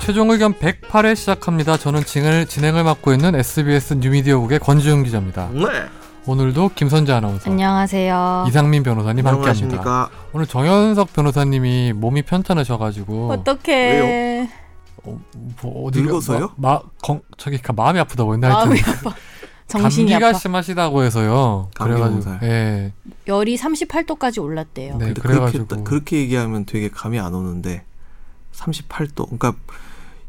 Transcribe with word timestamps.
최종 0.00 0.30
의견 0.30 0.54
108회 0.54 1.14
시작합니다. 1.14 1.76
저는 1.76 2.04
진행을, 2.04 2.46
진행을 2.46 2.84
맡고 2.84 3.12
있는 3.12 3.34
SBS 3.34 3.94
뉴미디어국의 3.94 4.58
권지훈 4.58 5.04
기자입니다. 5.04 5.48
네. 5.52 5.62
오늘도 6.26 6.70
김선재 6.74 7.12
아나운서, 7.12 7.50
안녕하세요. 7.50 8.44
이상민 8.48 8.82
변호사님 8.82 9.26
함께합니다. 9.26 9.50
안녕하십니까. 9.50 10.10
오늘 10.32 10.46
정현석 10.46 11.12
변호사님이 11.12 11.92
몸이 11.94 12.22
편찮으셔가지고 12.22 13.30
어떡해. 13.32 14.48
어, 15.04 15.18
뭐 15.62 15.90
어디가- 15.90 16.02
늙어서요? 16.06 16.52
마, 16.56 16.74
마, 16.74 16.80
건, 17.02 17.22
저기 17.38 17.58
가- 17.58 17.72
마음이 17.72 17.98
아프다고 18.00 18.34
했나 18.34 18.48
마음이 18.50 18.78
하여튼 18.80 19.08
아파. 19.08 19.16
정신이 19.66 20.10
감기가 20.10 20.28
아파. 20.30 20.38
심하시다고 20.38 21.02
해서요. 21.04 21.70
그래가지고. 21.74 22.38
예, 22.42 22.92
열이 23.26 23.56
38도까지 23.56 24.42
올랐대요. 24.42 24.98
네, 24.98 25.14
그래가지고 25.14 25.66
그렇게, 25.66 25.84
그렇게 25.84 26.16
얘기하면 26.18 26.66
되게 26.66 26.90
감이 26.90 27.18
안 27.18 27.32
오는데 27.34 27.84
38도. 28.52 29.24
그러니까 29.38 29.54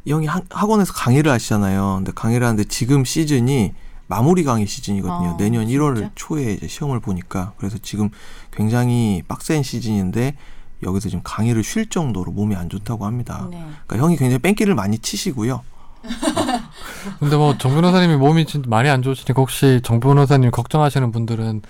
이 0.05 0.11
형이 0.11 0.27
학- 0.27 0.45
학원에서 0.49 0.93
강의를 0.93 1.31
하시잖아요. 1.31 1.95
근데 1.97 2.11
강의를 2.13 2.45
하는데 2.45 2.63
지금 2.65 3.03
시즌이 3.05 3.73
마무리 4.07 4.43
강의 4.43 4.67
시즌이거든요. 4.67 5.31
아, 5.31 5.37
내년 5.37 5.67
1월 5.67 5.95
진짜? 5.95 6.11
초에 6.15 6.53
이제 6.53 6.67
시험을 6.67 6.99
보니까 6.99 7.53
그래서 7.57 7.77
지금 7.81 8.09
굉장히 8.51 9.23
빡센 9.27 9.63
시즌인데 9.63 10.35
여기서 10.83 11.09
지금 11.09 11.21
강의를 11.23 11.63
쉴 11.63 11.85
정도로 11.87 12.31
몸이 12.31 12.55
안 12.55 12.67
좋다고 12.69 13.05
합니다. 13.05 13.47
네. 13.51 13.63
그러니까 13.87 14.05
형이 14.07 14.17
굉장히 14.17 14.39
뺑기를 14.39 14.73
많이 14.75 14.97
치시고요. 14.97 15.61
근데 17.19 17.35
뭐 17.37 17.55
정 17.59 17.75
변호사님이 17.75 18.15
몸이 18.17 18.47
진짜 18.47 18.67
많이 18.69 18.89
안 18.89 19.03
좋으시니까 19.03 19.33
혹시 19.39 19.81
정 19.83 19.99
변호사님 19.99 20.49
걱정하시는 20.49 21.11
분들은 21.11 21.61
그 21.61 21.67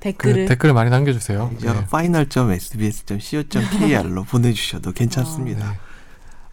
댓글을 0.00 0.46
댓글을 0.46 0.72
많이 0.74 0.88
남겨주세요. 0.90 1.50
네. 1.60 1.68
final.sbs.co.kr로 1.82 4.22
보내주셔도 4.24 4.92
괜찮습니다. 4.92 5.70
네. 5.72 5.78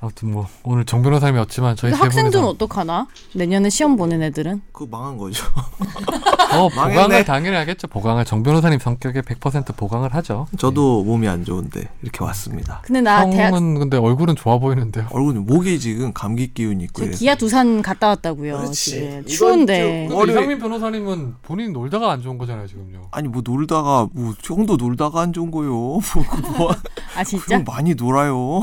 아무튼 0.02 0.32
뭐 0.32 0.48
오늘 0.64 0.86
정 0.86 1.02
변호사님이었지만 1.02 1.76
저희 1.76 1.92
근데 1.92 1.98
세 1.98 2.04
학생들은 2.06 2.46
어떡하나? 2.46 3.08
내년에 3.34 3.70
시험 3.70 3.98
보는 3.98 4.22
애들은? 4.24 4.62
그거 4.72 4.88
망한 4.90 5.18
거죠. 5.18 5.44
어. 6.56 6.70
보강을 6.70 7.26
당연히 7.26 7.58
하겠죠. 7.58 7.88
보강을 7.88 8.24
정 8.24 8.42
변호사님 8.42 8.80
성격에 8.80 9.22
100% 9.22 9.76
보강을 9.76 10.14
하죠. 10.16 10.48
저도 10.58 11.04
몸이 11.04 11.28
안 11.28 11.44
좋은데 11.44 11.90
이렇게 12.02 12.24
왔습니다. 12.24 12.80
근데 12.86 13.02
나 13.02 13.24
형은 13.24 13.36
대학 13.36 13.52
근데 13.52 13.98
얼굴은 13.98 14.38
좋아 14.38 14.58
보이는데요. 14.58 15.08
얼굴 15.12 15.34
목이 15.34 15.78
지금 15.82 16.14
감기 16.14 16.54
기운 16.54 16.80
있고 16.80 17.06
기아 17.10 17.36
두산 17.36 17.82
갔다 17.82 18.08
왔다고요. 18.08 18.58
그렇지. 18.58 18.92
지금 18.92 19.26
추운데. 19.26 19.80
주- 19.82 19.88
근데 20.10 20.16
월요일- 20.16 20.38
이상민 20.38 20.60
변호사님은 20.60 21.36
본인 21.42 21.74
놀다가 21.74 22.10
안 22.12 22.22
좋은 22.22 22.38
거잖아요 22.38 22.68
지금요. 22.68 23.02
아니 23.12 23.28
뭐 23.28 23.42
놀다가 23.44 24.08
뭐 24.14 24.34
형도 24.42 24.78
놀다가 24.78 25.20
안 25.20 25.34
좋은 25.34 25.52
거요. 25.52 25.70
뭐, 25.76 26.00
그 26.32 26.42
뭐, 26.58 26.72
아 27.18 27.24
진짜? 27.26 27.56
형 27.56 27.66
많이 27.66 27.96
놀아요. 27.96 28.62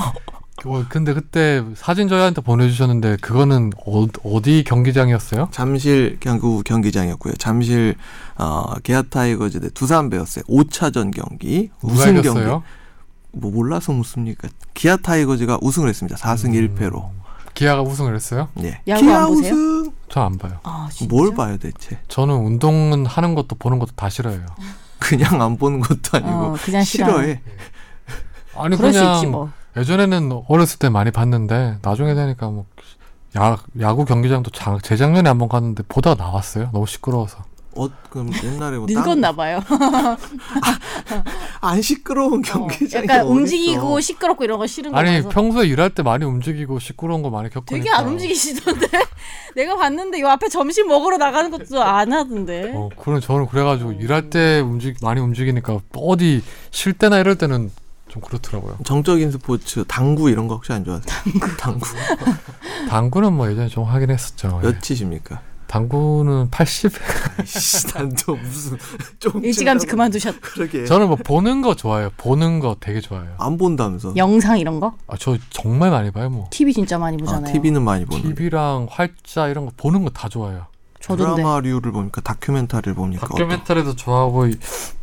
어, 0.64 0.84
근데 0.88 1.12
그때 1.12 1.62
사진 1.76 2.08
저희한테 2.08 2.40
보내주셨는데 2.40 3.16
그거는 3.20 3.72
어, 3.86 4.06
어디 4.24 4.64
경기장이었어요? 4.64 5.48
잠실 5.52 6.16
경구 6.20 6.62
경기장이었고요. 6.64 7.34
잠실 7.34 7.94
어, 8.38 8.74
기아 8.82 9.02
타이거즈 9.02 9.60
대 9.60 9.68
두산 9.70 10.08
베어스의 10.10 10.44
5차전 10.44 11.12
경기 11.14 11.70
우승 11.82 12.20
경기. 12.22 12.40
뭐 13.32 13.50
몰라서 13.50 13.92
묻습니까? 13.92 14.48
기아 14.72 14.96
타이거즈가 14.96 15.58
우승을 15.60 15.88
했습니다. 15.90 16.16
4승 16.16 16.46
음. 16.54 16.74
1패로. 16.74 17.10
기아가 17.52 17.82
우승을 17.82 18.14
했어요? 18.14 18.48
예. 18.62 18.80
야구 18.88 19.02
기아 19.02 19.22
안 19.24 19.26
보세요? 19.28 19.52
우승. 19.54 19.92
저 20.08 20.20
안 20.22 20.38
봐요. 20.38 20.58
아? 20.62 20.88
뭘 21.08 21.34
봐요 21.34 21.56
대체? 21.58 21.98
저는 22.08 22.34
운동은 22.34 23.04
하는 23.06 23.34
것도 23.34 23.56
보는 23.58 23.78
것도 23.78 23.92
다 23.94 24.08
싫어해요. 24.08 24.44
그냥 24.98 25.40
안 25.42 25.56
보는 25.58 25.80
것도 25.80 25.98
아니고 26.12 26.30
어, 26.30 26.56
그냥 26.62 26.82
싫어. 26.82 27.06
싫어해. 27.06 27.40
아니 28.56 28.76
그럴 28.76 28.92
수 28.92 28.98
그냥 29.00 29.14
있지 29.16 29.26
뭐. 29.26 29.50
예전에는 29.76 30.42
어렸을 30.48 30.78
때 30.78 30.88
많이 30.88 31.10
봤는데 31.10 31.78
나중에 31.82 32.14
되니까 32.14 32.48
뭐 32.48 32.64
야, 33.38 33.58
야구 33.80 34.04
경기장도 34.04 34.50
자, 34.50 34.78
재작년에 34.82 35.28
한 35.28 35.38
번 35.38 35.48
갔는데 35.48 35.82
보다가 35.88 36.22
나왔어요. 36.22 36.70
너무 36.72 36.86
시끄러워서. 36.86 37.44
어 37.78 37.90
그럼 38.08 38.30
옛날에 38.42 38.78
뭐 38.78 38.86
늙었나 38.88 39.32
봐요. 39.32 39.60
안 41.60 41.82
시끄러운 41.82 42.38
어, 42.38 42.42
경기장이 42.42 43.04
약간 43.04 43.20
어딨어. 43.26 43.30
움직이고 43.32 44.00
시끄럽고 44.00 44.44
이런 44.44 44.58
거 44.58 44.66
싫은 44.66 44.92
거 44.92 44.96
아니 44.98 45.16
봐서. 45.16 45.28
평소에 45.28 45.66
일할 45.66 45.90
때 45.90 46.02
많이 46.02 46.24
움직이고 46.24 46.78
시끄러운 46.78 47.20
거 47.22 47.28
많이 47.28 47.50
겪으니까. 47.50 47.76
되게 47.84 47.90
안 47.90 48.08
움직이시던데. 48.08 48.86
내가 49.56 49.76
봤는데 49.76 50.20
요 50.20 50.28
앞에 50.28 50.48
점심 50.48 50.88
먹으러 50.88 51.18
나가는 51.18 51.50
것도 51.50 51.82
안 51.82 52.14
하던데. 52.14 52.72
어, 52.74 52.88
그런 52.98 53.20
저는 53.20 53.46
그래가지고 53.46 53.92
일할 53.92 54.30
때 54.30 54.60
움직 54.60 54.96
많이 55.02 55.20
움직이니까 55.20 55.78
어디 55.98 56.42
쉴 56.70 56.94
때나 56.94 57.18
이럴 57.18 57.36
때는 57.36 57.70
좀 58.16 58.20
그렇더라고요. 58.22 58.78
정적인 58.84 59.30
스포츠 59.30 59.84
당구 59.86 60.30
이런 60.30 60.48
거 60.48 60.54
혹시 60.54 60.72
안 60.72 60.84
좋아하세요? 60.84 61.14
당구. 61.58 61.86
당구는 62.88 63.32
뭐 63.34 63.50
예전에 63.50 63.68
좀 63.68 63.84
하긴 63.84 64.10
했었죠. 64.10 64.60
예. 64.62 64.66
몇 64.68 64.80
치십니까? 64.82 65.40
당구는 65.66 66.48
80. 66.50 66.92
아이씨, 67.38 67.88
난또 67.92 68.36
무슨 68.36 68.78
좀 69.18 69.44
일찌감치 69.44 69.86
그만두셨. 69.88 70.40
그러게. 70.40 70.84
저는 70.86 71.08
뭐 71.08 71.16
보는 71.16 71.60
거 71.60 71.74
좋아해요. 71.74 72.10
보는 72.16 72.60
거 72.60 72.76
되게 72.78 73.00
좋아해요. 73.00 73.34
안 73.38 73.58
본다면서? 73.58 74.14
영상 74.16 74.58
이런 74.58 74.78
거? 74.80 74.94
아, 75.08 75.16
저 75.18 75.36
정말 75.50 75.90
많이 75.90 76.10
봐요, 76.12 76.30
뭐. 76.30 76.46
TV 76.50 76.72
진짜 76.72 76.98
많이 76.98 77.16
아, 77.16 77.18
보잖아요. 77.18 77.52
TV는 77.52 77.82
많이 77.82 78.04
보는. 78.06 78.22
TV랑 78.34 78.86
활자 78.90 79.48
이런 79.48 79.66
거 79.66 79.72
보는 79.76 80.04
거 80.04 80.10
다 80.10 80.28
좋아해요. 80.28 80.66
저도인데. 81.06 81.36
드라마류를 81.42 81.92
보니까 81.92 82.20
다큐멘터리를 82.20 82.94
보니까 82.94 83.26
어떤- 83.26 83.36
다큐멘터리도 83.48 83.96
좋아하고 83.96 84.46
이- 84.48 84.58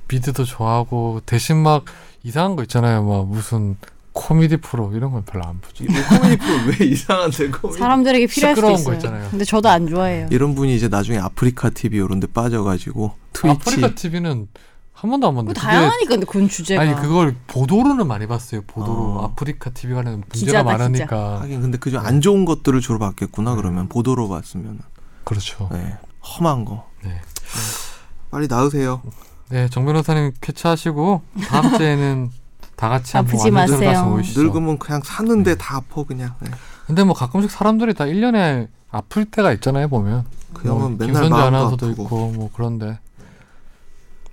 미드도 0.07 0.43
좋아하고 0.45 1.21
대신 1.25 1.57
막 1.57 1.85
이상한 2.23 2.55
거 2.55 2.63
있잖아요. 2.63 3.03
막 3.03 3.27
무슨 3.27 3.77
코미디 4.11 4.57
프로 4.57 4.91
이런 4.93 5.11
건 5.11 5.23
별로 5.25 5.45
안 5.45 5.59
보죠. 5.59 5.83
이 5.85 5.87
코미디 5.87 6.37
프로 6.37 6.53
왜 6.79 6.85
이상한데 6.85 7.49
코미디? 7.49 7.79
사람들에게 7.79 8.27
필요할 8.27 8.55
수도 8.55 8.67
시끄러운 8.67 8.73
있어요. 8.79 8.85
거 8.85 8.93
있잖아요. 8.95 9.29
근데 9.31 9.45
저도 9.45 9.69
안 9.69 9.87
좋아해요. 9.87 10.27
이런 10.29 10.53
분이 10.55 10.75
이제 10.75 10.87
나중에 10.87 11.17
아프리카 11.17 11.69
TV 11.71 11.97
이런 11.99 12.19
데 12.19 12.27
빠져가지고 12.27 13.13
트위치 13.33 13.57
아프리카 13.59 13.95
TV는 13.95 14.47
한 14.93 15.09
번도 15.09 15.27
안뭐 15.27 15.41
봤는데 15.43 15.59
다양하니까 15.59 16.09
근데 16.09 16.25
그건 16.27 16.47
주제가. 16.47 16.81
아니 16.81 16.93
그걸 16.95 17.35
보도로는 17.47 18.05
많이 18.07 18.27
봤어요. 18.27 18.61
보도로 18.67 18.93
어. 19.19 19.25
아프리카 19.25 19.71
TV 19.71 19.95
관련 19.95 20.23
문제가 20.31 20.61
기자다, 20.61 20.63
많으니까 20.63 21.41
하긴 21.41 21.61
근데 21.61 21.77
그중 21.79 21.99
안 21.99 22.21
좋은 22.21 22.45
것들을 22.45 22.79
주로 22.81 22.99
봤겠구나 22.99 23.55
그러면 23.55 23.89
보도로 23.89 24.29
봤으면 24.29 24.79
그렇죠. 25.33 25.69
네. 25.71 25.97
험한 26.21 26.65
거 26.65 26.87
네. 27.03 27.19
빨리 28.31 28.47
나으세요 28.47 29.01
네, 29.49 29.67
정 29.69 29.85
변호사님 29.85 30.31
쾌차하시고 30.41 31.21
다음 31.47 31.75
주에는 31.77 32.31
다 32.75 32.89
같이 32.89 33.15
한번 33.17 33.35
아프지 33.35 33.49
완전 33.51 33.75
마세요. 33.79 33.91
가서 33.91 34.05
모이시죠. 34.09 34.41
늙으면 34.43 34.79
그냥 34.79 35.01
사는데 35.03 35.55
다 35.55 35.77
아파 35.77 36.03
그냥 36.03 36.33
네. 36.39 36.49
근데 36.87 37.03
뭐 37.03 37.13
가끔씩 37.13 37.51
사람들이 37.51 37.93
다 37.93 38.05
1년에 38.05 38.67
아플 38.89 39.25
때가 39.25 39.51
있잖아요, 39.53 39.87
보면. 39.89 40.25
그 40.53 40.67
형은 40.67 40.79
뭐 40.81 40.89
맨날 40.89 41.07
김선재 41.07 41.29
마음도 41.29 41.47
아나운서도 41.47 41.85
아프고 41.87 42.03
있고 42.03 42.31
뭐 42.31 42.49
그런데. 42.53 42.99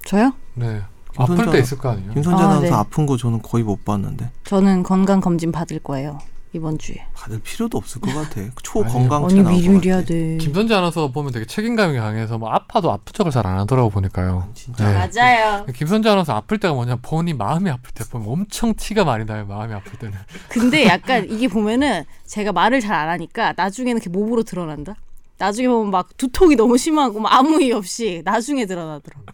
저요? 0.06 0.32
네. 0.54 0.82
김선재 1.16 1.42
아플 1.42 1.52
때 1.52 1.58
있을 1.60 1.78
거 1.78 1.90
아니에요. 1.90 2.12
김선재 2.14 2.42
아, 2.42 2.46
아나운서 2.46 2.66
네. 2.68 2.72
아픈 2.72 3.06
거 3.06 3.16
저는 3.16 3.42
거의 3.42 3.62
못 3.64 3.84
봤는데 3.84 4.30
저는 4.44 4.82
건강 4.84 5.20
검진 5.20 5.52
받을 5.52 5.78
거예요 5.80 6.18
이번 6.52 6.78
주에. 6.78 7.06
받을 7.14 7.38
필요도 7.40 7.78
없을 7.78 8.00
것 8.00 8.12
같아 8.12 8.40
아니요. 8.40 8.50
초건강체 8.62 9.40
아니 9.40 9.62
같아 9.88 10.04
돼. 10.04 10.36
김선재 10.38 10.74
아나운서 10.74 11.10
보면 11.12 11.32
되게 11.32 11.46
책임감이 11.46 11.96
강해서 11.98 12.38
뭐 12.38 12.50
아파도 12.50 12.90
아픈 12.92 13.12
척을 13.12 13.30
잘 13.32 13.46
안 13.46 13.58
하더라고 13.60 13.88
보니까요. 13.90 14.48
진짜 14.54 14.84
네. 15.08 15.10
맞아요. 15.12 15.64
김선재 15.74 16.08
아나운서 16.08 16.34
아플 16.34 16.58
때가 16.58 16.74
뭐냐 16.74 16.96
본인 17.02 17.38
마음이 17.38 17.70
아플 17.70 17.92
때 17.94 18.04
보면 18.10 18.28
엄청 18.28 18.74
티가 18.74 19.04
많이 19.04 19.24
나요 19.24 19.46
마음이 19.46 19.72
아플 19.74 19.98
때는 19.98 20.14
근데 20.50 20.86
약간 20.86 21.28
이게 21.30 21.46
보면은 21.48 22.04
제가 22.26 22.52
말을 22.52 22.80
잘 22.80 22.94
안 23.00 23.08
하니까 23.08 23.54
나중에는 23.56 23.96
이렇게 24.02 24.10
몸으로 24.10 24.42
드러난다. 24.42 24.94
나중에 25.38 25.68
보면 25.68 25.90
막 25.90 26.16
두통이 26.18 26.54
너무 26.56 26.76
심하고 26.76 27.18
막 27.20 27.32
아무 27.32 27.62
이유 27.62 27.76
없이 27.76 28.20
나중에 28.26 28.66
드러나더라고. 28.66 29.24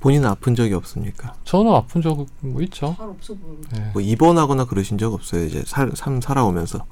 본인은 0.00 0.28
아픈 0.28 0.54
적이 0.54 0.74
없습니까? 0.74 1.34
저는 1.44 1.72
아픈 1.72 2.02
적뭐 2.02 2.26
있죠 2.62 2.94
잘 2.96 3.08
없어 3.08 3.34
보여. 3.34 3.56
예. 3.76 3.90
뭐 3.92 4.02
입원하거나 4.02 4.66
그러신 4.66 4.98
적 4.98 5.12
없어요 5.14 5.44
이제 5.44 5.62
살, 5.66 5.90
삶 5.94 6.20
살아오면서 6.20 6.84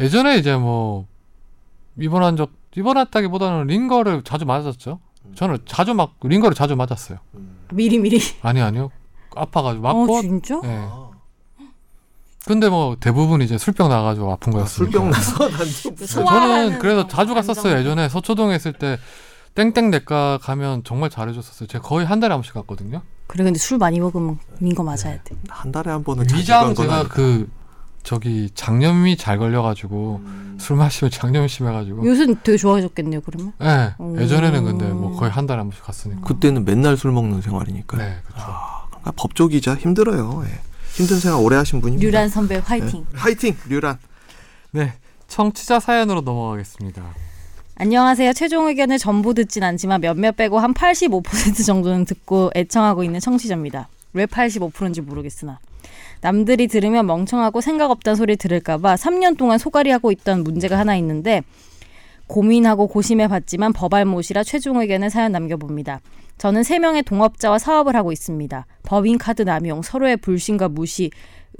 예전에 0.00 0.36
이제 0.38 0.56
뭐 0.56 1.06
입원한 1.98 2.36
적 2.36 2.50
입원했다기보다는 2.76 3.66
링거를 3.66 4.22
자주 4.22 4.44
맞았죠 4.44 5.00
저는 5.34 5.58
자주 5.66 5.94
막 5.94 6.14
링거를 6.22 6.54
자주 6.54 6.76
맞았어요 6.76 7.18
미리 7.72 7.98
미리. 7.98 8.20
아니 8.42 8.60
아니요 8.62 8.90
아파가지고 9.34 9.82
맞고 9.82 10.16
어 10.16 10.22
진짜? 10.22 10.60
예. 10.64 10.88
근데 12.46 12.70
뭐 12.70 12.96
대부분 12.98 13.42
이제 13.42 13.58
술병 13.58 13.90
나가지고 13.90 14.32
아픈 14.32 14.52
아, 14.54 14.56
거였으니까 14.58 14.90
술병 14.90 15.10
나서 15.10 15.48
난좀 15.50 15.96
네, 15.96 16.06
소화하는 16.06 16.64
저는 16.66 16.78
그래서 16.78 17.02
거, 17.02 17.08
자주 17.08 17.34
갔었어요. 17.34 17.76
예전에 17.78 18.08
서초동에 18.08 18.56
있을 18.56 18.72
때 18.72 18.96
땡땡 19.54 19.90
내과 19.90 20.38
가면 20.42 20.84
정말 20.84 21.10
잘해줬었어요 21.10 21.66
제가 21.66 21.82
거의 21.84 22.06
한 22.06 22.20
달에 22.20 22.32
한 22.32 22.38
번씩 22.40 22.54
갔거든요 22.54 23.02
그래 23.26 23.44
근데 23.44 23.58
술 23.58 23.78
많이 23.78 24.00
먹으면 24.00 24.38
민거 24.58 24.82
맞아야 24.82 25.22
돼. 25.22 25.36
한 25.48 25.70
달에 25.70 25.90
한 25.90 26.02
번은 26.02 26.24
위장 26.32 26.74
제가. 26.74 27.08
그 27.08 27.48
저기 28.02 28.48
장염이 28.54 29.18
잘 29.18 29.36
걸려가지고 29.38 30.20
음. 30.24 30.56
술 30.58 30.76
마시면 30.76 31.10
장염이 31.10 31.46
심해가지고 31.48 32.06
요새 32.06 32.26
되게 32.42 32.56
좋아졌겠네요 32.56 33.20
그러면. 33.20 33.52
예 33.62 33.94
음. 34.00 34.18
예전에는 34.18 34.64
근데 34.64 34.86
뭐 34.88 35.14
거의 35.18 35.30
한 35.30 35.46
달에 35.46 35.58
한 35.58 35.68
번씩 35.68 35.84
갔으니까 35.84 36.22
그때는 36.22 36.64
맨날 36.64 36.96
술 36.96 37.12
먹는 37.12 37.42
생활이니까 37.42 37.98
네 37.98 38.16
그렇죠 38.24 38.46
그러니까 38.88 39.12
법조기자 39.16 39.74
힘들어요 39.74 40.42
예. 40.46 40.60
힘든 40.94 41.20
생활 41.20 41.42
오래 41.44 41.56
하신 41.56 41.80
분입니다 41.82 42.06
류란 42.10 42.28
선배 42.30 42.56
화이팅. 42.56 43.04
예. 43.12 43.18
화이팅 43.18 43.56
류란 43.68 43.98
네 44.70 44.94
청취자 45.26 45.80
사연으로 45.80 46.22
넘어가겠습니다. 46.22 47.02
안녕하세요. 47.80 48.32
최종 48.32 48.66
의견을 48.66 48.98
전부 48.98 49.34
듣진 49.34 49.62
않지만 49.62 50.00
몇몇 50.00 50.34
빼고 50.34 50.58
한 50.58 50.74
85% 50.74 51.64
정도는 51.64 52.06
듣고 52.06 52.50
애청하고 52.56 53.04
있는 53.04 53.20
청취자입니다. 53.20 53.88
왜 54.14 54.26
85%인지 54.26 55.00
모르겠으나. 55.00 55.60
남들이 56.20 56.66
들으면 56.66 57.06
멍청하고 57.06 57.60
생각 57.60 57.92
없다는 57.92 58.16
소리 58.16 58.36
들을까봐 58.36 58.96
3년 58.96 59.38
동안 59.38 59.58
소갈이 59.58 59.90
하고 59.90 60.10
있던 60.10 60.42
문제가 60.42 60.76
하나 60.76 60.96
있는데 60.96 61.44
고민하고 62.26 62.88
고심해 62.88 63.28
봤지만 63.28 63.72
법알못이라 63.72 64.42
최종 64.42 64.80
의견을 64.80 65.10
사연 65.10 65.30
남겨봅니다. 65.30 66.00
저는 66.38 66.62
3명의 66.62 67.04
동업자와 67.04 67.58
사업을 67.58 67.96
하고 67.96 68.12
있습니다. 68.12 68.66
법인카드 68.84 69.42
남용, 69.42 69.82
서로의 69.82 70.16
불신과 70.16 70.68
무시, 70.68 71.10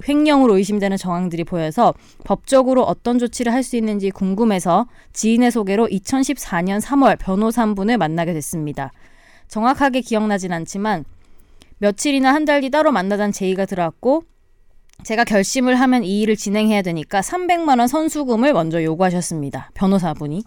횡령으로 0.07 0.57
의심되는 0.57 0.95
정황들이 0.97 1.43
보여서 1.43 1.93
법적으로 2.23 2.83
어떤 2.83 3.19
조치를 3.19 3.51
할 3.51 3.63
수 3.63 3.75
있는지 3.75 4.09
궁금해서 4.09 4.87
지인의 5.11 5.51
소개로 5.51 5.87
2014년 5.87 6.79
3월 6.81 7.17
변호사 7.19 7.61
한 7.61 7.75
분을 7.75 7.97
만나게 7.97 8.33
됐습니다. 8.33 8.91
정확하게 9.49 10.01
기억나진 10.01 10.53
않지만 10.53 11.03
며칠이나 11.79 12.33
한 12.33 12.45
달뒤 12.45 12.69
따로 12.69 12.91
만나던 12.91 13.33
제의가 13.33 13.65
들어왔고 13.65 14.23
제가 15.03 15.23
결심을 15.25 15.75
하면 15.75 16.03
이 16.03 16.21
일을 16.21 16.35
진행해야 16.35 16.81
되니까 16.81 17.21
300만 17.21 17.79
원 17.79 17.87
선수금을 17.87 18.53
먼저 18.53 18.83
요구하셨습니다. 18.83 19.71
변호사분이. 19.73 20.43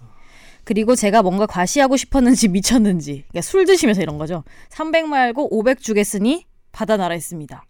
그리고 0.65 0.95
제가 0.95 1.23
뭔가 1.23 1.47
과시하고 1.47 1.97
싶었는지 1.97 2.49
미쳤는지 2.49 3.25
그러니까 3.29 3.41
술 3.43 3.65
드시면서 3.65 4.03
이런 4.03 4.19
거죠. 4.19 4.45
300 4.71 5.07
말고 5.09 5.57
500 5.57 5.81
주겠으니 5.81 6.47
받아나라 6.73 7.15
했습니다. 7.15 7.65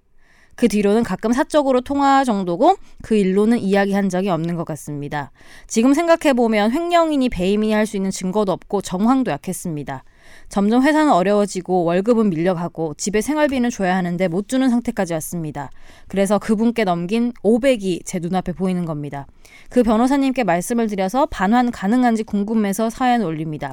그 0.55 0.69
뒤로는 0.69 1.03
가끔 1.03 1.33
사적으로 1.33 1.81
통화 1.81 2.25
정도고 2.25 2.77
그 3.03 3.17
일로는 3.17 3.59
이야기한 3.59 4.09
적이 4.09 4.29
없는 4.29 4.55
것 4.55 4.65
같습니다. 4.65 5.33
지금 5.67 5.94
생각해보면 5.94 6.73
횡령인이 6.73 7.29
배임인이 7.31 7.73
할수 7.73 7.97
있는 7.97 8.11
증거도 8.11 8.53
없고 8.53 8.83
정황도 8.83 9.31
약했습니다. 9.31 10.05
점점 10.52 10.82
회사는 10.82 11.10
어려워지고 11.10 11.84
월급은 11.84 12.28
밀려가고 12.28 12.93
집에 12.99 13.22
생활비는 13.22 13.70
줘야 13.70 13.96
하는데 13.96 14.28
못 14.28 14.49
주는 14.49 14.69
상태까지 14.69 15.14
왔습니다. 15.14 15.70
그래서 16.08 16.38
그분께 16.38 16.84
넘긴 16.84 17.32
500이 17.43 18.02
제 18.04 18.19
눈앞에 18.19 18.52
보이는 18.52 18.84
겁니다. 18.84 19.26
그 19.70 19.82
변호사님께 19.82 20.44
말씀을 20.44 20.88
드려서 20.88 21.25
반환 21.25 21.70
가능한지 21.70 22.25
궁금해서 22.25 22.90
사연을 22.90 23.25
올립니다. 23.25 23.72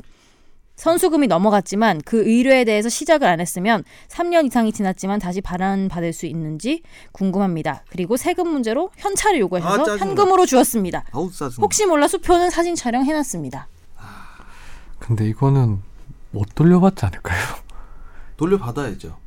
선수금이 0.78 1.28
넘어갔지만 1.28 2.00
그 2.06 2.24
의뢰에 2.26 2.64
대해서 2.64 2.88
시작을 2.88 3.28
안 3.28 3.42
했으면 3.42 3.84
3년 4.08 4.46
이상이 4.46 4.72
지났지만 4.72 5.20
다시 5.20 5.42
반환 5.42 5.90
받을 5.90 6.14
수 6.14 6.28
있는지 6.28 6.84
궁금합니다. 7.12 7.84
그리고 7.90 8.16
세금 8.16 8.48
문제로 8.48 8.90
현찰을 8.96 9.36
아, 9.36 9.40
요구하셔서 9.42 9.84
짜증나. 9.84 10.12
현금으로 10.12 10.46
주었습니다. 10.46 11.04
혹시 11.58 11.86
몰라 11.86 12.08
수표는 12.08 12.50
사진 12.50 12.76
촬영 12.76 13.04
해놨습니다. 13.04 13.68
근데 14.98 15.28
이거는 15.28 15.89
못 16.32 16.48
돌려받지 16.56 17.06
않을까요? 17.06 17.40
돌려받아야죠. 18.38 19.18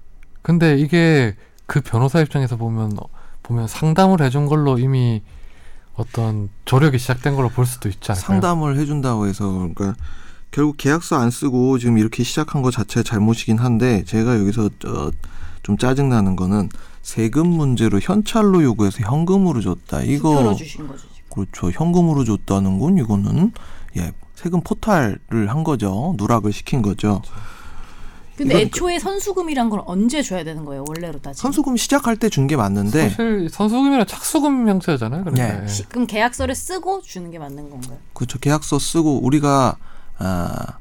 근데 0.42 0.78
이게 0.78 1.36
그 1.66 1.80
변호사 1.80 2.20
입장에서 2.20 2.56
보면 2.56 2.96
보면 3.42 3.68
상담을 3.68 4.20
해준 4.22 4.46
걸로 4.46 4.78
이미 4.78 5.22
어떤 5.94 6.48
조력이 6.64 6.98
시작된 6.98 7.36
걸로 7.36 7.48
볼 7.48 7.66
수도 7.66 7.88
있지 7.88 8.12
않을까요? 8.12 8.26
상담을 8.26 8.76
해준다고 8.78 9.26
해서 9.26 9.48
그러니까 9.50 9.94
결국 10.50 10.76
계약서 10.76 11.16
안 11.16 11.30
쓰고 11.30 11.78
지금 11.78 11.98
이렇게 11.98 12.22
시작한 12.22 12.62
것 12.62 12.70
자체가 12.70 13.02
잘못이긴 13.02 13.58
한데 13.58 14.04
제가 14.04 14.38
여기서 14.38 14.66
어, 14.86 15.10
좀 15.62 15.76
짜증 15.76 16.08
나는 16.08 16.36
거는 16.36 16.68
세금 17.02 17.46
문제로 17.46 17.98
현찰로 18.00 18.62
요구해서 18.62 18.98
현금으로 19.00 19.60
줬다. 19.60 20.02
이거 20.02 20.54
주신 20.54 20.86
거죠. 20.86 21.02
지금. 21.14 21.46
그렇죠. 21.46 21.70
현금으로 21.70 22.24
줬다는 22.24 22.78
건 22.78 22.98
이거는 22.98 23.52
예 23.96 24.12
세금 24.42 24.60
포탈을 24.62 25.18
한 25.48 25.62
거죠. 25.64 26.14
누락을 26.18 26.52
시킨 26.52 26.82
거죠. 26.82 27.22
근데 28.36 28.54
이건 28.54 28.66
애초에 28.66 28.98
선수금이란 28.98 29.68
걸 29.70 29.82
언제 29.84 30.22
줘야 30.22 30.42
되는 30.42 30.64
거예요? 30.64 30.84
원래로 30.88 31.20
따지면. 31.20 31.34
선수금 31.34 31.76
시작할 31.76 32.16
때 32.16 32.28
준 32.28 32.46
게 32.48 32.56
맞는데 32.56 33.10
사실 33.10 33.48
선수금이랑 33.50 34.06
착수금 34.06 34.68
형태잖아요. 34.68 35.22
그러니까. 35.24 35.46
네. 35.58 35.62
예. 35.62 35.68
시- 35.68 35.84
그럼 35.88 36.06
계약서를 36.06 36.54
쓰고 36.54 37.02
주는 37.02 37.30
게 37.30 37.38
맞는 37.38 37.70
건가요? 37.70 37.98
그렇죠. 38.14 38.38
계약서 38.40 38.78
쓰고 38.78 39.20
우리가 39.24 39.76
아 40.18 40.78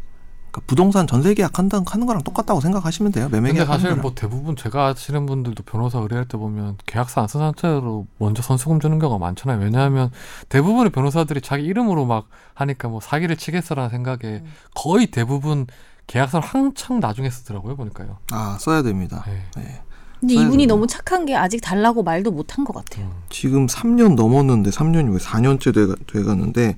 그러니까 0.52 0.62
부동산 0.68 1.08
전세 1.08 1.34
계약 1.34 1.58
한다는 1.58 1.86
하는 1.88 2.06
거랑 2.06 2.24
똑같다고 2.24 2.60
생각하시면 2.60 3.14
돼요. 3.14 3.30
매매 3.30 3.50
근데 3.50 3.60
계약 3.64 3.68
사실 3.74 3.90
하는 3.90 4.02
뭐 4.02 4.14
대부분 4.14 4.56
제가 4.58 4.88
아시는 4.88 5.26
분들도 5.26 5.64
변호사 5.64 6.00
의뢰할 6.00 6.28
때 6.28 6.38
보면 6.38 6.78
계약서 6.86 7.22
안 7.22 7.28
쓴 7.28 7.40
상태로 7.40 8.06
먼저 8.18 8.42
선수금 8.42 8.80
주는 8.82 9.00
경우가 9.00 9.18
많잖아요. 9.26 9.62
왜냐하면 9.64 10.12
대부분의 10.50 10.92
변호사들이 10.92 11.40
자기 11.42 11.64
이름으로 11.64 12.06
막 12.06 12.28
하니까 12.54 12.90
뭐 12.90 13.00
사기를 13.00 13.38
치겠어라는 13.38 13.90
생각에 13.90 14.20
음. 14.24 14.46
거의 14.76 15.08
대부분 15.08 15.68
계약서를 16.08 16.46
한창 16.46 17.00
나중에 17.00 17.30
쓰더라고요 17.30 17.78
보니까요. 17.78 18.18
아 18.32 18.58
써야 18.60 18.82
됩니다. 18.82 19.24
네. 19.26 19.44
네. 19.56 19.82
근데 20.20 20.34
이분이 20.36 20.50
되나요? 20.64 20.68
너무 20.68 20.86
착한 20.88 21.26
게 21.26 21.36
아직 21.36 21.62
달라고 21.62 22.04
말도 22.04 22.32
못한 22.32 22.66
것 22.66 22.76
같아요. 22.76 23.06
음. 23.06 23.12
지금 23.30 23.66
3년 23.68 24.16
넘었는데 24.16 24.70
3년이 24.70 25.12
왜 25.12 25.18
4년째 25.18 25.74
돼, 25.74 26.04
돼가는데 26.12 26.76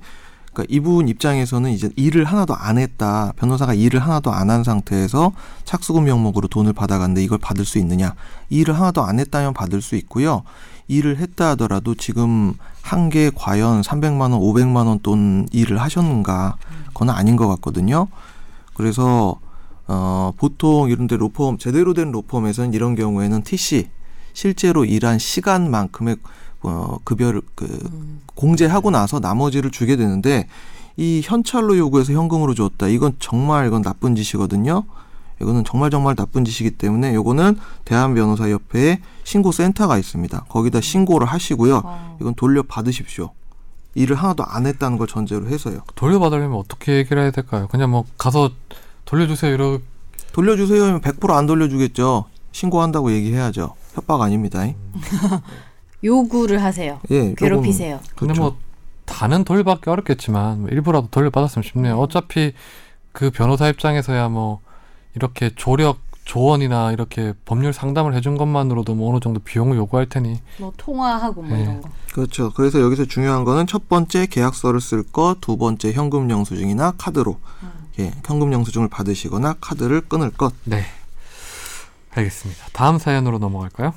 그러니까 0.54 0.64
이분 0.68 1.08
입장에서는 1.08 1.70
이제 1.72 1.90
일을 1.96 2.24
하나도 2.24 2.54
안 2.54 2.78
했다. 2.78 3.32
변호사가 3.36 3.74
일을 3.74 4.00
하나도 4.00 4.32
안 4.32 4.44
한 4.50 4.62
상태에서 4.62 5.32
착수금 5.64 6.04
명목으로 6.04 6.48
돈을 6.48 6.72
받아갔는데 6.74 7.22
이걸 7.24 7.38
받을 7.38 7.64
수 7.64 7.78
있느냐. 7.78 8.14
일을 8.50 8.76
하나도 8.78 9.02
안 9.02 9.18
했다면 9.18 9.52
받을 9.54 9.82
수 9.82 9.96
있고요. 9.96 10.42
일을 10.86 11.16
했다 11.18 11.50
하더라도 11.50 11.94
지금 11.94 12.54
한 12.82 13.08
개 13.08 13.30
과연 13.34 13.80
300만 13.80 14.20
원 14.20 14.32
500만 14.32 14.86
원 14.86 14.98
돈 15.00 15.48
일을 15.50 15.80
하셨는가? 15.80 16.56
그건 16.88 17.10
아닌 17.10 17.34
것 17.36 17.48
같거든요. 17.48 18.06
그래서 18.74 19.40
어 19.86 20.32
보통 20.36 20.88
이런 20.90 21.06
데 21.06 21.16
로펌 21.16 21.56
제대로 21.58 21.94
된 21.94 22.12
로펌에서는 22.12 22.72
이런 22.74 22.94
경우에는 22.94 23.42
TC 23.42 23.88
실제로 24.34 24.84
일한 24.84 25.18
시간만큼의 25.18 26.16
어 26.64 26.98
급여를 27.04 27.42
그 27.54 27.64
음. 27.92 28.20
공제하고 28.34 28.90
나서 28.90 29.20
나머지를 29.20 29.70
주게 29.70 29.96
되는데 29.96 30.46
이 30.96 31.20
현찰로 31.24 31.76
요구해서 31.76 32.12
현금으로 32.12 32.54
줬다. 32.54 32.88
이건 32.88 33.14
정말 33.18 33.66
이건 33.66 33.82
나쁜 33.82 34.14
짓이거든요. 34.14 34.84
이거는 35.40 35.64
정말 35.64 35.90
정말 35.90 36.14
나쁜 36.14 36.44
짓이기 36.44 36.72
때문에 36.72 37.14
요거는 37.14 37.58
대한변호사협회에 37.84 39.00
신고센터가 39.24 39.98
있습니다. 39.98 40.44
거기다 40.48 40.80
신고를 40.80 41.26
하시고요. 41.26 41.82
어. 41.84 42.16
이건 42.20 42.34
돌려받으십시오. 42.34 43.30
일을 43.96 44.16
하나도 44.16 44.44
안 44.44 44.66
했다는 44.66 44.98
걸 44.98 45.06
전제로 45.06 45.46
해서요. 45.48 45.80
돌려받으려면 45.94 46.58
어떻게 46.58 46.96
얘기를 46.96 47.22
해야 47.22 47.30
될까요? 47.30 47.68
그냥 47.70 47.90
뭐 47.90 48.04
가서 48.18 48.50
돌려주세요 49.04 49.52
이러 49.52 49.78
돌려주세요 50.32 50.82
하면 50.84 51.00
100%안 51.00 51.46
돌려주겠죠. 51.46 52.24
신고한다고 52.52 53.12
얘기해야죠. 53.12 53.74
협박 53.94 54.20
아닙니다. 54.20 54.64
요구를 56.04 56.62
하세요. 56.62 57.00
예, 57.10 57.34
괴롭히세요. 57.34 58.00
근데 58.14 58.34
그렇죠. 58.34 58.42
뭐 58.42 58.56
다는 59.04 59.44
돌려받기 59.44 59.88
어렵겠지만 59.88 60.62
뭐 60.62 60.70
일부라도 60.70 61.08
돌려받았으면 61.10 61.62
싶네요. 61.62 61.98
어차피 61.98 62.52
그 63.12 63.30
변호사 63.30 63.68
입장에서야 63.68 64.28
뭐 64.28 64.60
이렇게 65.14 65.50
조력 65.54 65.98
조언이나 66.24 66.92
이렇게 66.92 67.34
법률 67.44 67.72
상담을 67.72 68.14
해준 68.14 68.36
것만으로도 68.38 68.94
뭐 68.94 69.10
어느 69.10 69.20
정도 69.20 69.40
비용을 69.40 69.76
요구할 69.76 70.08
테니 70.08 70.40
뭐 70.58 70.72
통화하고 70.76 71.42
뭐 71.42 71.56
네. 71.56 71.62
이런 71.62 71.80
거. 71.82 71.90
그렇죠. 72.12 72.50
그래서 72.54 72.80
여기서 72.80 73.04
중요한 73.04 73.44
거는 73.44 73.66
첫 73.66 73.88
번째 73.88 74.26
계약서를 74.26 74.80
쓸 74.80 75.02
거, 75.02 75.36
두 75.40 75.56
번째 75.58 75.92
현금 75.92 76.30
영수증이나 76.30 76.92
카드로 76.96 77.38
음. 77.62 77.70
예, 77.98 78.12
현금 78.24 78.52
영수증을 78.52 78.88
받으시거나 78.88 79.56
카드를 79.60 80.00
끊을 80.02 80.30
것. 80.30 80.54
네 80.64 80.84
알겠습니다. 82.14 82.66
다음 82.72 82.98
사연으로 82.98 83.38
넘어갈까요? 83.38 83.92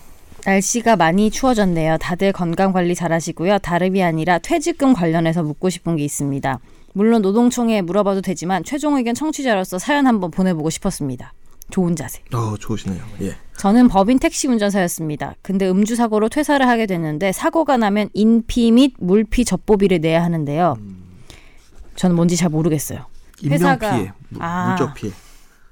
날씨가 0.52 0.96
많이 0.96 1.30
추워졌네요. 1.30 1.98
다들 1.98 2.32
건강 2.32 2.72
관리 2.72 2.96
잘하시고요. 2.96 3.60
다름이 3.60 4.02
아니라 4.02 4.38
퇴직금 4.40 4.94
관련해서 4.94 5.44
묻고 5.44 5.70
싶은 5.70 5.98
게 5.98 6.06
있습니다. 6.06 6.60
물론 6.94 7.22
노동청에 7.22 7.82
물어봐도 7.82 8.22
되지만 8.22 8.64
최종 8.64 8.96
의견 8.96 9.14
청취자로서 9.14 9.78
사연 9.78 10.08
한번 10.08 10.32
보내보고 10.32 10.70
싶었습니다. 10.70 11.34
좋은 11.70 11.98
자세. 11.98 12.22
어, 12.34 12.56
좋으시네요. 12.58 13.04
예. 13.24 13.36
저는 13.58 13.90
법인 13.90 14.20
택시 14.20 14.48
운전사였습니다. 14.48 15.36
근데 15.42 15.68
음주 15.70 15.98
사고로 15.98 16.30
퇴사를 16.30 16.66
하게 16.66 16.86
됐는데 16.86 17.34
사고가 17.34 17.76
나면 17.76 18.08
인피 18.14 18.72
및 18.72 18.94
물피 19.00 19.44
접보비를 19.44 20.00
내야 20.00 20.24
하는데요. 20.24 20.78
저는 21.98 22.16
뭔지 22.16 22.38
잘 22.38 22.48
모르겠어요. 22.50 23.06
인명 23.42 23.60
회사가- 23.60 24.14
무- 24.30 24.40
아. 24.40 24.70
물적 24.70 24.94
피해. 24.94 25.12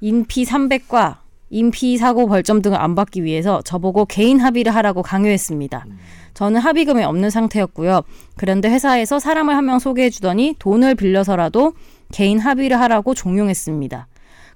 인피 0.02 0.44
300과 0.44 1.20
인피 1.56 1.96
사고 1.96 2.28
벌점 2.28 2.62
등을 2.62 2.78
안 2.78 2.96
받기 2.96 3.24
위해서 3.24 3.62
저보고 3.62 4.06
개인 4.06 4.42
합의를 4.42 4.76
하라고 4.76 5.02
강요했습니다. 5.02 5.86
저는 6.34 6.60
합의금이 6.60 7.02
없는 7.06 7.30
상태였고요. 7.30 8.02
그런데 8.36 8.70
회사에서 8.70 9.20
사람을 9.20 9.56
한 9.56 9.64
명 9.66 9.80
소개해 9.80 10.10
주더니 10.10 10.54
돈을 10.60 10.96
빌려서라도 10.96 11.72
개인 12.12 12.40
합의를 12.40 12.78
하라고 12.82 13.14
종용했습니다. 13.14 14.08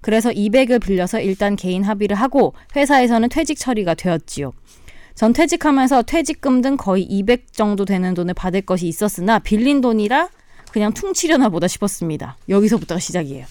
그래서 0.02 0.30
200을 0.30 0.82
빌려서 0.82 1.22
일단 1.22 1.56
개인 1.56 1.84
합의를 1.84 2.18
하고 2.18 2.54
회사에서는 2.76 3.30
퇴직 3.30 3.58
처리가 3.58 3.94
되었지요. 3.94 4.52
전 5.16 5.32
퇴직하면서 5.32 6.02
퇴직금 6.02 6.62
등 6.62 6.76
거의 6.76 7.04
200 7.04 7.54
정도 7.54 7.86
되는 7.86 8.14
돈을 8.14 8.34
받을 8.34 8.60
것이 8.62 8.88
있었으나 8.88 9.40
빌린 9.40 9.80
돈이라 9.80 10.30
그냥 10.74 10.94
퉁치려나 10.94 11.48
보다 11.48 11.68
싶었습니다. 11.68 12.36
여기서부터가 12.50 13.00
시작이에요. 13.00 13.46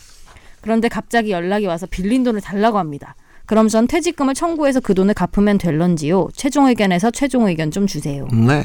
그런데 0.60 0.88
갑자기 0.88 1.30
연락이 1.30 1.64
와서 1.64 1.86
빌린 1.86 2.24
돈을 2.24 2.42
달라고 2.42 2.78
합니다. 2.78 3.16
그럼 3.48 3.68
전 3.68 3.86
퇴직금을 3.86 4.34
청구해서 4.34 4.80
그 4.80 4.94
돈을 4.94 5.14
갚으면 5.14 5.56
될런지요? 5.56 6.28
최종 6.34 6.66
의견에서 6.68 7.10
최종 7.10 7.48
의견 7.48 7.70
좀 7.70 7.86
주세요. 7.86 8.28
네. 8.30 8.62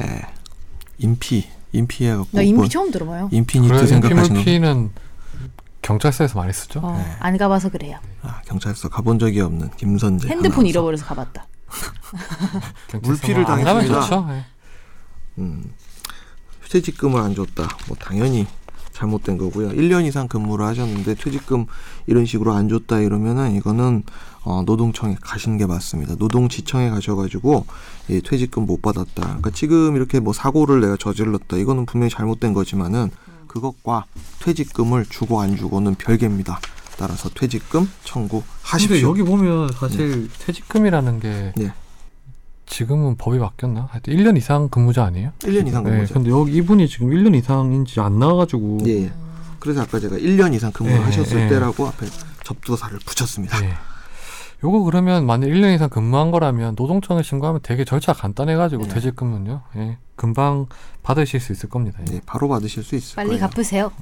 인피 0.98 1.48
인피해갖고 1.72 2.28
나 2.32 2.42
인피 2.42 2.52
뭐 2.54 2.68
처음 2.68 2.90
들어봐요. 2.90 3.30
인피니트 3.32 3.72
그래 3.74 3.86
생각하시는 3.86 4.28
거. 4.28 4.38
인피물피는 4.40 4.90
경찰서에서 5.80 6.38
많이 6.38 6.52
쓰죠. 6.52 6.80
어, 6.80 6.98
네. 6.98 7.04
안 7.18 7.38
가봐서 7.38 7.70
그래요. 7.70 7.98
아, 8.20 8.42
경찰서 8.44 8.90
가본 8.90 9.18
적이 9.18 9.40
없는 9.40 9.70
김선재. 9.70 10.28
핸드폰. 10.28 10.66
잃어버려서 10.66 11.06
가봤다. 11.06 11.46
물피를 13.02 13.46
당했습니다. 13.46 14.00
좋죠. 14.02 14.26
예. 14.32 14.44
음, 15.38 15.72
퇴직금을 16.70 17.20
안 17.22 17.34
줬다. 17.34 17.68
뭐 17.88 17.96
당연히 17.98 18.46
잘못된 18.92 19.38
거고요. 19.38 19.70
1년 19.70 20.04
이상 20.06 20.28
근무를 20.28 20.66
하셨는데 20.66 21.14
퇴직금 21.14 21.64
이런 22.06 22.26
식으로 22.26 22.52
안 22.52 22.68
줬다 22.68 23.00
이러면은 23.00 23.52
이거는 23.56 24.04
어, 24.44 24.62
노동청에 24.64 25.16
가시는 25.20 25.56
게 25.56 25.66
맞습니다. 25.66 26.14
노동지청에 26.18 26.90
가셔가지고 26.90 27.66
예, 28.10 28.20
퇴직금 28.20 28.66
못 28.66 28.82
받았다. 28.82 29.22
그러니까 29.22 29.50
지금 29.50 29.96
이렇게 29.96 30.20
뭐 30.20 30.32
사고를 30.32 30.80
내가 30.80 30.96
저질렀다. 30.98 31.56
이거는 31.56 31.86
분명히 31.86 32.10
잘못된 32.10 32.52
거지만은 32.52 33.10
그것과 33.46 34.04
퇴직금을 34.40 35.06
주고 35.06 35.40
안 35.40 35.56
주고는 35.56 35.94
별개입니다. 35.94 36.60
따라서 36.98 37.28
퇴직금 37.30 37.88
근데 37.88 37.92
청구하십시오. 38.04 39.08
여기 39.08 39.22
보면 39.22 39.70
사실 39.72 40.28
퇴직금이라는 40.38 41.20
게 41.20 41.52
네. 41.56 41.72
지금은 42.66 43.16
법이 43.16 43.38
바뀌었나? 43.38 43.88
하여튼 43.90 44.14
1년 44.14 44.36
이상 44.36 44.68
근무자 44.68 45.04
아니에요? 45.04 45.32
1년 45.40 45.66
이상 45.66 45.84
네, 45.84 45.90
근무죠. 45.90 46.14
근데 46.14 46.30
여기 46.30 46.52
이분이 46.54 46.88
지금 46.88 47.10
1년 47.10 47.34
이상인지 47.34 48.00
안 48.00 48.18
나와가지고 48.18 48.80
예, 48.86 49.04
예. 49.04 49.12
그래서 49.58 49.82
아까 49.82 49.98
제가 49.98 50.16
1년 50.16 50.54
이상 50.54 50.70
근무를 50.72 50.98
예, 50.98 51.02
하셨을 51.04 51.40
예. 51.40 51.48
때라고 51.48 51.86
앞에 51.88 52.06
접두사를 52.44 52.98
붙였습니다. 53.04 53.64
예. 53.64 53.74
요거 54.64 54.80
그러면 54.80 55.26
만약 55.26 55.48
1년 55.48 55.74
이상 55.74 55.90
근무한 55.90 56.30
거라면 56.30 56.74
노동청에 56.74 57.22
신고하면 57.22 57.60
되게 57.62 57.84
절차 57.84 58.14
간단해가지고 58.14 58.84
네. 58.84 58.94
퇴직금은요. 58.94 59.60
예. 59.76 59.98
금방 60.16 60.66
받으실 61.02 61.38
수 61.38 61.52
있을 61.52 61.68
겁니다. 61.68 61.98
예. 62.08 62.14
네, 62.14 62.20
바로 62.24 62.48
받으실 62.48 62.82
수 62.82 62.94
있을 62.94 63.16
빨리 63.16 63.28
거예요. 63.30 63.40
갚으세요. 63.40 63.92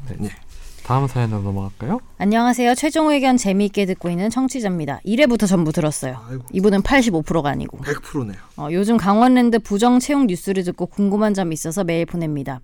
다음 0.85 1.09
사연으로 1.09 1.43
넘어갈까요? 1.43 1.99
안녕하세요. 2.19 2.77
최종 2.77 3.11
의견 3.11 3.37
재미있게 3.37 3.87
듣고 3.87 4.09
있는 4.09 4.31
청취자입니다. 4.31 5.01
1회부터 5.05 5.49
전부 5.49 5.73
들었어요. 5.73 6.21
아이고, 6.29 6.45
이분은 6.53 6.83
85%가 6.83 7.51
아니고. 7.51 7.79
100%네요. 7.79 8.37
어, 8.57 8.69
요즘 8.71 8.97
강원랜드 8.97 9.59
부정 9.59 9.99
채용 9.99 10.29
뉴스를 10.29 10.63
듣고 10.63 10.87
궁금한 10.87 11.35
점이 11.35 11.55
있어서 11.55 11.83
메일 11.83 12.07
보냅니다. 12.07 12.61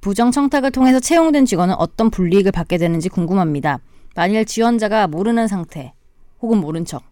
부정 0.00 0.30
청탁을 0.30 0.70
통해서 0.70 1.00
채용된 1.00 1.46
직원은 1.46 1.74
어떤 1.78 2.10
불이익을 2.10 2.52
받게 2.52 2.78
되는지 2.78 3.08
궁금합니다. 3.08 3.80
만일 4.14 4.44
지원자가 4.44 5.08
모르는 5.08 5.46
상태 5.48 5.94
혹은 6.42 6.58
모른 6.58 6.84
척 6.84 7.09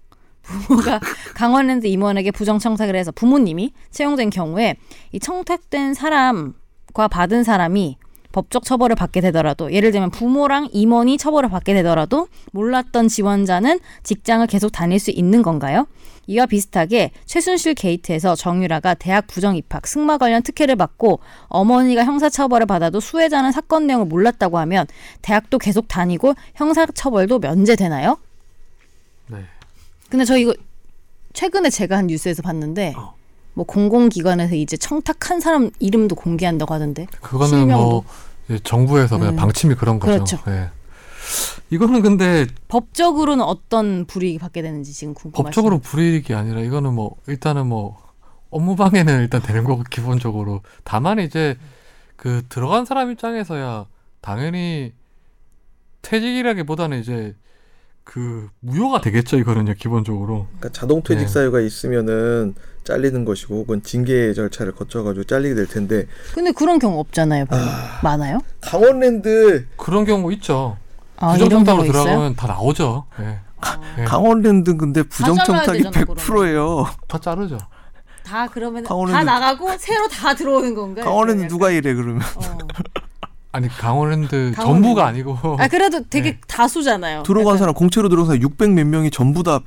부모가 0.48 1.00
강원랜드 1.34 1.86
임원에게 1.86 2.30
부정 2.30 2.58
청탁을 2.58 2.96
해서 2.96 3.12
부모님이 3.12 3.72
채용된 3.90 4.30
경우에 4.30 4.76
이 5.12 5.20
청탁된 5.20 5.94
사람과 5.94 7.08
받은 7.08 7.44
사람이 7.44 7.98
법적 8.32 8.64
처벌을 8.64 8.94
받게 8.94 9.20
되더라도 9.22 9.72
예를 9.72 9.90
들면 9.90 10.10
부모랑 10.10 10.68
임원이 10.72 11.18
처벌을 11.18 11.48
받게 11.48 11.74
되더라도 11.74 12.28
몰랐던 12.52 13.08
지원자는 13.08 13.80
직장을 14.02 14.46
계속 14.46 14.70
다닐 14.70 14.98
수 14.98 15.10
있는 15.10 15.42
건가요? 15.42 15.86
이와 16.26 16.44
비슷하게 16.44 17.10
최순실 17.24 17.74
게이트에서 17.74 18.36
정유라가 18.36 18.94
대학 18.94 19.26
부정 19.26 19.56
입학 19.56 19.86
승마 19.86 20.18
관련 20.18 20.42
특혜를 20.42 20.76
받고 20.76 21.20
어머니가 21.48 22.04
형사 22.04 22.28
처벌을 22.28 22.66
받아도 22.66 23.00
수혜자는 23.00 23.50
사건 23.50 23.86
내용을 23.86 24.06
몰랐다고 24.06 24.58
하면 24.58 24.86
대학도 25.22 25.58
계속 25.58 25.88
다니고 25.88 26.34
형사 26.54 26.84
처벌도 26.84 27.38
면제되나요? 27.38 28.18
네. 30.08 30.10
근데 30.10 30.24
저 30.24 30.36
이거 30.36 30.54
최근에 31.32 31.70
제가 31.70 31.96
한 31.96 32.06
뉴스에서 32.06 32.42
봤는데 32.42 32.94
어. 32.96 33.14
뭐 33.54 33.64
공공기관에서 33.66 34.54
이제 34.54 34.76
청탁한 34.76 35.40
사람 35.40 35.70
이름도 35.78 36.14
공개한다고 36.14 36.72
하던데 36.74 37.06
그거는 37.20 37.48
실명도. 37.48 38.04
뭐 38.48 38.58
정부에서 38.62 39.18
그냥 39.18 39.34
음. 39.34 39.36
방침이 39.36 39.74
그런 39.74 39.98
거죠. 39.98 40.12
그렇죠. 40.12 40.38
예. 40.48 40.70
이거는 41.70 42.00
근데 42.00 42.46
법적으로는 42.68 43.44
어떤 43.44 44.06
불이익 44.06 44.40
받게 44.40 44.62
되는지 44.62 44.92
지금 44.94 45.12
궁금하시죠? 45.12 45.42
법적으로 45.44 45.78
불이익이 45.80 46.32
아니라 46.32 46.60
이거는 46.60 46.94
뭐 46.94 47.16
일단은 47.26 47.66
뭐 47.66 47.98
업무 48.50 48.76
방해는 48.76 49.20
일단 49.20 49.42
되는 49.42 49.64
거고 49.64 49.82
기본적으로 49.90 50.62
다만 50.84 51.18
이제 51.18 51.58
그 52.16 52.42
들어간 52.48 52.86
사람 52.86 53.10
입장에서야 53.10 53.86
당연히 54.22 54.92
퇴직이라기보다는 56.00 57.00
이제 57.00 57.34
그 58.10 58.48
무효가 58.60 59.02
되겠죠 59.02 59.36
이거는요 59.36 59.74
기본적으로 59.74 60.46
그러니까 60.58 60.70
자동 60.70 61.02
퇴직 61.02 61.24
네. 61.24 61.28
사유가 61.28 61.60
있으면은 61.60 62.54
잘리는 62.84 63.22
것이고 63.26 63.54
혹은 63.56 63.82
징계 63.82 64.32
절차를 64.32 64.72
거쳐가지고 64.72 65.24
잘리게 65.24 65.54
될 65.54 65.66
텐데 65.66 66.06
근데 66.32 66.52
그런 66.52 66.78
경우 66.78 66.98
없잖아요. 67.00 67.44
별로. 67.44 67.60
많아요? 68.02 68.38
강원랜드 68.62 69.66
그런 69.76 70.06
경우 70.06 70.32
있죠 70.32 70.78
아, 71.18 71.34
부정청탁으로? 71.34 71.84
들어가면 71.84 72.34
다 72.36 72.46
나오죠 72.46 73.04
예. 73.20 73.40
예. 73.98 74.04
강원랜드 74.04 74.74
근데 74.78 75.02
부정청탁이 75.02 75.82
잘라야 75.82 75.90
되잖아, 75.92 76.14
100%예요. 76.14 76.86
다 77.08 77.18
자르죠 77.18 77.58
다 78.24 78.46
그러면 78.50 78.84
강원랜드- 78.84 79.12
다 79.18 79.22
나가고 79.22 79.76
새로 79.76 80.08
다 80.08 80.34
들어오는 80.34 80.74
건가요? 80.74 81.04
강원랜드? 81.04 81.46
누가 81.48 81.70
이래 81.70 81.92
그러면? 81.92 82.22
어. 82.22 82.58
아니 83.52 83.68
강원랜드 83.68 84.52
강원랜드. 84.54 84.56
전부가 84.84 85.06
아니고 85.06 85.38
아 85.58 85.68
그래도 85.68 86.02
되게 86.08 86.32
네. 86.36 86.40
다수잖아요. 86.46 87.22
들어간 87.22 87.46
약간 87.48 87.58
사람 87.58 87.74
공채로 87.74 88.08
들어간 88.08 88.26
사람 88.26 88.42
600 88.42 88.70
몇 88.70 88.86
명이 88.86 89.10
전부 89.10 89.42
다 89.42 89.60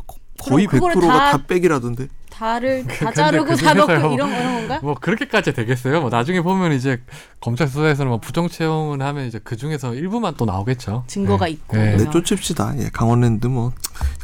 거의 0.44 0.66
그럼 0.68 0.90
그거를 0.90 1.08
100%가 1.10 1.18
다- 1.32 1.38
다 1.38 1.44
빼기라던데. 1.48 2.08
다를 2.32 2.86
다 2.88 3.12
자르고 3.12 3.46
그 3.46 3.56
다 3.56 3.74
넣고. 3.76 3.92
이런 3.92 4.14
이런 4.14 4.30
건가? 4.68 4.80
뭐 4.82 4.96
그렇게까지 4.96 5.54
되겠어요? 5.54 6.02
뭐 6.02 6.10
나중에 6.10 6.42
보면 6.42 6.72
이제 6.74 7.02
검찰 7.40 7.68
수사에서는 7.68 8.10
뭐 8.10 8.20
부정 8.20 8.48
채용을 8.50 9.02
하면 9.02 9.28
이제 9.28 9.40
그 9.44 9.56
중에서 9.58 9.94
일부만 9.94 10.36
또 10.38 10.46
나오겠죠. 10.46 11.04
증거가 11.08 11.46
네. 11.46 11.52
있고. 11.52 11.78
네. 11.78 11.92
그래서. 11.92 12.06
내쫓읍시다. 12.06 12.76
예, 12.80 12.90
강원랜드 12.92 13.46
뭐 13.48 13.74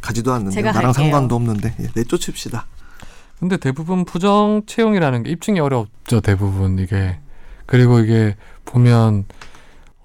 가지도 0.01 0.33
않는데 0.33 0.61
나랑 0.61 0.75
할게요. 0.75 0.93
상관도 0.93 1.35
없는데 1.35 1.75
예, 1.79 1.87
내쫓읍시다. 1.95 2.65
근데 3.39 3.57
대부분 3.57 4.03
부정 4.05 4.63
채용이라는 4.65 5.21
게 5.23 5.29
입증이 5.31 5.59
어렵죠. 5.59 6.21
대부분 6.21 6.79
이게 6.79 7.19
그리고 7.67 7.99
이게 7.99 8.35
보면 8.65 9.25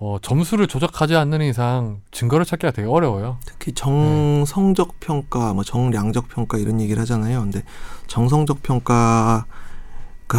어, 0.05 0.19
점수를 0.21 0.67
조작하지 0.67 1.15
않는 1.15 1.43
이상 1.43 2.01
증거를 2.11 2.45
찾기가 2.45 2.73
되게 2.73 2.89
어려워요. 2.89 3.39
특히 3.47 3.71
정성적 3.71 4.99
평가, 4.99 5.55
뭐 5.55 5.63
정량적 5.63 6.27
평가 6.27 6.59
이런 6.59 6.81
얘기를 6.81 7.01
하잖아요. 7.03 7.41
근데 7.41 7.63
정성적 8.09 8.65
평가가 8.65 9.47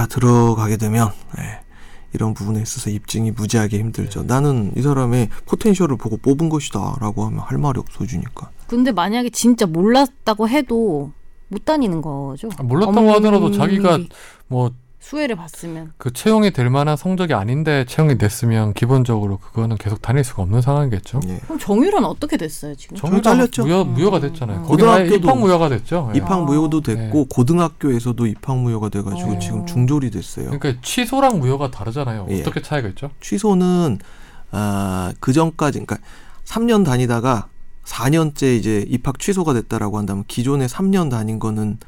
들어가게 0.10 0.76
되면 0.76 1.12
예, 1.38 1.62
이런 2.12 2.34
부분에 2.34 2.62
있어서 2.62 2.90
입증이 2.90 3.32
무지하게 3.32 3.80
힘들죠. 3.80 4.24
네. 4.24 4.28
나는 4.28 4.74
이 4.76 4.82
사람의 4.82 5.30
포텐셜을 5.46 5.96
보고 5.96 6.18
뽑은 6.18 6.50
것이다라고 6.50 7.24
하면 7.28 7.40
할 7.40 7.58
말이 7.58 7.80
없어지니까. 7.80 8.50
근데 8.68 8.92
만약에 8.92 9.30
진짜 9.30 9.66
몰랐다고 9.66 10.50
해도 10.50 11.14
못 11.48 11.64
다니는 11.64 12.02
거죠. 12.02 12.50
아, 12.58 12.64
몰랐다고 12.64 13.14
하더라도 13.14 13.50
자기가 13.50 13.98
뭐 14.48 14.72
수혜를 15.04 15.36
받으면 15.36 15.92
그 15.98 16.14
채용이 16.14 16.52
될 16.52 16.70
만한 16.70 16.96
성적이 16.96 17.34
아닌데 17.34 17.84
채용이 17.86 18.18
됐으면 18.18 18.74
기본적으로 18.74 19.38
그거는 19.38 19.78
계속 19.78 20.02
다닐 20.02 20.24
수가 20.24 20.44
없는 20.44 20.62
상황이겠죠. 20.62 21.20
예. 21.28 21.40
그럼 21.44 21.60
정유라는 21.60 22.08
어떻게 22.08 22.38
됐어요 22.38 22.74
지금? 22.76 22.96
정유가 22.96 23.22
잘렸죠. 23.22 23.66
무효, 23.66 23.82
음. 23.82 23.94
무효가 23.96 24.22
됐잖아요. 24.22 24.60
음. 24.60 24.64
고등학교도 24.64 25.16
입학 25.16 25.38
무효가 25.38 25.70
됐죠. 25.70 26.10
예. 26.14 26.18
입학 26.18 26.46
무효도 26.46 26.82
됐고 26.82 27.20
네. 27.20 27.26
고등학교에서도 27.30 28.26
입학 28.28 28.58
무효가 28.58 28.88
돼가지고 28.88 29.32
어. 29.34 29.40
지금 29.40 29.66
중졸이 29.66 30.10
됐어요. 30.10 30.46
그러니까 30.58 30.82
취소랑 30.82 31.40
무효가 31.40 31.70
다르잖아요. 31.70 32.28
예. 32.30 32.40
어떻게 32.40 32.62
차이가 32.62 32.88
있죠? 32.88 33.12
취소는 33.20 34.00
아, 34.52 35.12
그 35.20 35.34
전까지 35.34 35.80
그러니까 35.80 35.98
3년 36.46 36.86
다니다가 36.86 37.48
4년째 37.84 38.58
이제 38.58 38.86
입학 38.88 39.20
취소가 39.20 39.54
됐다라고 39.54 39.98
한다면 39.98 40.24
기존에 40.30 40.66
3년 40.68 41.12
다닌 41.12 41.40
거는 41.40 41.78
어, 41.82 41.86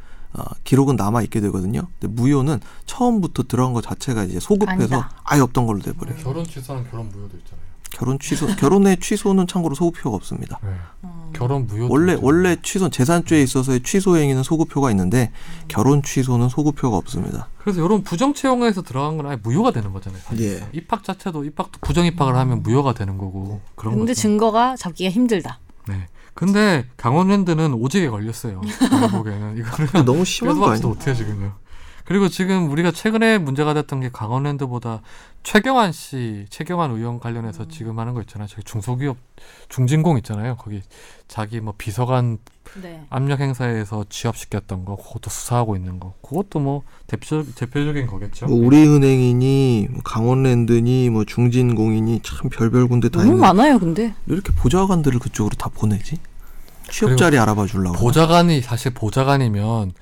기록은 0.64 0.96
남아 0.96 1.22
있게 1.24 1.40
되거든요. 1.42 1.88
근데 2.00 2.14
무효는 2.14 2.60
처음부터 2.86 3.44
들어간 3.44 3.74
것 3.74 3.82
자체가 3.82 4.24
이제 4.24 4.40
소급해서 4.40 4.74
아니다. 4.96 5.12
아예 5.24 5.42
없던 5.42 5.66
걸로 5.66 5.80
돼 5.82 5.94
버려요. 5.94 6.18
결혼 6.18 6.44
취소랑 6.44 6.86
결혼 6.90 7.10
무효도 7.10 7.38
있잖아요. 7.38 7.66
결혼 7.92 8.20
취소 8.20 8.48
결혼의 8.48 9.00
취소는 9.00 9.48
참고로 9.48 9.74
소급표가 9.74 10.16
없습니다. 10.18 10.60
네. 10.64 10.70
음. 11.06 11.32
결혼 11.34 11.66
무효 11.66 11.88
원래 11.90 12.18
원래 12.20 12.58
취소 12.62 12.90
재산죄에 12.90 13.42
있어서의 13.44 13.84
취소 13.84 14.18
행위는 14.18 14.44
소급표가 14.44 14.90
있는데 14.92 15.32
음. 15.32 15.66
결혼 15.70 16.02
취소는 16.04 16.50
소급표가 16.50 16.98
없습니다. 16.98 17.48
그래서 17.60 17.84
이런 17.86 18.04
부정 18.04 18.34
채용에서 18.34 18.82
들어간 18.82 19.16
건 19.18 19.28
아예 19.28 19.38
무효가 19.38 19.72
되는 19.72 19.94
거잖아요. 19.94 20.22
사실. 20.26 20.46
예. 20.46 20.68
입학 20.74 21.04
자체도 21.04 21.46
입학도 21.46 21.80
부정 21.82 22.06
입학을 22.06 22.36
하면 22.36 22.64
무효가 22.64 22.94
되는 22.94 23.18
거고 23.18 23.62
그런 23.76 23.96
근데 23.96 24.12
거죠. 24.12 24.22
증거가 24.22 24.76
잡기가 24.76 25.10
힘들다. 25.10 25.60
네. 25.88 26.08
근데 26.36 26.86
강원랜드는 26.98 27.74
오직에 27.74 28.10
걸렸어요. 28.10 28.62
보기에는 29.12 29.58
이거는 29.58 30.06
너무 30.06 30.26
심한 30.26 30.60
거 30.60 30.70
아니에요? 30.70 30.88
못해요 30.88 31.16
지금요. 31.16 31.54
그리고 32.06 32.30
지금 32.30 32.70
우리가 32.70 32.92
최근에 32.92 33.40
문제가 33.40 33.74
됐던 33.74 34.00
게 34.00 34.10
강원랜드보다 34.12 35.02
최경환 35.44 35.92
씨, 35.92 36.46
최경환 36.50 36.92
의원 36.92 37.20
관련해서 37.20 37.64
음. 37.64 37.70
지금 37.70 38.00
하는 38.00 38.14
거 38.14 38.22
있잖아요. 38.22 38.48
저기 38.48 38.64
중소기업 38.64 39.18
중진공 39.70 40.18
있잖아요. 40.20 40.56
거기 40.56 40.82
자기 41.28 41.60
뭐 41.62 41.74
비서관 41.78 42.38
네. 42.82 43.06
압력 43.10 43.40
행사에서 43.40 44.06
취업시켰던 44.10 44.86
거, 44.86 44.96
그것도 44.96 45.30
수사하고 45.30 45.76
있는 45.76 46.00
거, 46.00 46.14
그것도 46.22 46.60
뭐 46.60 46.84
대표 47.08 47.44
대표적인 47.56 48.06
거겠죠. 48.08 48.48
뭐 48.48 48.58
우리은행이니 48.66 49.88
뭐 49.92 50.02
강원랜드니 50.04 51.10
뭐 51.10 51.26
중진공이니 51.26 52.22
참 52.24 52.50
별별 52.50 52.88
군데 52.88 53.10
다 53.10 53.24
너무 53.24 53.38
많아요, 53.38 53.80
근데. 53.80 54.14
왜 54.26 54.34
이렇게 54.34 54.52
보좌관들을 54.54 55.20
그쪽으로 55.20 55.56
다 55.56 55.70
보내지? 55.74 56.18
취업 56.90 57.18
자리 57.18 57.38
알아봐 57.40 57.66
주려고. 57.66 57.98
보좌관이 57.98 58.62
사실 58.62 58.94
보좌관이면 58.94 59.94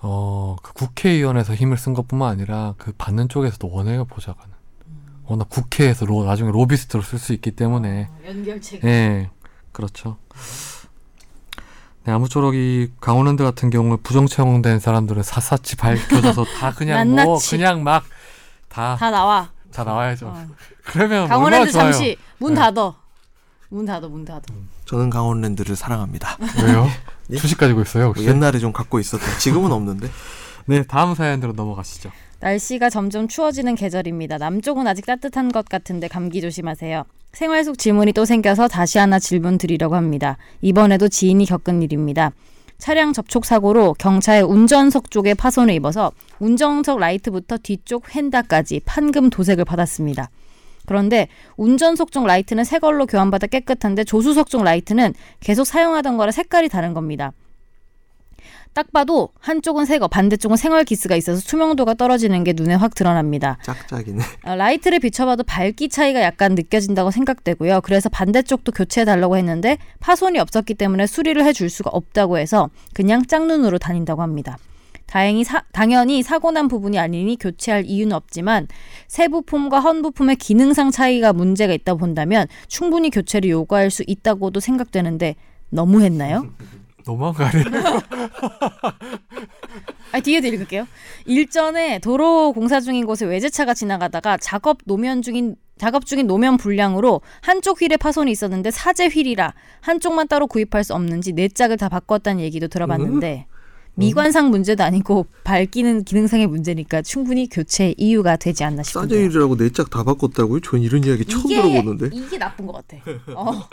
어, 0.00 0.56
그 0.62 0.72
국회의원에서 0.74 1.54
힘을 1.54 1.76
쓴 1.76 1.94
것뿐만 1.94 2.30
아니라 2.30 2.74
그 2.78 2.92
받는 2.96 3.28
쪽에서도 3.28 3.68
원해요 3.70 4.04
보좌관은. 4.04 4.52
워낙 5.24 5.48
국회에서 5.50 6.06
로, 6.06 6.24
나중에 6.24 6.50
로비스트로 6.50 7.02
쓸 7.02 7.18
수 7.18 7.32
있기 7.34 7.50
때문에 7.50 8.08
연결책. 8.26 8.84
예 8.84 9.30
그렇죠. 9.72 10.16
네, 12.04 12.12
아무쪼록 12.12 12.54
이 12.54 12.90
강원랜드 13.00 13.42
같은 13.44 13.68
경우 13.68 13.98
부정 14.02 14.26
채용된 14.26 14.78
사람들은 14.80 15.22
샅샅이 15.22 15.76
밝혀져서 15.76 16.44
다 16.58 16.72
그냥 16.74 17.10
뭐. 17.14 17.38
그냥 17.50 17.82
막 17.84 18.04
다다다 18.68 19.10
나와. 19.10 19.50
나와야죠. 19.76 20.28
어. 20.28 20.46
그러면 20.86 21.28
강원랜드. 21.28 21.70
잠시 21.70 22.16
문 22.38 22.54
네. 22.54 22.60
닫어. 22.60 22.96
문 23.68 23.84
닫어, 23.84 24.08
문 24.08 24.24
닫어. 24.24 24.40
저는 24.86 25.10
강원랜드를 25.10 25.76
사랑합니다. 25.76 26.38
왜요? 26.64 26.86
예? 27.30 27.36
주식 27.36 27.58
가지고 27.58 27.82
있어요 27.82 28.04
뭐 28.04 28.12
혹시? 28.12 28.26
옛날에 28.26 28.58
좀 28.58 28.72
갖고 28.72 28.98
있었던 28.98 29.38
지금은 29.38 29.72
없는데. 29.72 30.08
네 30.66 30.82
다음 30.82 31.14
사연으로 31.14 31.52
넘어가시죠. 31.52 32.10
날씨가 32.40 32.90
점점 32.90 33.26
추워지는 33.26 33.74
계절입니다. 33.74 34.38
남쪽은 34.38 34.86
아직 34.86 35.06
따뜻한 35.06 35.50
것 35.50 35.68
같은데 35.68 36.08
감기 36.08 36.40
조심하세요. 36.40 37.04
생활 37.32 37.64
속 37.64 37.78
질문이 37.78 38.12
또 38.12 38.24
생겨서 38.24 38.68
다시 38.68 38.98
하나 38.98 39.18
질문 39.18 39.58
드리려고 39.58 39.96
합니다. 39.96 40.36
이번에도 40.60 41.08
지인이 41.08 41.44
겪은 41.46 41.82
일입니다. 41.82 42.32
차량 42.78 43.12
접촉 43.12 43.44
사고로 43.44 43.94
경차의 43.98 44.42
운전석 44.42 45.10
쪽에 45.10 45.34
파손을 45.34 45.74
입어서 45.74 46.12
운전석 46.38 47.00
라이트부터 47.00 47.58
뒤쪽 47.58 48.14
휀다까지 48.14 48.82
판금 48.84 49.30
도색을 49.30 49.64
받았습니다. 49.64 50.30
그런데 50.88 51.28
운전석 51.58 52.10
쪽 52.10 52.26
라이트는 52.26 52.64
새 52.64 52.78
걸로 52.78 53.04
교환받아 53.04 53.46
깨끗한데 53.46 54.04
조수석 54.04 54.48
쪽 54.48 54.64
라이트는 54.64 55.12
계속 55.40 55.64
사용하던 55.64 56.16
거라 56.16 56.32
색깔이 56.32 56.70
다른 56.70 56.94
겁니다. 56.94 57.32
딱 58.72 58.92
봐도 58.92 59.30
한쪽은 59.40 59.84
새거, 59.84 60.08
반대쪽은 60.08 60.56
생활 60.56 60.84
기스가 60.84 61.16
있어서 61.16 61.40
투명도가 61.42 61.94
떨어지는 61.94 62.44
게 62.44 62.52
눈에 62.54 62.74
확 62.74 62.94
드러납니다. 62.94 63.58
짝짝이네. 63.62 64.22
어, 64.44 64.54
라이트를 64.54 65.00
비춰봐도 65.00 65.42
밝기 65.42 65.88
차이가 65.88 66.22
약간 66.22 66.54
느껴진다고 66.54 67.10
생각되고요. 67.10 67.80
그래서 67.82 68.08
반대쪽도 68.08 68.72
교체해 68.72 69.04
달라고 69.04 69.36
했는데 69.36 69.78
파손이 70.00 70.38
없었기 70.38 70.74
때문에 70.74 71.06
수리를 71.06 71.42
해줄 71.44 71.68
수가 71.70 71.90
없다고 71.92 72.38
해서 72.38 72.70
그냥 72.94 73.26
짝눈으로 73.26 73.78
다닌다고 73.78 74.22
합니다. 74.22 74.56
다행히 75.08 75.42
사- 75.42 75.64
당연히 75.72 76.22
사고 76.22 76.50
난 76.50 76.68
부분이 76.68 76.98
아니니 76.98 77.36
교체할 77.38 77.84
이유는 77.86 78.14
없지만 78.14 78.68
새 79.08 79.26
부품과 79.28 79.80
헌 79.80 80.02
부품의 80.02 80.36
기능상 80.36 80.90
차이가 80.90 81.32
문제가 81.32 81.72
있다 81.72 81.94
본다면 81.94 82.46
충분히 82.68 83.08
교체를 83.10 83.48
요구할 83.50 83.90
수 83.90 84.04
있다고도 84.06 84.60
생각되는데 84.60 85.34
너무 85.70 86.02
했나요? 86.02 86.46
너무한 87.06 87.32
거 87.34 87.44
아니에요? 87.44 87.64
아 90.12 90.20
뒤에도 90.20 90.46
읽을게요. 90.48 90.86
일전에 91.26 91.98
도로 92.00 92.52
공사 92.52 92.80
중인 92.80 93.06
곳에 93.06 93.24
외제차가 93.26 93.74
지나가다가 93.74 94.36
작업 94.38 94.78
노면 94.84 95.22
중인 95.22 95.56
작업 95.78 96.04
중인 96.06 96.26
노면 96.26 96.56
불량으로 96.58 97.20
한쪽 97.40 97.80
휠에 97.80 97.96
파손이 97.96 98.30
있었는데 98.32 98.70
사제 98.70 99.06
휠이라 99.08 99.54
한쪽만 99.80 100.28
따로 100.28 100.46
구입할 100.46 100.84
수 100.84 100.94
없는지 100.94 101.32
네 101.32 101.48
짝을 101.48 101.76
다 101.76 101.88
바꿨다는 101.88 102.42
얘기도 102.42 102.68
들어봤는데 102.68 103.46
미관상 103.98 104.50
문제도 104.50 104.82
아니고 104.84 105.26
밝기는 105.44 106.04
기능상의 106.04 106.46
문제니까 106.46 107.02
충분히 107.02 107.48
교체 107.48 107.94
이유가 107.96 108.36
되지 108.36 108.62
않나 108.64 108.82
싶은데요. 108.82 109.18
싸제일이라고 109.18 109.56
네짝다 109.56 110.04
바꿨다고요? 110.04 110.60
전 110.60 110.80
이런 110.80 111.02
이야기 111.04 111.24
처음 111.24 111.48
들어보는데. 111.48 112.10
이게 112.12 112.38
나쁜 112.38 112.66
것 112.66 112.74
같아. 112.74 113.02
어. 113.34 113.68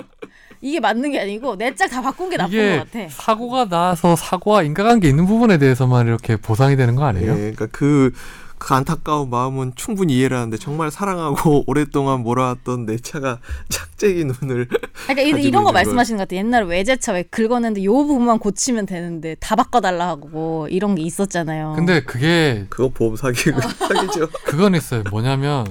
이게 0.62 0.80
맞는 0.80 1.12
게 1.12 1.20
아니고 1.20 1.56
네짝다 1.58 2.02
바꾼 2.02 2.30
게 2.30 2.38
나쁜 2.38 2.54
이게 2.54 2.78
것 2.80 2.92
같아. 2.92 3.08
사고가 3.10 3.70
나서 3.70 4.16
사고와 4.16 4.64
인과관계 4.64 5.08
있는 5.08 5.28
부분에 5.28 5.60
대해서만 5.60 6.08
이렇게 6.08 6.38
보상이 6.38 6.76
되는 6.76 6.96
거 6.96 7.04
예, 7.04 7.08
아니에요? 7.10 7.36
그러니까 7.36 7.68
그, 7.68 8.12
그 8.58 8.74
안타까운 8.74 9.30
마음은 9.30 9.74
충분히 9.76 10.18
이해를 10.18 10.38
하는데 10.38 10.58
정말 10.58 10.90
사랑하고 10.92 11.64
오랫동안 11.68 12.22
몰아왔던 12.22 12.86
내 12.86 12.98
차가 12.98 13.40
짝짝이 13.70 14.26
눈을 14.26 14.68
그러니까 15.08 15.22
이- 15.22 15.44
이런 15.44 15.64
거 15.64 15.72
말씀하시는 15.72 16.18
것 16.18 16.24
같아요. 16.24 16.40
옛날에 16.40 16.66
외제차 16.66 17.14
왜 17.14 17.24
긁었는데 17.24 17.84
요 17.84 17.94
부분만 17.94 18.40
고치면 18.40 18.86
되는데 18.86 19.36
다 19.40 19.56
바꿔달라 19.56 20.08
하고 20.08 20.68
이런 20.70 20.96
게 20.96 21.02
있었잖아요. 21.04 21.74
근데 21.76 22.04
그게 22.04 22.66
그거 22.70 22.90
보험 22.90 23.16
사기 23.16 23.38
사기죠. 23.88 24.30
그건 24.46 24.74
있어요. 24.76 25.04
뭐냐면 25.12 25.66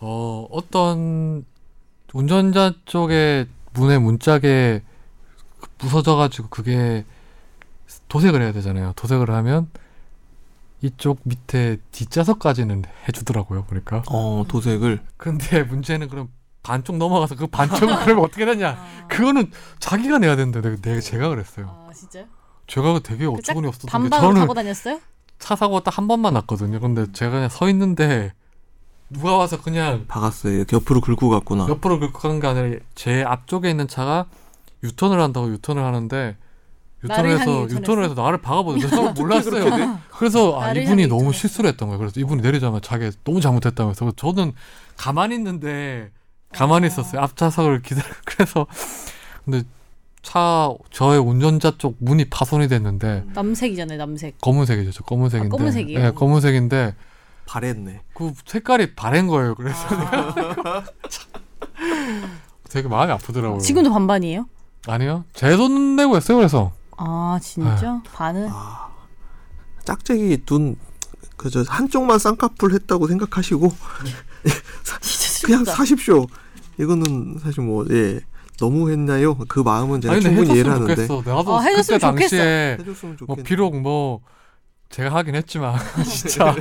어 0.00 0.46
어떤 0.50 1.44
운전자 2.12 2.72
쪽에 2.86 3.46
문에 3.74 3.98
문짝에 3.98 4.82
부서져가지고 5.78 6.48
그게 6.48 7.04
도색을 8.08 8.42
해야 8.42 8.52
되잖아요. 8.52 8.92
도색을 8.96 9.30
하면 9.30 9.68
이쪽 10.82 11.20
밑에 11.22 11.78
뒷좌석까지는 11.92 12.84
해주더라고요. 13.08 13.64
보니까. 13.64 14.02
어 14.08 14.44
도색을 14.48 15.00
근데 15.16 15.62
문제는 15.62 16.08
그럼 16.08 16.28
반쪽 16.62 16.96
넘어가서 16.96 17.36
그 17.36 17.46
반쪽은 17.46 17.96
그러면 18.04 18.24
어떻게 18.24 18.44
되냐? 18.44 18.76
그거는 19.08 19.50
자기가 19.78 20.18
내야 20.18 20.36
되는데 20.36 20.60
내가, 20.60 20.76
내가 20.80 21.00
제가 21.00 21.28
그랬어요. 21.28 21.86
아 21.88 21.92
진짜요? 21.92 22.24
제가 22.66 23.00
되게 23.00 23.24
그 23.26 23.32
어처구니 23.32 23.66
없었던 23.68 24.02
게 24.04 24.10
저는 24.10 24.40
타고 24.40 24.54
다녔어요? 24.54 25.00
차 25.38 25.56
사고가 25.56 25.82
딱 25.82 25.98
한 25.98 26.08
번만 26.08 26.34
났거든요. 26.34 26.78
근데 26.80 27.10
제가 27.12 27.32
그냥 27.32 27.48
서 27.48 27.68
있는데 27.68 28.32
누가 29.10 29.36
와서 29.36 29.60
그냥 29.60 30.06
박았어요. 30.08 30.54
이렇게 30.54 30.76
옆으로 30.76 31.00
긁고 31.00 31.28
갔구나. 31.28 31.66
옆으로 31.68 31.98
긁고 32.00 32.18
간 32.18 32.40
게 32.40 32.46
아니라 32.46 32.78
제 32.94 33.22
앞쪽에 33.22 33.68
있는 33.70 33.86
차가 33.88 34.26
유턴을 34.84 35.20
한다고 35.20 35.48
유턴을 35.50 35.84
하는데 35.84 36.36
유턴을 37.04 37.24
향해 37.30 37.40
해서 37.40 37.50
유턴했어? 37.52 37.76
유턴을 37.80 38.04
해서 38.04 38.14
나를 38.14 38.38
박아버렸는데 38.42 38.94
저는 38.96 39.14
몰랐어요. 39.14 39.98
그래서 40.16 40.60
아 40.60 40.72
이분이 40.72 41.06
너무 41.08 41.20
유턴했어? 41.20 41.38
실수를 41.40 41.70
했던 41.70 41.88
거예요. 41.88 41.98
그래서 41.98 42.20
이분이 42.20 42.42
내리자마자 42.42 42.80
자기 42.88 43.10
너무 43.24 43.40
잘못했다면서 43.40 44.12
저는 44.16 44.52
가만히 44.96 45.34
있는데 45.36 46.10
가만히 46.52 46.84
어. 46.84 46.86
있었어요. 46.88 47.20
앞좌석을 47.22 47.82
기다려. 47.82 48.06
그래서 48.24 48.66
근데 49.44 49.62
차 50.22 50.72
저의 50.90 51.18
운전자 51.18 51.72
쪽 51.78 51.96
문이 51.98 52.26
파손이 52.26 52.68
됐는데 52.68 53.24
남색이잖아요, 53.34 53.98
남색. 53.98 54.40
검은색이죠. 54.40 54.92
저 54.92 55.02
검은색인데. 55.04 55.48
아, 55.48 55.58
검은색이에요? 55.58 55.98
네, 56.00 56.10
검은색인데 56.12 56.94
바랬네. 57.46 58.02
그 58.14 58.32
색깔이 58.46 58.94
바랜 58.94 59.26
거예요. 59.26 59.56
그래서 59.56 59.78
아. 59.90 60.84
되게 62.70 62.88
마음이 62.88 63.12
아프더라고요. 63.12 63.58
지금도 63.58 63.90
반반이에요? 63.92 64.46
아니요. 64.86 65.24
제 65.34 65.56
돈 65.56 65.96
내고 65.96 66.16
했어요. 66.16 66.38
그래서 66.38 66.72
아 66.96 67.38
진짜? 67.42 68.02
반은? 68.12 68.48
아 68.50 68.90
짝짝이 69.84 70.38
눈 70.44 70.76
그저 71.36 71.64
한쪽만 71.66 72.18
쌍꺼풀 72.18 72.72
했다고 72.74 73.08
생각하시고 73.08 73.72
진짜 75.00 75.46
그냥. 75.46 75.64
사십시오. 75.64 76.26
이거는 76.78 77.38
사실 77.42 77.62
뭐 77.64 77.84
예. 77.90 78.20
너무 78.58 78.90
했나요? 78.90 79.36
그 79.48 79.60
마음은 79.60 80.00
제가 80.00 80.14
아니 80.14 80.22
충분히 80.22 80.52
이해를 80.52 80.70
해줬으면 80.72 80.82
하는데 80.90 81.06
좋겠어. 81.06 81.34
나도 81.34 81.54
어, 81.54 81.60
그때 81.60 81.98
당시에 81.98 82.76
해줬으면 82.80 83.16
뭐. 83.26 83.36
비록 83.36 83.80
뭐 83.80 84.20
제가 84.90 85.12
하긴 85.16 85.34
했지만 85.34 85.76
진짜 86.04 86.54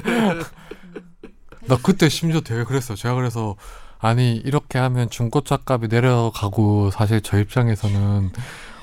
나 1.67 1.77
그때 1.83 2.09
심지어 2.09 2.41
되게 2.41 2.63
그랬어요. 2.63 2.95
제가 2.95 3.13
그래서 3.15 3.55
아니 3.99 4.35
이렇게 4.35 4.79
하면 4.79 5.09
중고차 5.11 5.59
값이 5.63 5.87
내려가고 5.89 6.89
사실 6.89 7.21
저 7.21 7.39
입장에서는 7.39 8.31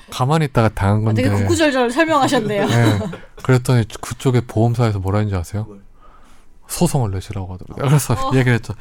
가만히 0.09 0.45
있다가 0.45 0.69
당한 0.69 1.01
아, 1.01 1.05
건데. 1.05 1.23
되게 1.23 1.35
구구절절 1.35 1.91
설명하셨네요. 1.91 2.65
네. 2.67 2.99
그랬더니 3.43 3.85
그쪽에 4.01 4.41
보험사에서 4.41 4.99
뭐라 4.99 5.19
했는지 5.19 5.35
아세요? 5.35 5.65
뭘? 5.67 5.81
소송을 6.67 7.11
내시라고 7.11 7.53
하더라고요. 7.53 7.87
그래서 7.87 8.13
어. 8.13 8.31
얘기를 8.35 8.53
했죠. 8.53 8.73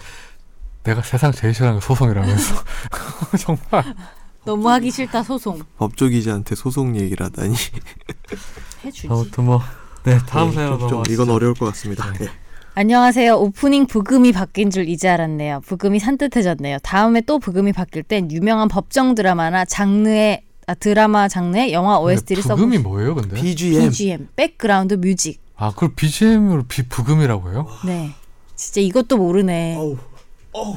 내가 0.84 1.02
세상 1.02 1.32
제일 1.32 1.54
싫어하는 1.54 1.80
게 1.80 1.86
소송이라면서. 1.86 2.54
정말. 3.38 3.94
너무 4.44 4.68
하기 4.70 4.90
싫다 4.90 5.22
소송. 5.22 5.60
법조기자한테 5.78 6.54
소송 6.54 6.96
얘기를 6.96 7.26
하다니. 7.26 7.54
해주지. 8.84 9.08
아무튼 9.10 9.44
뭐. 9.44 9.60
네, 10.04 10.18
다음 10.26 10.50
예, 10.50 10.54
좀 10.54 10.64
넘어가시죠. 10.78 11.12
이건 11.12 11.30
어려울 11.30 11.54
것 11.54 11.66
같습니다. 11.66 12.10
네. 12.12 12.26
예. 12.26 12.28
안녕하세요. 12.74 13.34
오프닝 13.34 13.86
부금이 13.88 14.32
바뀐 14.32 14.70
줄 14.70 14.88
이제 14.88 15.08
알았네요. 15.08 15.62
부금이 15.66 15.98
산뜻해졌네요. 15.98 16.78
다음에 16.84 17.20
또 17.22 17.40
부금이 17.40 17.72
바뀔 17.72 18.04
땐 18.04 18.30
유명한 18.30 18.68
법정 18.68 19.16
드라마나 19.16 19.64
장르의 19.64 20.44
아, 20.68 20.74
드라마 20.74 21.28
장르의 21.28 21.72
영화 21.72 21.98
OST를 21.98 22.42
근데 22.42 22.54
부금이 22.54 22.76
써보 22.76 22.88
뭐예요, 22.90 23.14
근데? 23.14 23.40
BGM. 23.40 23.88
BGM, 23.88 24.28
background 24.37 24.94
music. 24.94 25.40
아, 25.57 25.70
그걸 25.72 25.94
BGM으로 25.96 26.64
비 26.68 26.83
부금이라고요? 26.87 27.66
네. 27.87 28.11
진짜 28.54 28.83
이것도 28.83 29.16
모르네. 29.16 29.76
어우, 29.78 29.96
어우. 30.52 30.76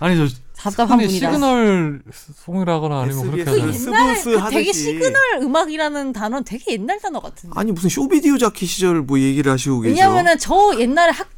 아니 0.00 0.16
저 0.16 0.34
답답한 0.56 0.98
분이다. 0.98 1.28
signal 1.30 2.02
song이라거나 2.44 3.00
아니면 3.02 3.30
그렇게 3.30 3.42
SBS 3.42 3.58
하잖아요. 3.60 3.72
스- 3.72 3.88
옛날 3.88 4.16
스브스 4.16 4.44
그 4.44 4.50
되게. 4.50 4.72
시그널 4.72 5.14
음악이라는 5.42 6.12
단어는 6.12 6.42
되게 6.44 6.72
옛날 6.72 6.98
단어 6.98 7.20
같은데. 7.20 7.52
아니 7.56 7.70
무슨 7.70 7.88
쇼비디오 7.90 8.38
자키 8.38 8.66
시절 8.66 9.02
뭐 9.02 9.20
얘기를 9.20 9.52
하시고 9.52 9.80
계죠? 9.82 9.94
왜냐면은 9.94 10.36
저 10.38 10.72
옛날에 10.80 11.12
학 11.12 11.28
치- 11.28 11.37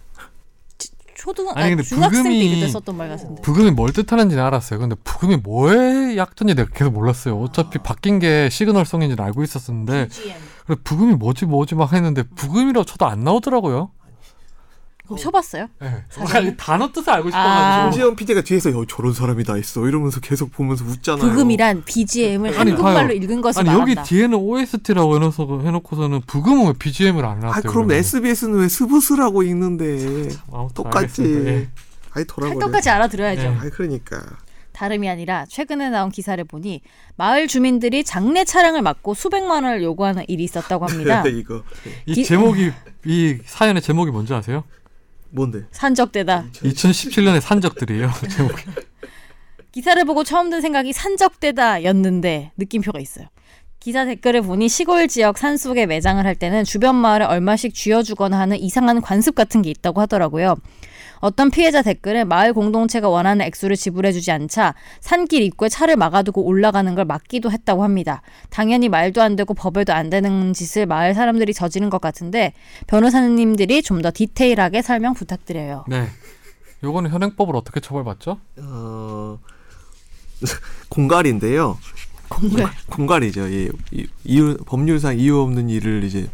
초등 1.20 1.48
아니, 1.50 1.60
아니, 1.64 1.70
근데 1.76 1.82
중학생 1.82 2.22
때 2.24 2.30
부금이- 2.30 2.60
때 2.62 2.68
썼던 2.68 2.96
말 2.96 3.08
같은데. 3.10 3.42
부금이 3.42 3.72
뭘 3.72 3.92
뜻하는지는 3.92 4.42
알았어요. 4.42 4.78
근데 4.80 4.96
부금이 5.04 5.36
뭐의 5.36 6.16
약자인지 6.16 6.54
내가 6.54 6.70
계속 6.72 6.92
몰랐어요. 6.92 7.38
어차피 7.38 7.78
바뀐 7.78 8.18
게 8.18 8.48
signal 8.50 8.86
song인지는 8.86 9.22
알고 9.22 9.42
있었는데 9.42 10.08
그래 10.66 10.76
부금이 10.82 11.14
뭐지 11.16 11.44
뭐지 11.44 11.74
막 11.74 11.92
했는데 11.92 12.22
부금이라고 12.22 12.84
쳐도 12.86 13.04
안 13.06 13.22
나오더라고요. 13.22 13.90
그거 15.10 15.20
쳐봤어요? 15.20 15.66
네. 15.80 16.04
사실은? 16.08 16.56
단어 16.56 16.90
뜻을 16.92 17.10
알고 17.12 17.28
아. 17.28 17.30
싶어가지고. 17.30 17.90
김지현 17.90 18.16
PD가 18.16 18.40
뒤에서 18.42 18.70
여, 18.72 18.84
저런 18.88 19.12
사람이 19.12 19.42
다 19.44 19.56
있어 19.56 19.86
이러면서 19.88 20.20
계속 20.20 20.52
보면서 20.52 20.84
웃잖아요. 20.84 21.28
부금이란 21.28 21.82
BGM을 21.84 22.50
아니, 22.58 22.70
한국말로 22.70 23.08
봐요. 23.08 23.16
읽은 23.16 23.40
것을 23.40 23.60
아니 23.60 23.68
여기 23.70 23.78
말한다. 23.94 24.02
뒤에는 24.04 24.38
OST라고 24.38 25.16
해놓고서 25.16 25.60
해놓고서는 25.62 26.20
부금은 26.26 26.66
왜 26.68 26.72
BGM을 26.78 27.24
안아 27.24 27.40
해놨대요? 27.40 27.60
그럼 27.62 27.72
그러면? 27.88 27.96
SBS는 27.96 28.58
왜 28.60 28.68
스브스라고 28.68 29.42
읽는데 29.42 30.28
똑같지. 30.74 31.22
예. 31.46 31.68
아이 32.12 32.24
돌아버려. 32.24 32.60
할것까지 32.60 32.90
알아들어야죠. 32.90 33.42
네. 33.42 33.56
아이 33.60 33.70
그러니까. 33.70 34.20
다름이 34.72 35.10
아니라 35.10 35.44
최근에 35.46 35.90
나온 35.90 36.10
기사를 36.10 36.42
보니 36.44 36.80
마을 37.16 37.46
주민들이 37.48 38.02
장례 38.02 38.44
차량을 38.44 38.80
막고 38.80 39.12
수백만 39.12 39.64
원을 39.64 39.82
요구하는 39.82 40.24
일이 40.26 40.42
있었다고 40.44 40.86
합니다. 40.86 41.22
이거 41.28 41.62
이 42.06 42.14
기- 42.14 42.24
제목이 42.24 42.70
이 43.04 43.38
사연의 43.44 43.82
제목이 43.82 44.10
뭔지 44.10 44.32
아세요? 44.32 44.64
뭔데? 45.30 45.64
산적대다. 45.72 46.46
2017년의 46.52 47.40
산적들이에요. 47.40 48.10
제목이. 48.30 48.62
기사를 49.72 50.04
보고 50.04 50.24
처음 50.24 50.50
든 50.50 50.60
생각이 50.60 50.92
산적대다였는데 50.92 52.52
느낌표가 52.56 52.98
있어요. 53.00 53.26
기사 53.78 54.04
댓글을 54.04 54.42
보니 54.42 54.68
시골 54.68 55.08
지역 55.08 55.38
산 55.38 55.56
속에 55.56 55.86
매장을 55.86 56.24
할 56.24 56.34
때는 56.34 56.64
주변 56.64 56.94
마을에 56.96 57.24
얼마씩 57.24 57.74
쥐어주거나 57.74 58.38
하는 58.38 58.58
이상한 58.58 59.00
관습 59.00 59.34
같은 59.34 59.62
게 59.62 59.70
있다고 59.70 60.02
하더라고요. 60.02 60.56
어떤 61.20 61.50
피해자 61.50 61.82
댓글은 61.82 62.28
마을 62.28 62.52
공동체가 62.52 63.08
원하는 63.08 63.44
액수를 63.46 63.76
지불해주지 63.76 64.30
않자 64.32 64.74
산길 65.00 65.42
입구에 65.42 65.68
차를 65.68 65.96
막아두고 65.96 66.42
올라가는 66.42 66.94
걸 66.94 67.04
막기도 67.04 67.50
했다고 67.50 67.84
합니다. 67.84 68.22
당연히 68.48 68.88
말도 68.88 69.20
안 69.22 69.36
되고 69.36 69.52
법에도 69.54 69.92
안 69.92 70.10
되는 70.10 70.52
짓을 70.52 70.86
마을 70.86 71.14
사람들이 71.14 71.52
저지른 71.54 71.90
것 71.90 72.00
같은데 72.00 72.54
변호사님들이 72.86 73.82
좀 73.82 74.00
더 74.00 74.10
디테일하게 74.14 74.80
설명 74.80 75.12
부탁드려요. 75.12 75.84
네. 75.86 76.08
요거는 76.82 77.10
현행법으로 77.10 77.58
어떻게 77.58 77.80
처벌받죠? 77.80 78.38
어 78.62 79.38
공갈인데요. 80.88 81.78
공갈. 82.28 82.70
공갈이죠. 82.88 83.52
예. 83.52 83.68
이- 83.90 84.06
이유 84.24 84.56
법률상 84.64 85.18
이유 85.18 85.38
없는 85.40 85.68
일을 85.68 86.04
이제 86.04 86.28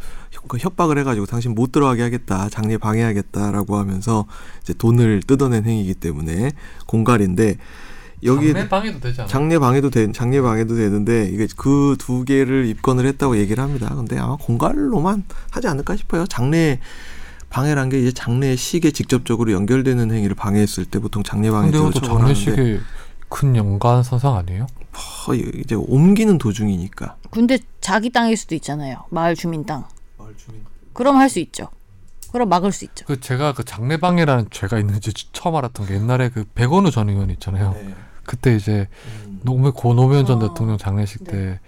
협- 0.55 0.63
협박을 0.63 0.97
해가지고 0.99 1.25
당신 1.25 1.53
못 1.55 1.71
들어가게 1.71 2.01
하겠다, 2.03 2.49
장례 2.49 2.77
방해하겠다라고 2.77 3.77
하면서 3.77 4.25
이제 4.61 4.73
돈을 4.73 5.21
뜯어낸 5.25 5.65
행위이기 5.65 5.95
때문에 5.95 6.51
공갈인데 6.85 7.57
여기 8.23 8.51
장례 8.53 8.67
방해도 8.69 8.99
되지 8.99 9.21
않아요? 9.21 9.27
장례 9.29 9.59
방해도 9.59 9.89
되, 9.89 10.11
장례 10.11 10.41
방해도 10.41 10.75
되는데 10.75 11.29
이게 11.29 11.47
그 11.55 11.95
두 11.99 12.25
개를 12.25 12.65
입건을 12.65 13.05
했다고 13.05 13.37
얘기를 13.37 13.63
합니다. 13.63 13.93
근데 13.95 14.17
아마 14.17 14.35
공갈로만 14.37 15.23
하지 15.51 15.67
않을까 15.67 15.95
싶어요. 15.95 16.25
장례 16.27 16.79
방해란 17.49 17.89
게 17.89 17.99
이제 17.99 18.11
장례식에 18.11 18.91
직접적으로 18.91 19.51
연결되는 19.53 20.11
행위를 20.11 20.35
방해했을 20.35 20.85
때 20.85 20.99
보통 20.99 21.23
장례 21.23 21.49
방해 21.51 21.67
근데 21.71 21.77
로 21.77 21.85
그것도 21.87 22.05
처벌하는데 22.05 22.43
장례식에 22.43 22.79
큰 23.29 23.55
연관선상 23.55 24.35
아니에요? 24.35 24.67
어, 25.27 25.33
이제 25.33 25.75
옮기는 25.75 26.37
도중이니까. 26.39 27.17
근데 27.29 27.59
자기 27.81 28.09
땅일 28.09 28.35
수도 28.35 28.55
있잖아요. 28.55 29.03
마을 29.11 29.35
주민 29.35 29.65
땅. 29.65 29.85
그럼 30.93 31.17
할 31.17 31.29
수 31.29 31.39
있죠. 31.39 31.69
그럼 32.31 32.49
막을 32.49 32.71
수 32.71 32.85
있죠. 32.85 33.05
그 33.05 33.19
제가 33.19 33.53
그 33.53 33.63
장례 33.63 33.97
방해라는 33.97 34.47
죄가 34.51 34.79
있는지 34.79 35.13
처음 35.31 35.55
알았던 35.55 35.87
게 35.87 35.95
옛날에 35.95 36.29
그 36.29 36.43
백원우 36.55 36.91
전 36.91 37.09
의원 37.09 37.29
있잖아요. 37.29 37.73
네. 37.73 37.95
그때 38.23 38.55
이제 38.55 38.87
음. 39.25 39.39
노무 39.43 39.71
고 39.71 39.93
노무현 39.93 40.25
전 40.25 40.41
어. 40.41 40.47
대통령 40.49 40.77
장례식 40.77 41.23
네. 41.23 41.31
때 41.31 41.59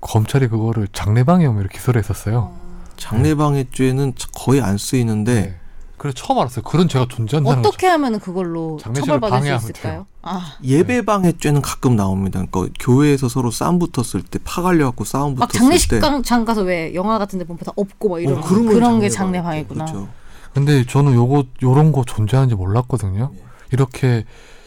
검찰이 0.00 0.46
그거를 0.48 0.86
장례 0.92 1.24
방해 1.24 1.46
혐의로 1.46 1.68
기소를 1.68 1.98
했었어요. 1.98 2.54
장례방해죄는 2.96 4.14
거의 4.34 4.60
안 4.60 4.78
쓰이는데 4.78 5.34
네. 5.34 5.60
그래서 5.98 6.14
처음 6.14 6.38
알았어요. 6.38 6.62
그런 6.64 6.88
죄가 6.88 7.06
존재한다는 7.08 7.62
거죠. 7.62 7.68
어떻게 7.68 7.86
하면 7.86 8.20
그걸로 8.20 8.78
처벌받을 8.78 9.58
수 9.58 9.70
있을까요? 9.70 10.06
아, 10.22 10.56
예배 10.62 11.04
방해죄는 11.04 11.62
가끔 11.62 11.96
나옵니다. 11.96 12.44
그러니까 12.50 12.74
교회에서 12.78 13.28
서로 13.28 13.50
싸움 13.50 13.78
붙었을 13.78 14.22
때 14.22 14.38
파갈려 14.44 14.86
갖고 14.86 15.04
싸움 15.04 15.34
막 15.36 15.48
붙었을 15.48 15.88
때 15.88 16.00
장례식장 16.00 16.44
가서 16.44 16.62
왜 16.62 16.94
영화 16.94 17.18
같은 17.18 17.38
데 17.38 17.44
보면 17.44 17.60
다 17.64 17.72
없고 17.76 18.08
막 18.10 18.20
이런 18.20 18.38
어, 18.38 18.40
그러면 18.42 18.74
그런 18.74 19.00
게 19.00 19.08
장례 19.08 19.42
방해구나. 19.42 19.86
그렇죠. 19.86 20.08
근데 20.52 20.84
저는 20.86 21.14
요거 21.14 21.44
요런 21.62 21.92
거 21.92 22.04
존재하는지 22.04 22.54
몰랐거든요. 22.54 23.30
예. 23.34 23.38
이렇게 23.72 24.24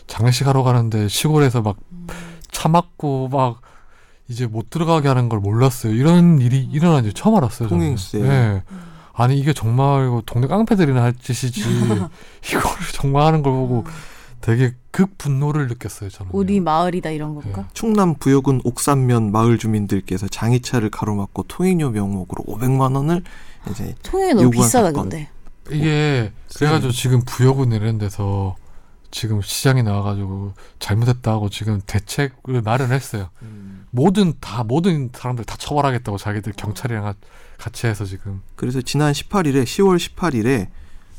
장례식 0.07 0.47
하러 0.47 0.63
가는데 0.63 1.07
시골에서 1.07 1.61
막차 1.61 2.69
막고 2.69 3.29
막 3.29 3.61
이제 4.27 4.45
못 4.45 4.69
들어가게 4.69 5.07
하는 5.07 5.29
걸 5.29 5.39
몰랐어요. 5.39 5.93
이런 5.93 6.39
일이 6.41 6.59
일어난지 6.63 7.13
처음 7.13 7.35
알았어요. 7.35 7.69
통행세. 7.69 8.19
예. 8.21 8.63
아니 9.19 9.37
이게 9.37 9.51
정말 9.53 10.05
이거 10.07 10.21
동네 10.25 10.47
깡패들이나 10.47 11.03
할 11.03 11.13
짓이지 11.13 11.61
이거를 12.49 12.77
정말 12.93 13.25
하는 13.25 13.41
걸 13.43 13.51
보고 13.53 13.83
되게 14.41 14.73
극 14.91 15.17
분노를 15.17 15.67
느꼈어요. 15.67 16.09
저는. 16.09 16.31
우리 16.33 16.61
마을이다 16.61 17.09
이런 17.09 17.35
건가? 17.35 17.67
충남 17.73 18.15
부여군 18.15 18.61
옥산면 18.63 19.31
마을 19.33 19.57
주민들께서 19.57 20.27
장의차를 20.29 20.89
가로막고 20.89 21.43
통행료 21.43 21.89
명목으로 21.89 22.45
500만 22.45 22.95
원을 22.95 23.23
이제 23.69 23.93
너무 24.03 24.43
요구한 24.43 24.51
비싸다 24.51 24.87
사건. 24.87 25.09
근데. 25.09 25.29
이게 25.71 26.31
그래가지고 26.55 26.91
지금 26.93 27.21
부여군 27.25 27.73
이런 27.73 27.97
데서 27.97 28.55
지금 29.11 29.41
시장에 29.41 29.81
나와가지고 29.83 30.53
잘못했다고 30.79 31.49
지금 31.49 31.81
대책을 31.85 32.61
마련했어요. 32.61 33.29
모든 33.91 34.33
다 34.39 34.63
모든 34.63 35.09
사람들 35.13 35.43
다 35.45 35.55
처벌하겠다고 35.59 36.17
자기들 36.17 36.53
경찰이랑 36.55 37.03
가- 37.03 37.13
같이 37.59 37.87
해서 37.87 38.05
지금 38.05 38.41
그래서 38.55 38.81
지난 38.81 39.11
18일에 39.11 39.63
10월 39.63 39.97
18일에 39.97 40.67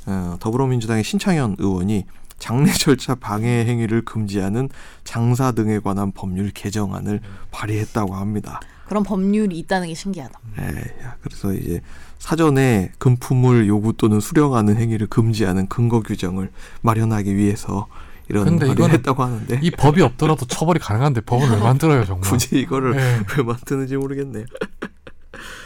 어, 0.07 0.37
더불어민주당의 0.41 1.05
신창현 1.05 1.57
의원이 1.59 2.07
장례 2.39 2.73
절차 2.75 3.15
방해 3.15 3.65
행위를 3.67 4.03
금지하는 4.05 4.71
장사 5.05 5.53
등에 5.53 5.79
관한 5.79 6.11
법률 6.11 6.51
개정안을 6.51 7.21
발의했다고 7.51 8.15
합니다. 8.15 8.61
그런 8.87 9.05
법률이 9.05 9.57
있다는 9.59 9.87
게 9.87 9.95
신기하다. 9.95 10.41
에, 10.59 11.05
야, 11.05 11.17
그래서 11.21 11.53
이제 11.53 11.81
사전에 12.19 12.91
금품을 12.99 13.69
요구 13.69 13.93
또는 13.93 14.19
수령하는 14.19 14.77
행위를 14.79 15.07
금지하는 15.07 15.69
근거 15.69 16.01
규정을 16.01 16.51
마련하기 16.81 17.37
위해서 17.37 17.87
이런 18.29 18.57
이거는 18.57 18.91
했다고 18.91 19.23
하는데 19.23 19.61
이 19.63 19.71
법이 19.71 20.03
없더라도 20.03 20.47
처벌이 20.47 20.79
가능한데 20.79 21.23
법은 21.23 21.51
왜 21.51 21.57
만들어요 21.57 22.05
정말? 22.05 22.29
굳이 22.31 22.61
이거를 22.61 22.97
네. 22.97 23.21
왜 23.37 23.43
만드는지 23.43 23.97
모르겠네요. 23.97 24.47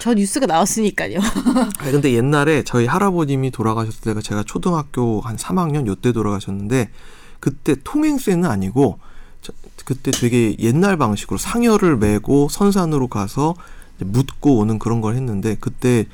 저 0.00 0.14
뉴스가 0.14 0.46
나왔으니까요. 0.46 1.18
아 1.20 1.84
근데 1.90 2.12
옛날에 2.14 2.62
저희 2.62 2.86
할아버님이 2.86 3.50
돌아가셨을 3.50 4.00
때가 4.02 4.20
제가 4.20 4.42
초등학교 4.44 5.20
한 5.20 5.36
3학년 5.36 5.86
요때 5.86 6.12
돌아가셨는데 6.12 6.90
그때 7.40 7.76
통행세는 7.82 8.48
아니고 8.48 8.98
저- 9.42 9.52
그때 9.84 10.10
되게 10.10 10.56
옛날 10.58 10.96
방식으로 10.96 11.38
상여를 11.38 11.96
메고 11.96 12.48
선산으로 12.50 13.08
가서 13.08 13.54
이제 13.96 14.04
묻고 14.04 14.58
오는 14.58 14.78
그런 14.78 15.00
걸 15.00 15.14
했는데 15.14 15.56
그때 15.60 16.06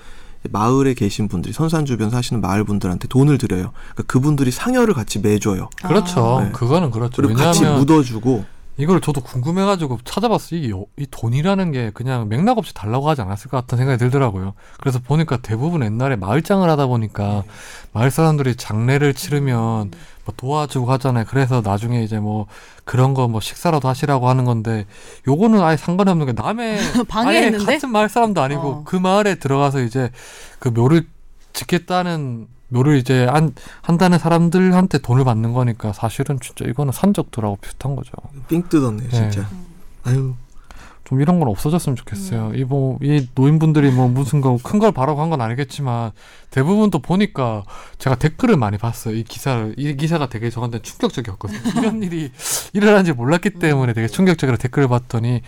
마을에 0.51 0.95
계신 0.95 1.29
분들이 1.29 1.53
선산 1.53 1.85
주변 1.85 2.09
사시는 2.11 2.41
마을 2.41 2.65
분들한테 2.65 3.09
돈을 3.09 3.37
드려요. 3.39 3.73
그러니까 3.95 4.03
그분들이 4.07 4.51
상여를 4.51 4.95
같이 4.95 5.19
매줘요. 5.19 5.69
그렇죠. 5.83 6.41
네. 6.45 6.51
그거는 6.53 6.91
그렇죠. 6.91 7.13
그리고 7.21 7.35
같이 7.35 7.61
왜냐하면 7.61 7.81
묻어주고 7.81 8.45
이걸 8.77 9.01
저도 9.03 9.21
궁금해가지고 9.21 9.99
찾아봤어요. 10.05 10.71
요- 10.71 10.87
이 10.97 11.07
돈이라는 11.11 11.71
게 11.73 11.91
그냥 11.93 12.29
맥락 12.29 12.57
없이 12.57 12.73
달라고 12.73 13.09
하지 13.11 13.21
않았을 13.21 13.51
것 13.51 13.59
같은 13.59 13.77
생각이 13.77 13.99
들더라고요. 13.99 14.55
그래서 14.79 14.99
보니까 15.01 15.37
대부분 15.37 15.83
옛날에 15.85 16.17
마을장을 16.17 16.69
하다 16.69 16.87
보니까 16.87 17.45
마을 17.93 18.11
사람들이 18.11 18.57
장례를 18.57 19.13
치르면 19.13 19.91
뭐 20.25 20.35
도와주고 20.35 20.91
하잖아요. 20.93 21.25
그래서 21.29 21.61
나중에 21.63 22.03
이제 22.03 22.19
뭐 22.21 22.47
그런 22.85 23.13
거 23.13 23.29
뭐 23.29 23.41
식사라도 23.41 23.87
하시라고 23.87 24.31
하는 24.31 24.47
건데 24.47 24.87
요거는 25.29 25.61
아예 25.61 25.77
상관이 25.77 26.11
없는 26.11 26.27
게 26.27 26.33
남의 26.33 26.79
아예 27.11 27.51
같은 27.51 27.91
마을 27.91 28.09
사람도 28.09 28.41
아니고 28.41 28.63
어. 28.63 28.83
그 28.87 28.97
마을에 28.97 29.35
들어가서 29.35 29.83
이제 29.83 30.11
그 30.59 30.69
묘를 30.71 31.07
짓겠다는 31.53 32.49
묘를 32.71 32.97
이제 32.97 33.27
한, 33.27 33.55
한다는 33.83 34.19
사람들한테 34.19 34.99
돈을 34.99 35.25
받는 35.25 35.53
거니까 35.53 35.93
사실은 35.93 36.39
진짜 36.41 36.65
이거는 36.65 36.93
산적들하고 36.93 37.57
비슷한 37.57 37.95
거죠. 37.97 38.13
삥 38.49 38.69
뜯었네요, 38.69 39.09
진짜. 39.11 39.49
아유, 40.05 40.35
좀 41.05 41.21
이런 41.21 41.41
건 41.41 41.49
없어졌으면 41.49 41.97
좋겠어요. 41.97 42.53
이뭐 42.55 42.99
이 43.03 43.27
노인분들이 43.35 43.91
뭐 43.91 44.07
무슨 44.09 44.41
거큰걸 44.41 44.93
바라고 44.93 45.21
한 45.21 45.31
건 45.31 45.41
아니겠지만 45.41 46.13
대부분 46.51 46.91
또 46.91 47.01
보니까 47.01 47.65
제가 47.99 48.15
댓글을 48.17 48.57
많이 48.57 48.79
봤어요. 48.79 49.15
이 49.17 49.25
기사를 49.25 49.75
이 49.77 49.97
기사가 49.97 50.29
되게 50.29 50.51
저한테 50.51 50.81
충격적이었거든요. 50.83 51.59
이런 51.83 52.03
일이 52.05 52.31
일어난지 52.73 53.13
몰랐기 53.13 53.51
때문에 53.51 53.93
되게 53.93 54.07
충격적으로 54.07 54.57
댓글을 54.57 54.87
봤더니 54.89 55.43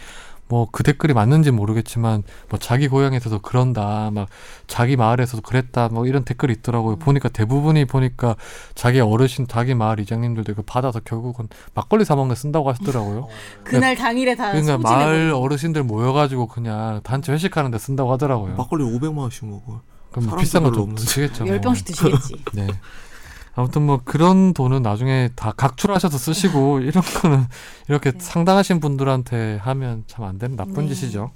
뭐 0.48 0.66
그 0.70 0.82
댓글이 0.82 1.12
맞는지 1.14 1.50
모르겠지만 1.50 2.22
뭐 2.48 2.58
자기 2.58 2.88
고향에서도 2.88 3.38
그런다 3.40 4.10
막 4.12 4.28
자기 4.66 4.96
마을에서도 4.96 5.42
그랬다 5.42 5.88
뭐 5.88 6.06
이런 6.06 6.24
댓글이 6.24 6.52
있더라고요. 6.54 6.96
보니까 6.96 7.28
대부분이 7.28 7.84
보니까 7.86 8.36
자기 8.74 9.00
어르신 9.00 9.46
자기 9.48 9.74
마을 9.74 10.00
이장님들도 10.00 10.52
이거 10.52 10.62
받아서 10.62 11.00
결국은 11.00 11.48
막걸리 11.74 12.04
사 12.04 12.16
먹는 12.16 12.34
데 12.34 12.40
쓴다고 12.40 12.68
하시더라고요. 12.70 13.28
그날 13.64 13.96
당일에 13.96 14.34
다 14.34 14.50
그러니까 14.52 14.78
마을 14.78 15.30
버리고. 15.30 15.44
어르신들 15.44 15.82
모여가지고 15.84 16.48
그냥 16.48 17.00
단체 17.02 17.32
회식하는 17.32 17.70
데 17.70 17.78
쓴다고 17.78 18.12
하더라고요. 18.12 18.56
막걸리 18.56 18.84
500만 18.84 19.18
원씩 19.18 19.46
먹어. 19.46 19.80
그럼 20.10 20.28
뭐 20.28 20.38
비싼 20.38 20.62
거좀. 20.62 20.94
드시겠죠. 20.94 21.44
뭐. 21.44 21.52
열 21.52 21.60
병씩 21.60 21.86
드시겠지. 21.86 22.44
네. 22.52 22.66
아무튼 23.54 23.82
뭐 23.82 24.00
그런 24.02 24.54
돈은 24.54 24.80
나중에 24.82 25.28
다 25.36 25.52
각출하셔서 25.56 26.16
쓰시고 26.16 26.80
이런 26.88 27.02
거는 27.02 27.44
이렇게 27.88 28.12
네. 28.12 28.18
상당하신 28.18 28.80
분들한테 28.80 29.58
하면 29.62 30.04
참 30.06 30.22
안 30.24 30.38
되는 30.38 30.56
나쁜 30.56 30.86
네. 30.86 30.94
짓이죠. 30.94 31.30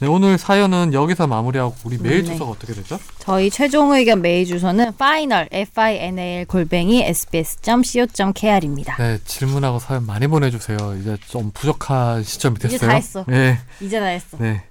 네, 0.00 0.08
오늘 0.08 0.38
사연은 0.38 0.92
여기서 0.92 1.26
마무리하고 1.28 1.74
우리 1.84 1.98
메일 1.98 2.24
네. 2.24 2.32
주소가 2.32 2.50
어떻게 2.50 2.72
되죠? 2.74 2.98
저희 3.18 3.48
최종 3.48 3.92
의견 3.92 4.20
메일 4.22 4.44
주소는 4.44 4.88
final 4.94 5.48
f 5.52 5.80
i 5.80 5.96
n 5.96 6.18
a 6.18 6.38
l 6.40 6.46
골뱅이 6.46 7.02
sbs.co.kr입니다. 7.04 8.96
네, 8.96 9.18
질문하고 9.24 9.78
사연 9.78 10.04
많이 10.04 10.26
보내주세요. 10.26 10.76
이제 11.00 11.16
좀 11.28 11.50
부족한 11.54 12.22
시점이 12.24 12.58
됐어요. 12.58 12.76
이제 12.76 12.86
다 12.86 12.92
했어. 12.92 13.24
네, 13.28 13.58
이제 13.80 14.00
다 14.00 14.06
했어. 14.06 14.36
네. 14.38 14.64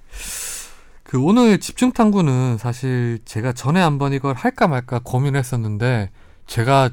그 1.02 1.20
오늘 1.20 1.58
집중 1.58 1.92
탐구는 1.92 2.58
사실 2.58 3.18
제가 3.24 3.52
전에 3.52 3.80
한번 3.80 4.12
이걸 4.12 4.34
할까 4.34 4.68
말까 4.68 5.00
고민을 5.02 5.38
했었는데 5.40 6.10
제가 6.46 6.90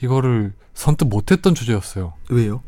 이거를 0.00 0.52
선뜻 0.74 1.08
못했던 1.08 1.54
주제였어요. 1.54 2.14
왜요? 2.30 2.62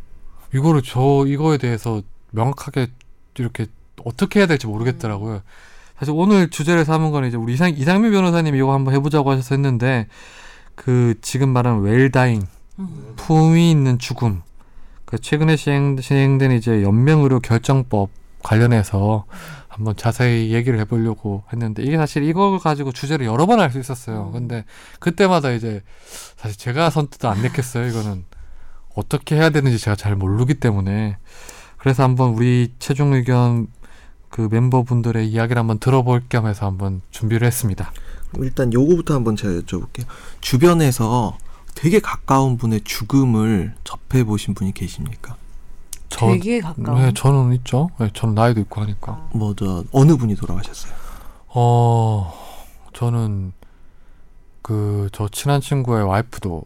이거를 0.54 0.82
저 0.82 1.24
이거에 1.26 1.58
대해서 1.58 2.02
명확하게 2.30 2.88
이렇게 3.38 3.66
어떻게 4.04 4.40
해야 4.40 4.46
될지 4.46 4.66
모르겠더라고요. 4.66 5.42
사실 5.98 6.14
오늘 6.16 6.50
주제를 6.50 6.84
삼은 6.84 7.10
건 7.10 7.26
이제 7.26 7.36
우리 7.36 7.54
이상, 7.54 7.70
이상민 7.70 8.10
변호사님이 8.10 8.58
이거 8.58 8.72
한번 8.72 8.94
해보자고 8.94 9.30
하셔서 9.30 9.54
했는데 9.54 10.06
그 10.74 11.14
지금 11.20 11.50
말하는 11.50 11.82
웰다잉 11.82 12.42
음. 12.78 13.12
품위 13.16 13.70
있는 13.70 13.98
죽음 13.98 14.42
그 15.04 15.18
최근에 15.18 15.56
시행, 15.56 16.00
시행된 16.00 16.52
이제 16.52 16.82
연명의료 16.82 17.40
결정법 17.40 18.10
관련해서 18.42 19.24
한번 19.68 19.96
자세히 19.96 20.52
얘기를 20.52 20.78
해보려고 20.80 21.44
했는데 21.52 21.82
이게 21.82 21.96
사실 21.96 22.22
이걸 22.24 22.58
가지고 22.58 22.92
주제를 22.92 23.26
여러 23.26 23.46
번 23.46 23.60
할 23.60 23.70
수 23.70 23.78
있었어요. 23.78 24.26
음. 24.28 24.32
근데 24.32 24.64
그때마다 24.98 25.50
이제 25.52 25.82
사실 26.36 26.56
제가 26.58 26.90
선뜻 26.90 27.24
안 27.24 27.40
냈겠어요. 27.42 27.86
이거는 27.88 28.24
어떻게 28.94 29.36
해야 29.36 29.50
되는지 29.50 29.78
제가 29.78 29.94
잘 29.96 30.16
모르기 30.16 30.54
때문에 30.54 31.16
그래서 31.78 32.02
한번 32.02 32.30
우리 32.30 32.74
최종 32.78 33.12
의견 33.14 33.68
그 34.28 34.48
멤버분들의 34.50 35.28
이야기를 35.28 35.58
한번 35.58 35.78
들어볼 35.78 36.24
겸 36.28 36.46
해서 36.46 36.66
한번 36.66 37.00
준비를 37.10 37.46
했습니다. 37.46 37.92
일단 38.38 38.72
요거부터 38.72 39.14
한번 39.14 39.36
제가 39.36 39.54
여쭤볼게요. 39.60 40.04
주변에서 40.40 41.36
되게 41.74 41.98
가까운 42.00 42.58
분의 42.58 42.82
죽음을 42.82 43.74
접해 43.84 44.24
보신 44.24 44.54
분이 44.54 44.72
계십니까? 44.72 45.36
저, 46.10 46.26
되게 46.26 46.60
가까워. 46.60 46.98
네, 47.00 47.12
저는 47.14 47.54
있죠. 47.54 47.88
네, 47.98 48.10
저는 48.12 48.34
나이도 48.34 48.60
있고 48.60 48.80
하니까. 48.82 49.28
뭐 49.32 49.54
저 49.56 49.84
어느 49.92 50.16
분이 50.16 50.34
돌아가셨어요? 50.36 50.92
어, 51.48 52.32
저는 52.92 53.52
그 54.62 55.08
저 55.12 55.28
친한 55.28 55.60
친구의 55.60 56.04
와이프도 56.04 56.62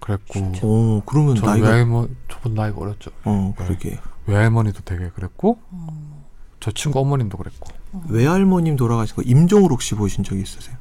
그랬고, 0.00 0.52
어, 0.62 1.02
그러면 1.06 1.34
저 1.36 1.46
나이가 1.46 1.68
외할머 1.70 2.08
저보다 2.30 2.62
나이가 2.62 2.78
어렸죠. 2.80 3.10
어, 3.24 3.54
그러게. 3.56 3.98
외할머니도 4.26 4.80
되게 4.84 5.08
그랬고, 5.10 5.58
음. 5.72 6.22
저 6.60 6.70
친구 6.72 6.98
어머님도 7.00 7.38
그랬고. 7.38 7.70
외할머님 8.08 8.76
돌아가신 8.76 9.16
거 9.16 9.22
임종을 9.22 9.70
혹시 9.70 9.94
보신 9.94 10.24
적 10.24 10.36
있으세요? 10.38 10.76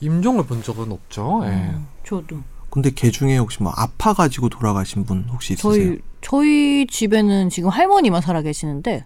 임종을 0.00 0.44
본 0.44 0.62
적은 0.62 0.90
없죠. 0.92 1.40
예. 1.44 1.48
음, 1.48 1.86
저도. 2.04 2.38
근데 2.72 2.90
걔 2.90 3.10
중에 3.10 3.36
혹시 3.36 3.62
뭐 3.62 3.70
아파 3.76 4.14
가지고 4.14 4.48
돌아가신 4.48 5.04
분 5.04 5.26
혹시 5.30 5.52
있으세요? 5.52 5.72
저희 5.74 5.98
저희 6.22 6.86
집에는 6.86 7.50
지금 7.50 7.68
할머니만 7.68 8.22
살아 8.22 8.40
계시는데 8.40 9.04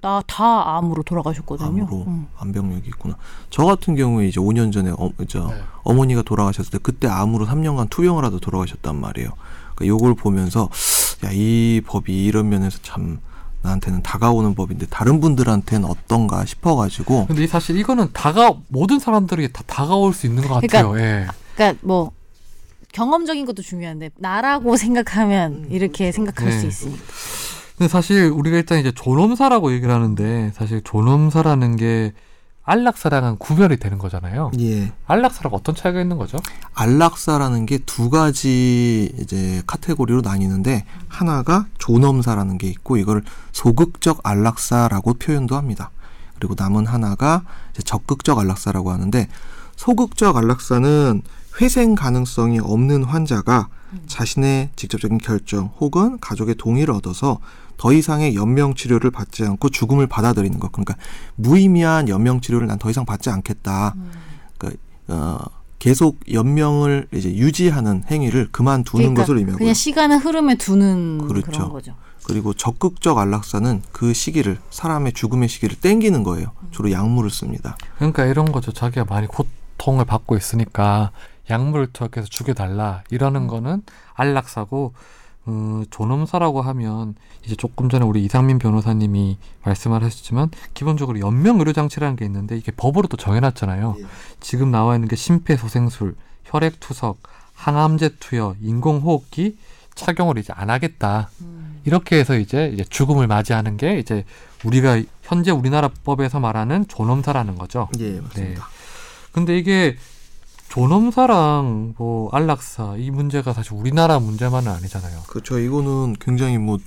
나 0.00 0.22
다 0.26 0.76
암으로 0.78 1.02
돌아가셨거든요. 1.02 1.68
암으로 1.68 2.04
음. 2.06 2.26
암병력이 2.38 2.86
있구나. 2.88 3.16
저 3.50 3.64
같은 3.66 3.94
경우에 3.94 4.26
이제 4.28 4.40
5년 4.40 4.72
전에 4.72 4.90
어, 4.98 5.10
저 5.28 5.48
네. 5.48 5.54
어머니가 5.82 6.22
돌아가셨을 6.22 6.70
때 6.70 6.78
그때 6.82 7.06
암으로 7.08 7.46
3년간 7.46 7.90
투병을 7.90 8.24
하다 8.24 8.38
돌아가셨단 8.38 8.98
말이에요. 9.00 9.30
그러니까 9.74 9.86
요걸 9.86 10.14
보면서 10.14 10.70
야 11.24 11.30
이 11.32 11.82
법이 11.86 12.24
이런 12.24 12.48
면에서 12.48 12.78
참 12.82 13.18
나한테는 13.62 14.02
다가오는 14.02 14.54
법인데 14.54 14.86
다른 14.86 15.20
분들한테는 15.20 15.88
어떤가 15.88 16.44
싶어가지고 16.46 17.26
근데 17.26 17.44
이 17.44 17.46
사실 17.46 17.76
이거는 17.78 18.08
다가 18.12 18.54
모든 18.68 18.98
사람들이 18.98 19.52
다 19.52 19.62
다가올 19.66 20.12
수 20.14 20.26
있는 20.26 20.46
것 20.46 20.60
같아요. 20.60 20.98
예. 20.98 21.26
그러니까 21.54 21.78
뭐 21.82 22.12
경험적인 22.94 23.44
것도 23.44 23.60
중요한데 23.62 24.10
나라고 24.16 24.76
생각하면 24.78 25.66
이렇게 25.70 26.12
생각할 26.12 26.48
네. 26.50 26.58
수 26.60 26.66
있으니까. 26.66 27.02
근데 27.76 27.88
사실 27.88 28.30
우리가 28.30 28.56
일단 28.56 28.78
이제 28.78 28.92
존엄사라고 28.92 29.72
얘기를 29.72 29.92
하는데 29.92 30.52
사실 30.54 30.80
존엄사라는 30.82 31.76
게 31.76 32.12
안락사랑은 32.66 33.36
구별이 33.36 33.76
되는 33.76 33.98
거잖아요. 33.98 34.50
예 34.60 34.90
안락사랑 35.06 35.52
어떤 35.52 35.74
차이가 35.74 36.00
있는 36.00 36.16
거죠? 36.16 36.38
안락사라는 36.74 37.66
게 37.66 37.78
두 37.84 38.08
가지 38.08 39.12
이제 39.20 39.62
카테고리로 39.66 40.22
나뉘는데 40.22 40.86
하나가 41.08 41.66
존엄사라는 41.78 42.56
게 42.56 42.68
있고 42.68 42.96
이걸 42.96 43.22
소극적 43.52 44.20
안락사라고 44.22 45.14
표현도 45.14 45.56
합니다. 45.56 45.90
그리고 46.38 46.54
남은 46.56 46.86
하나가 46.86 47.44
이제 47.72 47.82
적극적 47.82 48.38
안락사라고 48.38 48.92
하는데 48.92 49.28
소극적 49.76 50.36
안락사는 50.36 51.22
회생 51.60 51.94
가능성이 51.94 52.58
없는 52.58 53.04
환자가 53.04 53.68
자신의 54.06 54.70
직접적인 54.76 55.18
결정 55.18 55.70
혹은 55.78 56.18
가족의 56.20 56.56
동의를 56.56 56.92
얻어서 56.94 57.38
더 57.76 57.92
이상의 57.92 58.34
연명 58.34 58.74
치료를 58.74 59.10
받지 59.10 59.44
않고 59.44 59.68
죽음을 59.68 60.06
받아들이는 60.06 60.58
것. 60.58 60.72
그러니까 60.72 60.96
무의미한 61.36 62.08
연명 62.08 62.40
치료를 62.40 62.66
난 62.66 62.78
더 62.78 62.90
이상 62.90 63.04
받지 63.04 63.30
않겠다. 63.30 63.94
그러니까 64.58 64.80
어, 65.08 65.38
계속 65.78 66.18
연명을 66.32 67.08
이제 67.12 67.28
유지하는 67.34 68.02
행위를 68.10 68.48
그만두는 68.50 69.02
그러니까 69.14 69.22
것을 69.22 69.36
의미하고요. 69.38 69.58
그냥 69.58 69.74
시간의 69.74 70.18
흐름에 70.18 70.54
두는 70.56 71.18
그렇죠. 71.28 71.50
그런 71.50 71.68
거죠. 71.70 71.94
그리고 72.24 72.54
적극적 72.54 73.18
안락사는 73.18 73.82
그 73.92 74.14
시기를 74.14 74.58
사람의 74.70 75.12
죽음의 75.12 75.48
시기를 75.48 75.76
땡기는 75.76 76.22
거예요. 76.24 76.52
주로 76.70 76.90
약물을 76.90 77.28
씁니다. 77.30 77.76
그러니까 77.96 78.24
이런 78.24 78.50
거죠. 78.50 78.72
자기가 78.72 79.04
많이 79.04 79.26
고통을 79.26 80.04
받고 80.06 80.36
있으니까 80.36 81.10
약물을 81.50 81.88
투약해서 81.92 82.26
죽여달라 82.28 83.02
이러는 83.10 83.46
거는 83.46 83.82
안락사고 84.14 84.94
어, 85.46 85.82
존엄사라고 85.90 86.62
하면 86.62 87.14
이제 87.44 87.54
조금 87.54 87.90
전에 87.90 88.04
우리 88.04 88.24
이상민 88.24 88.58
변호사님이 88.58 89.36
말씀을 89.62 90.02
하셨지만 90.02 90.50
기본적으로 90.72 91.20
연명 91.20 91.58
의료 91.58 91.72
장치라는 91.72 92.16
게 92.16 92.24
있는데 92.24 92.56
이게 92.56 92.72
법으로 92.72 93.08
또 93.08 93.16
정해놨잖아요. 93.16 93.96
예. 93.98 94.04
지금 94.40 94.70
나와 94.70 94.94
있는 94.94 95.06
게 95.08 95.16
심폐소생술, 95.16 96.14
혈액투석, 96.44 97.18
항암제 97.52 98.16
투여, 98.20 98.56
인공호흡기 98.62 99.58
착용을 99.94 100.38
이제 100.38 100.52
안 100.56 100.70
하겠다. 100.70 101.30
음. 101.42 101.80
이렇게 101.84 102.18
해서 102.18 102.36
이제 102.38 102.70
이제 102.72 102.82
죽음을 102.82 103.26
맞이하는 103.26 103.76
게 103.76 103.98
이제 103.98 104.24
우리가 104.64 105.02
현재 105.22 105.50
우리나라 105.50 105.88
법에서 106.04 106.40
말하는 106.40 106.88
존엄사라는 106.88 107.56
거죠. 107.56 107.88
예, 107.98 108.18
맞습니다. 108.20 108.66
근데 109.32 109.58
이게 109.58 109.96
존엄사랑 110.74 111.94
뭐 111.96 112.28
안락사 112.32 112.96
이 112.98 113.12
문제가 113.12 113.52
사실 113.52 113.74
우리나라 113.74 114.18
문제만은 114.18 114.72
아니잖아요. 114.72 115.20
그렇죠. 115.28 115.60
이거는 115.60 116.16
굉장히 116.18 116.58
뭐 116.58 116.78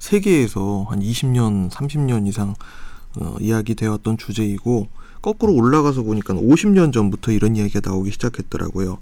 세계에서 0.00 0.86
한 0.88 0.98
20년, 0.98 1.70
30년 1.70 2.26
이상 2.26 2.56
어, 3.20 3.36
이야기되어 3.38 3.92
왔던 3.92 4.18
주제이고 4.18 4.88
거꾸로 5.22 5.54
올라가서 5.54 6.02
보니까 6.02 6.34
50년 6.34 6.92
전부터 6.92 7.30
이런 7.30 7.54
이야기가 7.54 7.88
나오기 7.88 8.10
시작했더라고요. 8.10 8.98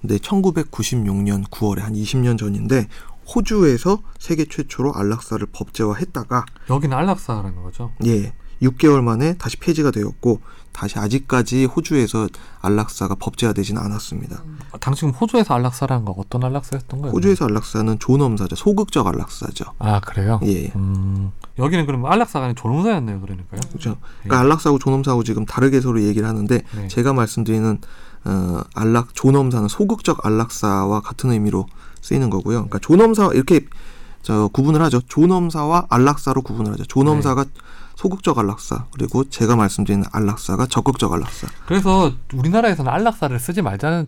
근데 0.00 0.16
1996년 0.18 1.48
9월에 1.48 1.78
한 1.78 1.94
20년 1.94 2.36
전인데 2.36 2.88
호주에서 3.32 4.02
세계 4.18 4.46
최초로 4.46 4.94
안락사를 4.94 5.46
법제화했다가 5.52 6.44
여기는 6.70 6.96
안락사라는 6.96 7.62
거죠. 7.62 7.92
예, 8.04 8.32
6개월 8.60 9.00
만에 9.00 9.36
다시 9.36 9.56
폐지가 9.58 9.92
되었고 9.92 10.40
다시 10.76 10.98
아직까지 10.98 11.64
호주에서 11.64 12.28
안락사가 12.60 13.14
법제화되지는 13.14 13.80
않았습니다. 13.80 14.42
아, 14.72 14.78
당신 14.78 15.08
호주에서 15.08 15.54
안락사라는 15.54 16.04
거 16.04 16.14
어떤 16.18 16.44
안락사였던 16.44 17.00
거예요? 17.00 17.14
호주에서 17.14 17.46
안락사는 17.46 17.98
존엄사죠. 17.98 18.56
소극적 18.56 19.06
안락사죠. 19.06 19.64
아 19.78 20.00
그래요? 20.00 20.38
예. 20.44 20.70
음, 20.76 21.32
여기는 21.58 21.86
그럼 21.86 22.04
안락사가 22.04 22.44
아니라 22.44 22.60
존엄사였네요, 22.60 23.22
그러니까요. 23.22 23.60
그렇죠. 23.68 23.96
그러니까 24.22 24.40
안락사하고 24.40 24.78
존엄사하고 24.78 25.24
지금 25.24 25.46
다르게 25.46 25.80
서로 25.80 26.02
얘기를 26.02 26.28
하는데 26.28 26.62
네. 26.74 26.88
제가 26.88 27.14
말씀드리는 27.14 27.78
어, 28.26 28.60
안락 28.74 29.14
존엄사는 29.14 29.68
소극적 29.68 30.26
안락사와 30.26 31.00
같은 31.00 31.30
의미로 31.30 31.66
쓰이는 32.02 32.28
거고요. 32.28 32.66
그러니까 32.66 32.80
존엄사 32.80 33.30
이렇게 33.32 33.66
저 34.20 34.48
구분을 34.48 34.82
하죠. 34.82 35.00
존엄사와 35.08 35.86
안락사로 35.88 36.42
구분을 36.42 36.72
하죠. 36.72 36.84
존엄사가 36.84 37.44
네. 37.44 37.50
소극적 37.96 38.38
안락사 38.38 38.86
그리고 38.92 39.28
제가 39.28 39.56
말씀드리는 39.56 40.04
안락사가 40.12 40.66
적극적 40.66 41.12
안락사. 41.12 41.48
그래서 41.66 42.12
우리나라에서는 42.34 42.92
안락사를 42.92 43.36
쓰지 43.38 43.62
말자고 43.62 44.06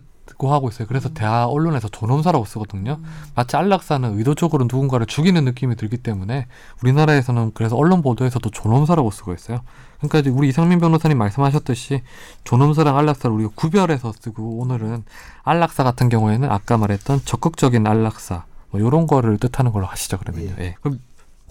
하고 0.53 0.69
있어요. 0.69 0.87
그래서 0.87 1.09
대화 1.09 1.45
언론에서 1.45 1.87
존엄사라고 1.89 2.45
쓰거든요. 2.45 2.99
마치 3.33 3.57
안락사는 3.57 4.17
의도적으로 4.17 4.65
누군가를 4.65 5.07
죽이는 5.07 5.43
느낌이 5.43 5.75
들기 5.75 5.97
때문에 5.97 6.45
우리나라에서는 6.83 7.51
그래서 7.55 7.75
언론 7.75 8.03
보도에서도 8.03 8.47
존엄사라고 8.47 9.09
쓰고 9.09 9.33
있어요. 9.33 9.61
그러니까 9.99 10.31
우리 10.33 10.49
이상민 10.49 10.79
변호사님 10.79 11.17
말씀하셨듯이 11.17 12.03
존엄사랑 12.43 12.95
안락사를 12.95 13.35
우리가 13.35 13.49
구별해서 13.55 14.13
쓰고 14.19 14.59
오늘은 14.59 15.03
안락사 15.43 15.83
같은 15.83 16.09
경우에는 16.09 16.49
아까 16.49 16.77
말했던 16.77 17.21
적극적인 17.25 17.87
안락사 17.87 18.45
뭐 18.69 18.79
이런 18.79 19.07
거를 19.07 19.39
뜻하는 19.39 19.71
걸로 19.71 19.87
하시죠 19.87 20.19
그러면요. 20.19 20.53
예. 20.59 20.75
그럼 20.81 20.99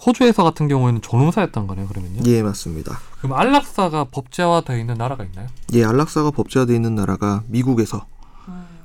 호주에서 0.05 0.43
같은 0.43 0.67
경우에는 0.67 1.01
존엄사였던 1.01 1.67
거네요 1.67 1.87
그러면요. 1.87 2.21
예, 2.25 2.41
맞습니다. 2.41 2.99
그럼 3.19 3.33
안락사가 3.33 4.05
법제화되어 4.05 4.77
있는 4.77 4.95
나라가 4.95 5.23
있나요? 5.25 5.47
예, 5.73 5.83
안락사가 5.83 6.31
법제화되어 6.31 6.75
있는 6.75 6.95
나라가 6.95 7.43
미국에서 7.47 8.05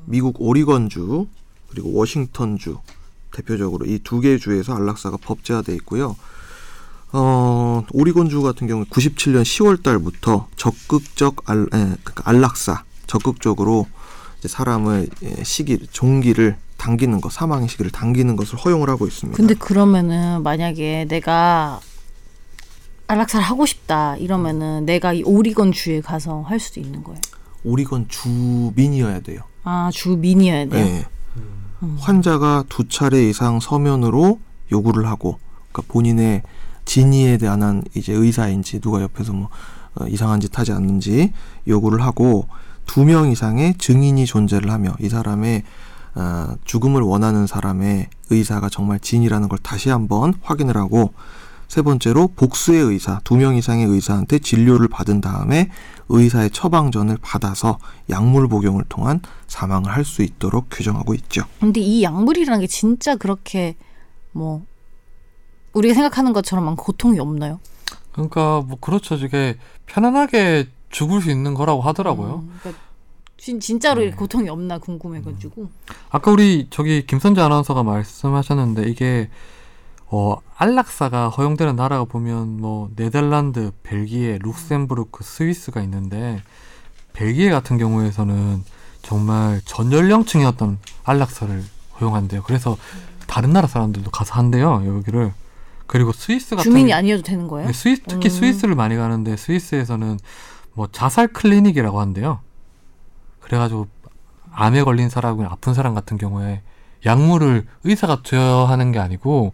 미국 0.07 0.37
오리건주 0.41 1.27
그리고 1.71 1.93
워싱턴주 1.95 2.79
대표적으로 3.33 3.87
이 3.87 3.99
두 4.05 4.21
개 4.21 4.37
주에서 4.39 4.75
안락사가 4.75 5.17
법제화돼 5.19 5.73
있고요. 5.77 6.17
어, 7.13 7.85
오리건주 7.93 8.43
같은 8.43 8.67
경우 8.67 8.85
97년 8.85 9.43
10월 9.43 9.83
달부터 9.83 10.49
적극적 10.57 11.49
알, 11.49 11.63
에, 11.63 11.67
그러니까 11.69 12.23
안락사 12.25 12.83
적극적으로 13.07 13.87
이제 14.39 14.49
사람을 14.49 15.09
예, 15.23 15.45
시기 15.45 15.79
종기를 15.91 16.57
당기는 16.85 17.21
것 17.23 17.33
사망의 17.33 17.69
시기를 17.69 17.91
당기는 17.91 18.37
것을 18.37 18.59
허용을 18.59 18.91
하고 18.91 19.07
있습니다. 19.07 19.35
근데 19.37 19.55
그러면은 19.55 20.43
만약에 20.43 21.07
내가 21.09 21.81
안락사를 23.07 23.43
하고 23.45 23.65
싶다 23.65 24.17
이러면은 24.17 24.85
내가 24.85 25.15
이 25.15 25.23
오리건 25.23 25.73
주에 25.73 26.03
가서 26.03 26.43
할 26.43 26.61
수도 26.61 26.81
있는 26.81 27.03
거예요. 27.03 27.21
오리건 27.65 28.09
주민이어야 28.09 29.21
돼요. 29.21 29.41
아 29.65 29.91
주민이어야 29.93 30.67
돼요. 30.69 30.85
예. 30.85 31.07
환자가 31.99 32.65
두 32.69 32.87
차례 32.89 33.29
이상 33.29 33.61
서면으로 33.61 34.39
요구를 34.73 35.07
하고, 35.07 35.39
그러니까 35.73 35.93
본인의 35.93 36.43
진위에 36.85 37.37
대한 37.39 37.83
이제 37.95 38.13
의사인지 38.13 38.81
누가 38.81 39.01
옆에서 39.03 39.33
뭐 39.33 39.49
어, 39.95 40.07
이상한 40.07 40.41
짓 40.41 40.59
하지 40.59 40.73
않는지 40.73 41.33
요구를 41.67 42.03
하고 42.03 42.47
두 42.87 43.05
명 43.05 43.31
이상의 43.31 43.75
증인이 43.79 44.25
존재를 44.27 44.71
하며 44.71 44.95
이 45.01 45.09
사람의 45.09 45.63
어, 46.17 46.55
죽음을 46.65 47.03
원하는 47.03 47.47
사람의 47.47 48.09
의사가 48.31 48.69
정말 48.69 49.01
진이라는 49.01 49.49
걸 49.49 49.59
다시 49.59 49.91
한번 49.91 50.35
확인을 50.43 50.77
하고 50.77 51.13
세 51.69 51.83
번째로 51.83 52.29
복수의 52.37 52.83
의사 52.83 53.21
두 53.25 53.37
명 53.37 53.57
이상의 53.57 53.87
의사한테 53.87 54.39
진료를 54.39 54.87
받은 54.89 55.21
다음에 55.21 55.71
의사의 56.09 56.51
처방전을 56.51 57.19
받아서 57.21 57.79
약물 58.11 58.49
복용을 58.49 58.85
통한 58.89 59.21
사망을 59.49 59.91
할 59.91 60.05
수 60.05 60.23
있도록 60.23 60.67
규정하고 60.71 61.15
있죠. 61.15 61.43
근데 61.61 61.81
이 61.81 62.03
약물이라는 62.03 62.61
게 62.61 62.67
진짜 62.67 63.17
그렇게 63.17 63.75
뭐 64.33 64.63
우리가 65.73 65.95
생각하는 65.95 66.33
것처럼 66.33 66.65
막 66.67 66.77
고통이 66.77 67.19
없나요? 67.19 67.59
그러니까 68.13 68.63
뭐 68.67 68.79
그렇죠. 68.81 69.17
이게 69.17 69.57
편안하게 69.87 70.69
죽을 70.91 71.21
수 71.23 71.31
있는 71.31 71.55
거라고 71.55 71.81
하더라고요. 71.81 72.45
음, 72.45 72.59
그러니까 72.63 72.83
진, 73.45 73.61
진짜로 73.61 74.01
네. 74.01 74.11
고통이 74.11 74.49
없나 74.49 74.79
궁금해가지고. 74.79 75.69
아까 76.09 76.31
우리 76.31 76.67
저기 76.71 77.05
김선재 77.07 77.43
아나운서가 77.43 77.83
말씀하셨는데 77.83 78.89
이게 78.89 79.29
어 80.07 80.37
안락사가 80.57 81.29
허용되는 81.29 81.77
나라가 81.77 82.05
보면 82.05 82.57
뭐 82.57 82.89
네덜란드, 82.97 83.71
벨기에, 83.83 84.39
룩셈부르크, 84.43 85.23
스위스가 85.23 85.83
있는데 85.83 86.43
벨기에 87.13 87.51
같은 87.51 87.77
경우에서는 87.77 88.65
정말 89.03 89.61
전 89.67 89.93
연령층이었던 89.93 90.79
안락사를 91.05 91.63
허용한대요. 92.01 92.45
그래서 92.45 92.79
다른 93.27 93.53
나라 93.53 93.69
사람들도 93.69 94.11
가서 94.11 94.33
한대요. 94.33 94.83
여기를. 94.87 95.35
그리고 95.87 96.13
스위스 96.13 96.57
같은 96.57 96.71
주민이 96.71 96.95
아니어도 96.95 97.23
되는 97.23 97.47
거예요? 97.47 97.67
네, 97.67 97.75
스위스 97.75 98.01
특히 98.09 98.31
음. 98.31 98.31
스위스를 98.31 98.75
많이 98.75 98.97
가는데 98.97 99.37
스위스에서는 99.37 100.19
뭐 100.73 100.89
자살 100.91 101.29
클리닉이라고 101.29 102.01
한대요. 102.01 102.41
그래가지고 103.45 103.87
암에 104.53 104.83
걸린 104.85 105.09
사람이나 105.09 105.49
아픈 105.51 105.75
사람 105.75 105.95
같은 105.95 106.17
경우에 106.17 106.63
약물을 107.05 107.67
의사가 107.85 108.21
줘야 108.25 108.43
하는 108.69 108.91
게 108.93 108.99
아니고 108.99 109.53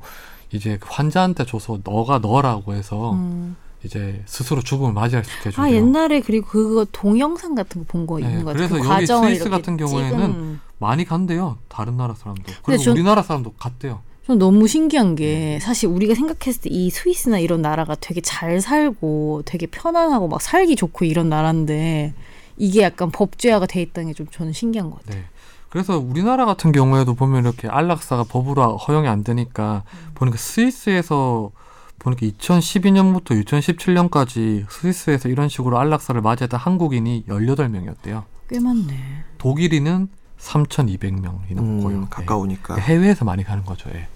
이제 0.52 0.78
그 0.80 0.88
환자한테 0.90 1.44
줘서 1.46 1.78
너가 1.84 2.18
넣으라고 2.18 2.74
해서 2.74 3.12
음. 3.12 3.56
이제 3.82 4.22
스스로 4.26 4.60
죽음을 4.62 4.92
맞이할 4.92 5.24
수 5.24 5.30
있게 5.38 5.48
해준대요. 5.48 5.64
아 5.64 5.70
옛날에 5.74 6.20
그리고 6.20 6.46
그거 6.48 6.86
동영상 6.92 7.54
같은 7.54 7.80
거 7.80 7.86
본거 7.88 8.20
네, 8.20 8.26
있는 8.26 8.44
거 8.44 8.52
같아요. 8.52 8.68
그래서 8.68 8.82
그 8.88 8.94
여기 8.94 9.06
스위스 9.06 9.48
같은 9.50 9.76
경우에는 9.76 10.10
찍은. 10.18 10.60
많이 10.78 11.04
간대요. 11.04 11.58
다른 11.68 11.96
나라 11.96 12.14
사람도. 12.14 12.42
그리고 12.62 12.82
전- 12.82 12.92
우리나라 12.92 13.22
사람도 13.22 13.54
갔대요. 13.58 14.00
전 14.26 14.38
너무 14.38 14.68
신기한 14.68 15.14
게 15.16 15.58
사실 15.60 15.88
우리가 15.88 16.14
생각했을 16.14 16.60
때 16.62 16.70
이 16.70 16.90
스위스나 16.90 17.38
이런 17.38 17.62
나라가 17.62 17.96
되게 17.98 18.20
잘 18.20 18.60
살고 18.60 19.42
되게 19.46 19.66
편안하고 19.66 20.28
막 20.28 20.40
살기 20.42 20.76
좋고 20.76 21.04
이런 21.06 21.28
나라인데 21.30 22.12
이게 22.56 22.82
약간 22.82 23.10
법제화가 23.10 23.66
돼 23.66 23.82
있다는 23.82 24.08
게 24.08 24.14
좀 24.14 24.26
저는 24.30 24.52
신기한 24.52 24.90
것 24.90 25.04
같아요. 25.04 25.20
네. 25.22 25.26
그래서 25.68 25.98
우리나라 25.98 26.46
같은 26.46 26.72
경우에도 26.72 27.14
보면 27.14 27.44
이렇게 27.44 27.68
안락사가 27.68 28.24
법으로 28.24 28.76
허용이 28.76 29.06
안 29.08 29.22
되니까 29.22 29.84
보니까 30.14 30.36
스위스에서 30.36 31.52
보니까 32.00 32.26
2012년부터 32.26 33.40
2017년까지 33.44 34.66
스위스에서 34.68 35.28
이런 35.28 35.48
식으로 35.48 35.78
안락사를 35.78 36.20
맞이했던 36.20 36.58
한국인이 36.58 37.24
18명이었대요. 37.28 38.24
꽤 38.48 38.58
많네. 38.58 38.96
독일인은 39.38 40.08
3,200명이 40.38 41.54
넘고요. 41.54 41.96
음, 41.96 42.06
가까우니까. 42.10 42.74
네. 42.76 42.80
해외에서 42.80 43.24
많이 43.24 43.44
가는 43.44 43.64
거죠. 43.64 43.90
예. 43.94 44.08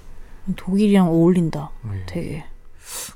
독일이랑 0.56 1.08
어울린다. 1.08 1.70
네. 1.82 2.02
되게. 2.06 2.44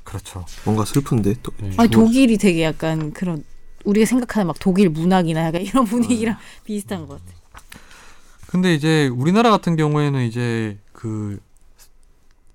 그렇죠. 0.03 0.45
뭔가 0.65 0.85
슬픈데 0.85 1.35
또 1.43 1.51
네. 1.57 1.71
아니 1.77 1.89
독일이 1.89 2.37
되게 2.37 2.63
약간 2.63 3.11
그런 3.11 3.43
우리가 3.89 4.05
생각하는 4.05 4.47
막 4.47 4.55
독일 4.59 4.89
문학이나 4.89 5.45
약간 5.45 5.61
이런 5.61 5.85
분위기랑 5.85 6.37
비슷한 6.63 7.07
것 7.07 7.19
같아. 7.19 7.37
근데 8.47 8.73
이제 8.73 9.07
우리나라 9.07 9.51
같은 9.51 9.75
경우에는 9.75 10.25
이제 10.25 10.77
그 10.91 11.39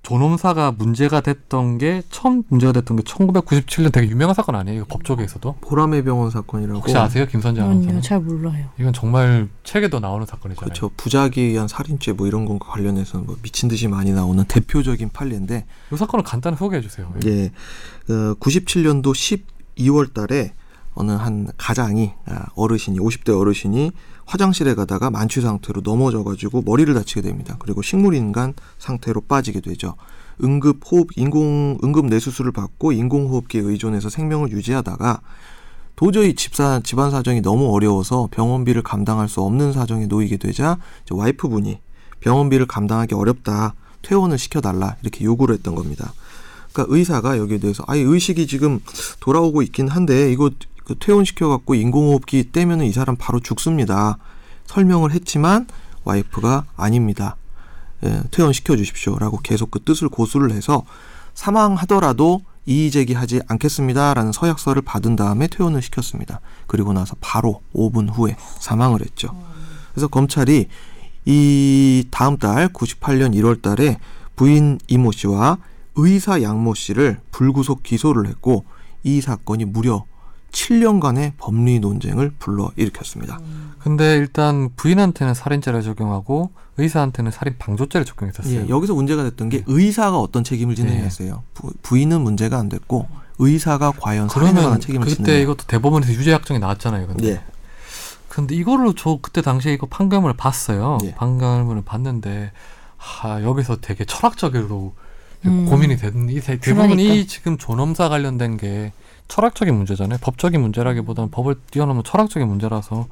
존엄사가 0.03 0.73
문제가 0.73 1.23
됐던 1.23 1.79
게 1.79 2.03
처음 2.11 2.43
문제가 2.49 2.73
됐던 2.73 2.99
게 2.99 3.03
1997년 3.05 3.91
되게 3.91 4.09
유명한 4.09 4.35
사건 4.35 4.55
아니에요? 4.55 4.77
이거 4.83 4.87
법조계에서도 4.91 5.57
보람의 5.63 6.05
병원 6.05 6.31
사건이라고. 6.31 6.81
혹시 6.81 6.95
아세요, 6.97 7.27
김선재 7.27 7.63
아니요? 7.63 8.01
잘 8.03 8.21
몰라요. 8.21 8.69
이건 8.79 8.93
정말 8.93 9.49
책에도 9.63 10.01
나오는 10.01 10.27
사건이잖아요. 10.27 10.63
그렇죠. 10.63 10.91
부작위에 10.99 11.45
의한 11.45 11.69
살인죄 11.69 12.13
뭐 12.13 12.27
이런 12.27 12.45
것과 12.45 12.73
관련해서 12.73 13.19
뭐 13.19 13.37
미친 13.43 13.71
듯이 13.71 13.89
많이 13.89 14.13
나오는 14.13 14.45
대표적인 14.45 15.09
판례인데 15.11 15.65
이 15.91 15.97
사건을 15.97 16.23
간단히 16.23 16.57
소개해 16.59 16.83
주세요. 16.83 17.11
예, 17.25 17.47
어, 18.11 18.35
97년도 18.41 19.15
12월 19.79 20.13
달에 20.13 20.53
어느 20.95 21.13
한 21.13 21.49
가장이 21.57 22.13
아, 22.27 22.47
어르신이 22.55 22.99
50대 22.99 23.39
어르신이 23.39 23.93
화장실에 24.27 24.75
가다가 24.75 25.11
만취 25.11 25.41
상태로 25.41 25.83
넘어져 25.83 26.25
가지고 26.25 26.63
머리를 26.63 26.93
다치게 26.95 27.21
됩니다. 27.21 27.57
그리고 27.59 27.83
식물인간 27.83 28.55
상태로 28.79 29.23
빠지게 29.23 29.61
되죠. 29.61 29.97
응급 30.43 30.81
호흡 30.91 31.09
인공 31.17 31.79
응급 31.85 32.07
뇌수술을 32.07 32.53
받고 32.53 32.93
인공 32.93 33.27
호흡기에 33.29 33.61
의존해서 33.61 34.09
생명을 34.09 34.51
유지하다가 34.51 35.21
도저히 35.97 36.35
집사 36.35 36.81
집안 36.81 37.11
사정이 37.11 37.41
너무 37.41 37.73
어려워서 37.73 38.29
병원비를 38.33 38.83
감당할 38.83 39.29
수 39.29 39.43
없는 39.43 39.73
사정에 39.73 40.07
놓이게 40.07 40.39
되자 40.39 40.79
와이프분이 41.11 41.79
병원비를 42.21 42.67
감당하기 42.67 43.15
어렵다 43.15 43.75
퇴원을 44.03 44.39
시켜달라 44.39 44.97
이렇게 45.03 45.25
요구를 45.25 45.55
했던 45.55 45.75
겁니다. 45.75 46.13
그러니까 46.73 46.95
의사가 46.95 47.39
여기에 47.39 47.59
대해서 47.59 47.85
아예 47.87 48.01
의식이 48.01 48.47
지금 48.49 48.81
돌아오고 49.21 49.63
있긴 49.63 49.89
한데 49.89 50.33
이거 50.33 50.51
그 50.85 50.95
퇴원시켜 50.99 51.49
갖고 51.49 51.75
인공호흡기 51.75 52.53
떼면은 52.53 52.87
이 52.87 52.93
사람 52.93 53.17
바로 53.17 53.41
죽습니다. 53.41 54.19
설명을 54.67 55.13
했지만 55.13 55.67
와이프가 56.05 56.67
아닙니다. 56.77 57.37
예, 58.05 58.23
퇴원시켜 58.31 58.77
주십시오라고 58.77 59.39
계속 59.43 59.71
그 59.71 59.83
뜻을 59.83 60.09
고수를 60.09 60.53
해서 60.53 60.85
사망하더라도 61.35 62.43
이의 62.67 62.91
제기하지 62.91 63.43
않겠습니다라는 63.47 64.33
서약서를 64.33 64.83
받은 64.83 65.17
다음에 65.17 65.47
퇴원을 65.49 65.83
시켰습니다. 65.83 66.41
그리고 66.67 66.93
나서 66.93 67.15
바로 67.21 67.61
5분 67.75 68.09
후에 68.11 68.37
사망을 68.59 69.01
했죠. 69.01 69.37
그래서 69.93 70.09
검찰이 70.09 70.69
이 71.27 72.05
다음 72.11 72.37
달 72.37 72.69
98년 72.69 73.35
1월 73.35 73.61
달에 73.63 73.99
부인 74.37 74.79
이모 74.89 75.13
씨와 75.13 75.59
의사 75.97 76.43
양모 76.43 76.75
씨를 76.75 77.21
불구속 77.31 77.83
기소를 77.83 78.27
했고 78.29 78.65
이 79.03 79.21
사건이 79.21 79.67
무려 79.67 80.05
7년간의 80.55 81.33
법리 81.37 81.81
논쟁을 81.81 82.31
불러일으켰습니다. 82.39 83.41
근데 83.81 84.17
일단 84.17 84.71
부인한테는 84.77 85.35
살인죄를 85.35 85.83
적용하고 85.83 86.51
의사한테는 86.79 87.31
살인 87.31 87.55
방조죄를 87.59 88.05
적용했었어요. 88.07 88.63
예, 88.65 88.69
여기서 88.69 88.95
문제가 88.95 89.23
됐던 89.25 89.49
게 89.51 89.63
의사가 89.67 90.19
어떤 90.19 90.43
책임을 90.43 90.75
지느냐 90.75 90.95
네. 90.97 91.03
했어요. 91.05 91.43
부, 91.53 91.73
부인은 91.83 92.21
문제가 92.23 92.59
안 92.59 92.69
됐고 92.69 93.07
의사가 93.39 93.93
과연 94.01 94.29
살인에 94.29 94.51
그러면 94.53 94.65
관한 94.65 94.81
책임을 94.81 95.07
그때 95.07 95.17
지느냐. 95.17 95.39
이것도 95.39 95.65
대법원에서 95.67 96.13
유죄 96.15 96.33
확정이 96.33 96.59
나왔잖아요. 96.61 97.07
근데 97.09 97.29
예. 97.29 97.41
근데 98.29 98.55
이걸로 98.57 98.95
저 98.95 99.19
그때 99.21 99.43
당시에 99.43 99.73
이거 99.75 99.87
판결문을 99.87 100.35
봤어요. 100.37 100.99
예. 101.05 101.15
판결문을 101.15 101.83
봤는데 101.85 102.51
하, 102.97 103.43
여기서 103.43 103.77
되게 103.81 104.05
철학적으로 104.05 104.95
음. 105.45 105.67
고민이 105.67 105.97
됐는 105.97 106.31
이 106.31 106.41
대- 106.41 106.59
대부분 106.59 106.99
이 106.99 107.05
그러니까. 107.05 107.27
지금 107.29 107.59
존엄사 107.59 108.09
관련된 108.09 108.57
게 108.57 108.93
철학적인 109.29 109.75
문제잖아요. 109.75 110.19
법적인 110.21 110.61
문제라기보다는 110.61 111.31
법을 111.31 111.57
뛰어넘는 111.71 112.05
철학적인 112.05 112.47
문제라서 112.47 113.09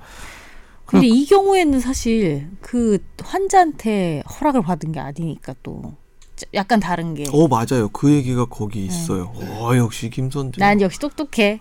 근데 0.87 1.07
이 1.07 1.25
경우에는 1.25 1.81
사실 1.81 2.51
그 2.61 2.99
환자한테 3.23 4.23
허락을 4.29 4.63
받은 4.63 4.93
게 4.93 5.01
아니니까 5.01 5.55
또 5.63 5.95
약간 6.55 6.81
다른 6.81 7.15
게. 7.15 7.25
어 7.33 7.49
맞아요. 7.49 7.89
그 7.89 8.11
얘기가 8.11 8.47
거기 8.47 8.85
있어요. 8.85 9.33
어 9.35 9.77
역시 9.77 10.11
김선재. 10.11 10.59
난 10.59 10.81
역시 10.81 10.99
똑똑해. 10.99 11.61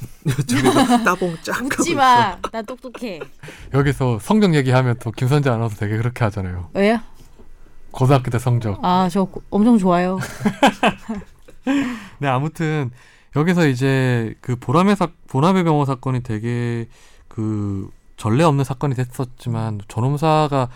저기서 0.46 1.04
따봉 1.04 1.36
쫙 1.42 1.62
웃지 1.62 1.94
마. 1.94 2.38
나 2.52 2.62
똑똑해. 2.62 3.20
여기서 3.74 4.18
성적 4.20 4.54
얘기하면 4.54 4.96
또 5.00 5.10
김선재 5.10 5.50
아나운서 5.50 5.76
되게 5.76 5.96
그렇게 5.98 6.24
하잖아요. 6.24 6.70
왜요? 6.72 7.00
고등학교 7.90 8.30
때 8.30 8.38
성적. 8.38 8.78
아, 8.82 9.08
저 9.10 9.28
엄청 9.50 9.76
좋아요. 9.76 10.18
네 12.18 12.28
아무튼 12.28 12.90
여기서 13.36 13.68
이제 13.68 14.34
그 14.40 14.56
보람의 14.56 14.96
사 14.96 15.08
보람의 15.28 15.64
병원 15.64 15.86
사건이 15.86 16.22
되게 16.22 16.88
그 17.28 17.90
전례 18.16 18.44
없는 18.44 18.64
사건이 18.64 18.94
됐었지만 18.94 19.80
존엄사가 19.88 20.68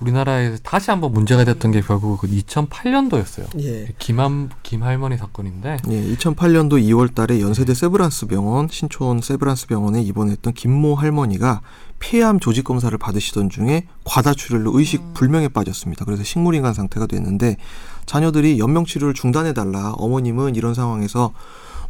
우리나라에서 0.00 0.58
다시 0.62 0.90
한번 0.90 1.12
문제가 1.12 1.44
됐던 1.44 1.72
게 1.72 1.80
결국 1.80 2.20
그 2.20 2.28
2008년도였어요. 2.28 3.46
예. 3.60 3.88
김함 3.98 4.48
김할머니 4.62 5.16
사건인데 5.16 5.78
예, 5.90 6.14
2008년도 6.14 6.80
2월 6.84 7.14
달에 7.14 7.40
연세대 7.40 7.74
세브란스 7.74 8.26
병원, 8.26 8.68
신촌 8.68 9.20
세브란스 9.20 9.66
병원에 9.66 10.00
입원했던 10.02 10.54
김모 10.54 10.94
할머니가 10.94 11.62
폐암 11.98 12.38
조직 12.38 12.64
검사를 12.64 12.96
받으시던 12.96 13.50
중에 13.50 13.86
과다 14.04 14.34
출혈로 14.34 14.78
의식 14.78 15.14
불명에 15.14 15.48
빠졌습니다. 15.48 16.04
그래서 16.04 16.22
식물인간 16.22 16.74
상태가 16.74 17.06
됐는데 17.06 17.56
자녀들이 18.06 18.58
연명 18.60 18.84
치료를 18.84 19.14
중단해 19.14 19.52
달라. 19.52 19.92
어머님은 19.98 20.54
이런 20.54 20.74
상황에서 20.74 21.32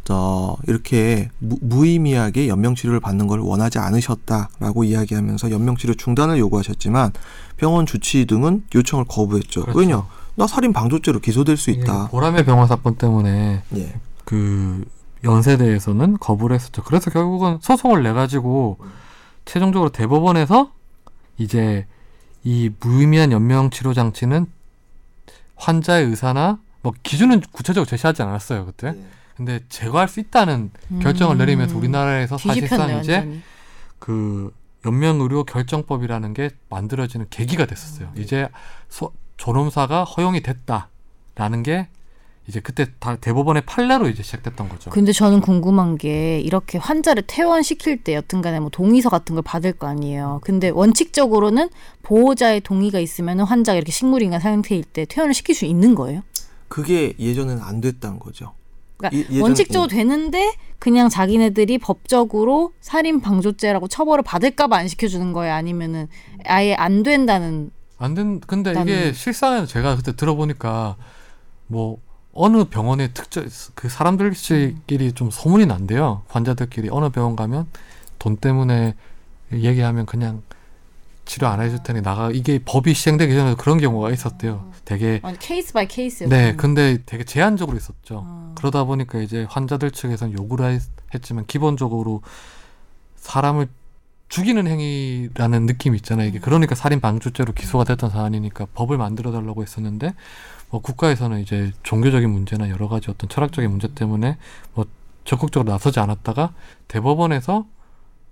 저 0.03 0.57
이렇게 0.67 1.29
무, 1.37 1.57
무의미하게 1.61 2.47
연명 2.47 2.75
치료를 2.75 2.99
받는 2.99 3.27
걸 3.27 3.39
원하지 3.39 3.77
않으셨다라고 3.79 4.83
이야기하면서 4.83 5.51
연명 5.51 5.75
치료 5.77 5.93
중단을 5.93 6.39
요구하셨지만 6.39 7.11
병원 7.57 7.85
주치 7.85 8.25
등은 8.25 8.63
요청을 8.73 9.05
거부했죠. 9.07 9.61
그렇죠. 9.61 9.79
왜냐? 9.79 10.07
나 10.35 10.47
살인 10.47 10.73
방조죄로 10.73 11.19
기소될 11.19 11.57
수 11.57 11.69
이게 11.69 11.81
있다. 11.81 12.07
보람의 12.07 12.45
병원 12.45 12.67
사건 12.67 12.95
때문에 12.95 13.61
예. 13.75 13.99
그 14.25 14.85
연세대에서는 15.23 16.17
거부를 16.17 16.55
했었죠. 16.55 16.81
그래서 16.83 17.11
결국은 17.11 17.59
소송을 17.61 18.03
내 18.03 18.13
가지고 18.13 18.77
최종적으로 19.45 19.89
대법원에서 19.91 20.71
이제 21.37 21.85
이 22.43 22.71
무의미한 22.79 23.31
연명 23.31 23.69
치료 23.69 23.93
장치는 23.93 24.45
환자의 25.55 26.05
의사나 26.05 26.59
뭐 26.81 26.93
기준은 27.03 27.41
구체적으로 27.51 27.85
제시하지 27.85 28.21
않았어요 28.21 28.65
그때. 28.65 28.87
예. 28.95 29.18
근데 29.39 29.61
제거할 29.69 30.09
수 30.09 30.19
있다는 30.19 30.69
결정을 31.01 31.37
음. 31.37 31.37
내리면서 31.37 31.77
우리나라에서 31.77 32.35
뒤집혔네 32.35 32.67
사실상 32.67 32.99
이제 32.99 33.13
완전히. 33.15 33.41
그 33.97 34.53
연명의료 34.85 35.45
결정법이라는 35.45 36.33
게 36.33 36.49
만들어지는 36.67 37.27
계기가 37.29 37.65
됐었어요. 37.65 38.11
이제 38.17 38.49
소, 38.89 39.13
존엄사가 39.37 40.03
허용이 40.03 40.41
됐다라는 40.41 41.63
게 41.63 41.87
이제 42.47 42.59
그때 42.59 42.87
다 42.99 43.15
대법원의 43.15 43.63
판례로 43.65 44.09
이제 44.09 44.23
시작됐던 44.23 44.67
거죠. 44.67 44.89
근데 44.89 45.13
저는 45.13 45.39
궁금한 45.39 45.97
게 45.97 46.41
이렇게 46.41 46.77
환자를 46.77 47.23
퇴원시킬 47.25 48.03
때 48.03 48.15
여튼간에 48.15 48.59
뭐 48.59 48.69
동의서 48.69 49.09
같은 49.09 49.35
걸 49.35 49.41
받을 49.41 49.71
거 49.71 49.87
아니에요. 49.87 50.41
근데 50.43 50.67
원칙적으로는 50.67 51.69
보호자의 52.03 52.59
동의가 52.59 52.99
있으면 52.99 53.39
환자가 53.39 53.77
이렇게 53.77 53.93
식물인간 53.93 54.41
상태일 54.41 54.83
때 54.83 55.05
퇴원을 55.05 55.33
시킬 55.33 55.55
수 55.55 55.63
있는 55.63 55.95
거예요. 55.95 56.23
그게 56.67 57.13
예전에는 57.17 57.63
안 57.63 57.79
됐다는 57.79 58.19
거죠. 58.19 58.58
그러니까 58.99 59.33
예- 59.33 59.39
원칙적으로 59.41 59.87
되는데 59.87 60.53
그냥 60.77 61.09
자기네들이 61.09 61.77
법적으로 61.77 62.73
살인 62.81 63.21
방조죄라고 63.21 63.87
처벌을 63.87 64.23
받을까봐 64.23 64.75
안 64.75 64.87
시켜주는 64.87 65.33
거예요. 65.33 65.53
아니면은 65.53 66.07
아예 66.45 66.73
안 66.75 67.03
된다는 67.03 67.71
안 67.97 68.13
된, 68.13 68.39
근데 68.41 68.73
이게 68.81 69.11
실상은 69.13 69.65
제가 69.65 69.95
그때 69.97 70.15
들어보니까 70.15 70.95
뭐 71.67 71.97
어느 72.33 72.63
병원에 72.65 73.11
특정 73.11 73.45
그 73.75 73.89
사람들끼리 73.89 75.11
좀 75.13 75.29
소문이 75.31 75.65
난대요. 75.65 76.23
환자들끼리 76.27 76.89
어느 76.91 77.09
병원 77.09 77.35
가면 77.35 77.67
돈 78.17 78.37
때문에 78.37 78.95
얘기하면 79.51 80.05
그냥 80.05 80.43
치료 81.29 81.45
안 81.45 81.61
해줄 81.61 81.83
테니 81.83 82.01
나가 82.01 82.31
이게 82.31 82.57
법이 82.57 82.95
시행되기 82.95 83.35
전에 83.35 83.53
그런 83.53 83.77
경우가 83.77 84.09
있었대요. 84.09 84.71
되게 84.83 85.19
아니, 85.21 85.37
case 85.37 85.73
by 85.73 85.87
case예요. 85.87 86.27
네, 86.27 86.55
근데 86.55 86.97
되게 87.05 87.23
제한적으로 87.23 87.77
있었죠. 87.77 88.23
아. 88.25 88.51
그러다 88.55 88.85
보니까 88.85 89.19
이제 89.19 89.45
환자들 89.47 89.91
측에서는 89.91 90.33
요구를 90.39 90.71
했- 90.71 90.81
했지만 91.13 91.45
기본적으로 91.45 92.23
사람을 93.17 93.67
죽이는 94.29 94.65
행위라는 94.65 95.67
느낌이 95.67 95.97
있잖아요. 95.97 96.27
이게 96.27 96.39
그러니까 96.39 96.73
살인 96.73 96.99
방조죄로 96.99 97.53
기소가 97.53 97.83
됐던 97.83 98.09
사안이니까 98.09 98.65
법을 98.73 98.97
만들어 98.97 99.31
달라고 99.31 99.61
했었는데 99.61 100.15
뭐 100.71 100.81
국가에서는 100.81 101.39
이제 101.41 101.71
종교적인 101.83 102.27
문제나 102.27 102.69
여러 102.71 102.87
가지 102.87 103.11
어떤 103.11 103.29
철학적인 103.29 103.69
문제 103.69 103.87
때문에 103.93 104.37
뭐 104.73 104.85
적극적으로 105.25 105.71
나서지 105.71 105.99
않았다가 105.99 106.53
대법원에서 106.87 107.67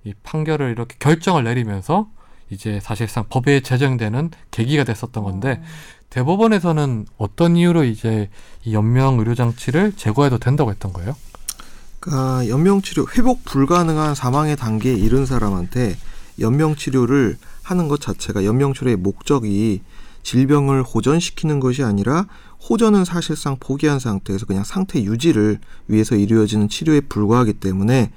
이 0.04 0.16
판결을 0.24 0.72
이렇게 0.72 0.96
결정을 0.98 1.44
내리면서 1.44 2.10
이제 2.50 2.80
사실상 2.82 3.26
법에 3.30 3.60
제정되는 3.60 4.32
계기가 4.52 4.84
됐었던 4.84 5.24
건데 5.24 5.62
대법원에서는 6.10 7.06
어떤 7.18 7.58
이유로 7.58 7.84
이제 7.84 8.30
이 8.64 8.74
연명 8.74 9.20
의료 9.20 9.36
장치를 9.36 9.94
제거해도 9.96 10.38
된다고 10.38 10.72
했던 10.72 10.94
거예요? 10.94 11.16
그러니까 12.00 12.48
연명 12.48 12.82
치료 12.82 13.06
회복 13.18 13.44
불가능한 13.44 14.16
사망의 14.16 14.56
단계에 14.56 14.94
이른 14.94 15.26
사람한테 15.26 15.98
연명 16.40 16.76
치료를 16.76 17.38
하는 17.64 17.88
것 17.88 18.00
자체가 18.00 18.46
연명 18.46 18.74
치료의 18.74 18.96
목적이 18.96 19.82
질병을 20.24 20.84
호전시키는 20.84 21.60
것이 21.60 21.84
아니라 21.84 22.28
호전은 22.70 23.06
사실상 23.06 23.58
포기한 23.60 24.00
상태에서 24.00 24.46
그냥 24.46 24.64
상태 24.64 25.02
유지를 25.02 25.60
위해서 25.88 26.16
이루어지는 26.16 26.70
치료에 26.70 27.02
불과하기 27.02 27.54
때문에 27.54 28.12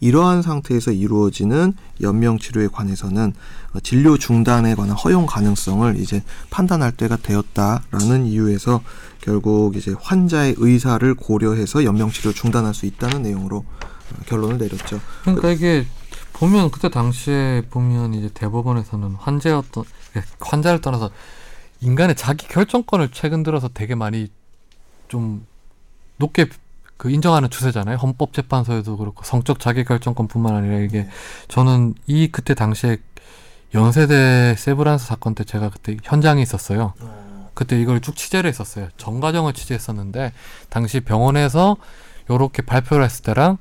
이러한 0.00 0.42
상태에서 0.42 0.92
이루어지는 0.92 1.72
연명 2.02 2.38
치료에 2.38 2.68
관해서는 2.68 3.32
어, 3.72 3.80
진료 3.80 4.18
중단에 4.18 4.74
관한 4.74 4.96
허용 4.96 5.26
가능성을 5.26 5.98
이제 5.98 6.22
판단할 6.50 6.92
때가 6.92 7.16
되었다라는 7.16 8.26
이유에서 8.26 8.82
결국 9.20 9.76
이제 9.76 9.94
환자의 9.98 10.56
의사를 10.58 11.14
고려해서 11.14 11.84
연명 11.84 12.10
치료 12.10 12.32
중단할 12.32 12.74
수 12.74 12.86
있다는 12.86 13.22
내용으로 13.22 13.58
어, 13.58 14.22
결론을 14.26 14.58
내렸죠. 14.58 15.00
그러니까 15.22 15.50
이게 15.50 15.86
보면 16.34 16.70
그때 16.70 16.90
당시에 16.90 17.62
보면 17.70 18.12
이제 18.14 18.28
대법원에서는 18.34 19.12
환자의 19.12 19.56
어떤 19.56 19.84
환자를 20.40 20.80
떠나서 20.80 21.10
인간의 21.80 22.16
자기 22.16 22.46
결정권을 22.48 23.10
최근 23.12 23.42
들어서 23.42 23.68
되게 23.72 23.94
많이 23.94 24.28
좀 25.08 25.46
높게 26.18 26.48
그 26.96 27.10
인정하는 27.10 27.50
추세잖아요. 27.50 27.96
헌법재판소에도 27.96 28.96
그렇고 28.96 29.22
성적 29.24 29.60
자기 29.60 29.84
결정권뿐만 29.84 30.54
아니라 30.54 30.78
이게 30.78 31.08
저는 31.48 31.94
이 32.06 32.28
그때 32.28 32.54
당시에 32.54 32.98
연세대 33.74 34.54
세브란스 34.56 35.06
사건 35.06 35.34
때 35.34 35.44
제가 35.44 35.70
그때 35.70 35.96
현장에 36.02 36.40
있었어요. 36.42 36.94
그때 37.54 37.80
이걸 37.80 38.00
쭉 38.00 38.16
취재를 38.16 38.48
했었어요. 38.48 38.88
전 38.96 39.20
과정을 39.20 39.52
취재했었는데 39.52 40.32
당시 40.68 41.00
병원에서 41.00 41.76
요렇게 42.30 42.62
발표를 42.62 43.04
했을 43.04 43.22
때랑 43.24 43.58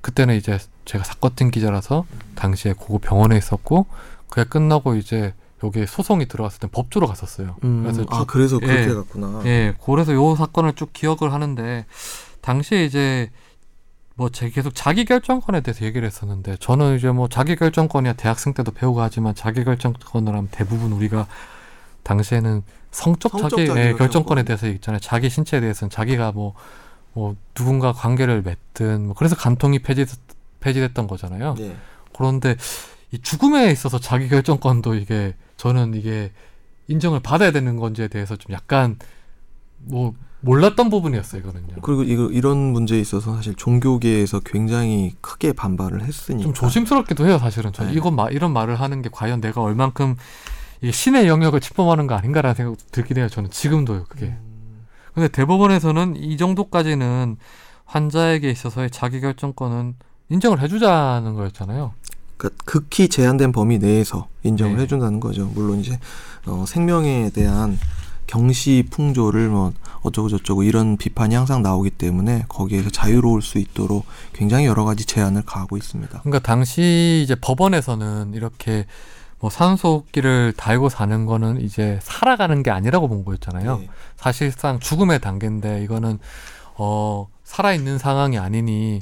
그때는 0.00 0.34
이제 0.36 0.58
제가 0.84 1.04
사건팀 1.04 1.50
기자라서 1.50 2.04
당시에 2.34 2.72
그거 2.74 2.98
병원에 2.98 3.36
있었고 3.36 3.86
그게 4.28 4.44
끝나고 4.44 4.94
이제 4.94 5.34
여기에 5.62 5.86
소송이 5.86 6.26
들어갔을 6.26 6.58
때 6.60 6.68
법조로 6.72 7.06
갔었어요. 7.06 7.56
음, 7.64 7.82
그래서 7.82 8.04
아 8.08 8.20
쭉- 8.20 8.26
그래서 8.26 8.58
그렇게 8.58 8.84
예. 8.90 8.94
갔구나. 8.94 9.42
예, 9.44 9.74
그래서 9.84 10.14
요 10.14 10.34
사건을 10.34 10.72
쭉 10.74 10.90
기억을 10.94 11.32
하는데 11.34 11.84
당시에 12.42 12.84
이제 12.84 13.30
뭐 14.16 14.28
제 14.30 14.50
계속 14.50 14.74
자기 14.74 15.04
결정권에 15.06 15.60
대해서 15.62 15.84
얘기를 15.86 16.06
했었는데 16.06 16.56
저는 16.60 16.96
이제 16.96 17.10
뭐 17.10 17.28
자기 17.28 17.56
결정권이야 17.56 18.14
대학생 18.14 18.52
때도 18.52 18.72
배우고 18.72 19.00
하지만 19.00 19.34
자기 19.34 19.64
결정권을 19.64 20.28
하면 20.32 20.48
대부분 20.50 20.92
우리가 20.92 21.26
당시에는 22.02 22.62
성적 22.90 23.30
성적 23.32 23.50
자기 23.56 23.66
자기 23.66 23.80
예, 23.80 23.84
결정권에 23.92 24.42
결정권. 24.42 24.44
대해서 24.44 24.68
있잖아요. 24.68 24.98
자기 25.00 25.30
신체에 25.30 25.60
대해서는 25.60 25.90
자기가 25.90 26.32
뭐뭐 26.32 27.36
누군가 27.54 27.92
관계를 27.92 28.42
맺든 28.42 29.06
뭐 29.06 29.14
그래서 29.14 29.36
간통이 29.36 29.78
폐지 29.80 30.04
폐지됐던 30.60 31.06
거잖아요. 31.06 31.54
예. 31.60 31.76
그런데 32.14 32.56
이 33.12 33.18
죽음에 33.20 33.70
있어서 33.70 33.98
자기 33.98 34.28
결정권도 34.28 34.94
이게 34.96 35.34
저는 35.56 35.94
이게 35.94 36.30
인정을 36.88 37.20
받아야 37.20 37.52
되는 37.52 37.76
건지에 37.76 38.08
대해서 38.08 38.36
좀 38.36 38.52
약간 38.54 38.98
뭐 39.78 40.12
몰랐던 40.42 40.90
부분이었어요 40.90 41.42
이거는요. 41.42 41.74
그리고 41.82 42.02
이거 42.02 42.24
이런 42.24 42.58
문제에 42.58 42.98
있어서 42.98 43.34
사실 43.36 43.54
종교계에서 43.54 44.40
굉장히 44.40 45.14
크게 45.20 45.52
반발을 45.52 46.02
했으니까 46.02 46.42
좀 46.42 46.54
조심스럽기도 46.54 47.26
해요 47.26 47.38
사실은. 47.38 47.72
저 47.72 47.84
네. 47.84 47.92
이건 47.92 48.16
마, 48.16 48.28
이런 48.28 48.52
말을 48.52 48.80
하는 48.80 49.02
게 49.02 49.10
과연 49.12 49.40
내가 49.40 49.60
얼만큼 49.60 50.16
이 50.82 50.92
신의 50.92 51.28
영역을 51.28 51.60
침범하는 51.60 52.06
거 52.06 52.14
아닌가라는 52.14 52.54
생각 52.54 52.76
들긴 52.90 53.18
해요. 53.18 53.28
저는 53.28 53.50
지금도요 53.50 54.04
그게. 54.08 54.26
음. 54.26 54.86
근데 55.14 55.28
대법원에서는 55.28 56.16
이 56.16 56.36
정도까지는 56.36 57.36
환자에게 57.84 58.50
있어서의 58.50 58.90
자기 58.90 59.20
결정권은 59.20 59.94
인정을 60.30 60.60
해주자는 60.60 61.34
거였잖아요. 61.34 61.92
그러니까 62.36 62.62
극히 62.64 63.08
제한된 63.08 63.52
범위 63.52 63.78
내에서 63.78 64.28
인정을 64.44 64.76
네. 64.76 64.82
해준다는 64.82 65.20
거죠. 65.20 65.50
물론 65.54 65.80
이제 65.80 65.98
어, 66.46 66.64
생명에 66.66 67.30
대한 67.34 67.78
경시 68.26 68.86
풍조를 68.90 69.48
뭐 69.48 69.72
어쩌고 70.02 70.28
저쩌고 70.28 70.62
이런 70.62 70.96
비판이 70.96 71.34
항상 71.34 71.62
나오기 71.62 71.90
때문에 71.90 72.44
거기에서 72.48 72.90
자유로울 72.90 73.42
수 73.42 73.58
있도록 73.58 74.06
굉장히 74.32 74.66
여러 74.66 74.84
가지 74.84 75.04
제한을 75.04 75.42
가하고 75.42 75.76
있습니다. 75.76 76.20
그러니까 76.20 76.38
당시 76.38 77.20
이제 77.24 77.34
법원에서는 77.34 78.32
이렇게 78.34 78.86
뭐 79.38 79.50
산소호흡기를 79.50 80.52
달고 80.56 80.88
사는 80.90 81.26
거는 81.26 81.60
이제 81.62 81.98
살아가는 82.02 82.62
게 82.62 82.70
아니라고 82.70 83.08
본 83.08 83.24
거였잖아요. 83.24 83.78
네. 83.78 83.88
사실상 84.16 84.78
죽음의 84.80 85.20
단계인데 85.20 85.82
이거는 85.84 86.18
어 86.76 87.26
살아 87.44 87.72
있는 87.72 87.98
상황이 87.98 88.38
아니니 88.38 89.00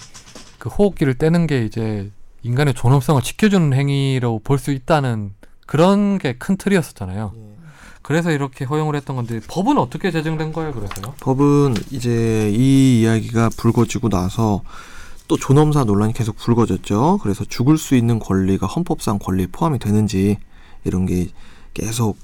그 0.58 0.68
호흡기를 0.68 1.14
떼는 1.14 1.46
게 1.46 1.64
이제 1.64 2.10
인간의 2.42 2.74
존엄성을 2.74 3.20
지켜주는 3.22 3.72
행위로 3.72 4.40
볼 4.44 4.58
수 4.58 4.70
있다는 4.72 5.34
그런 5.66 6.18
게 6.18 6.34
큰 6.38 6.56
틀이었었잖아요. 6.56 7.32
예. 7.36 7.57
그래서 8.08 8.30
이렇게 8.30 8.64
허용을 8.64 8.96
했던 8.96 9.16
건데 9.16 9.38
법은 9.48 9.76
어떻게 9.76 10.10
제정된 10.10 10.54
거예요? 10.54 10.72
그래서요? 10.72 11.14
법은 11.20 11.74
이제 11.90 12.50
이 12.54 13.02
이야기가 13.02 13.50
불거지고 13.58 14.08
나서 14.08 14.62
또 15.28 15.36
존엄사 15.36 15.84
논란이 15.84 16.14
계속 16.14 16.34
불거졌죠. 16.36 17.18
그래서 17.22 17.44
죽을 17.44 17.76
수 17.76 17.96
있는 17.96 18.18
권리가 18.18 18.66
헌법상 18.66 19.18
권리에 19.18 19.48
포함이 19.52 19.78
되는지 19.78 20.38
이런 20.84 21.04
게 21.04 21.28
계속 21.74 22.16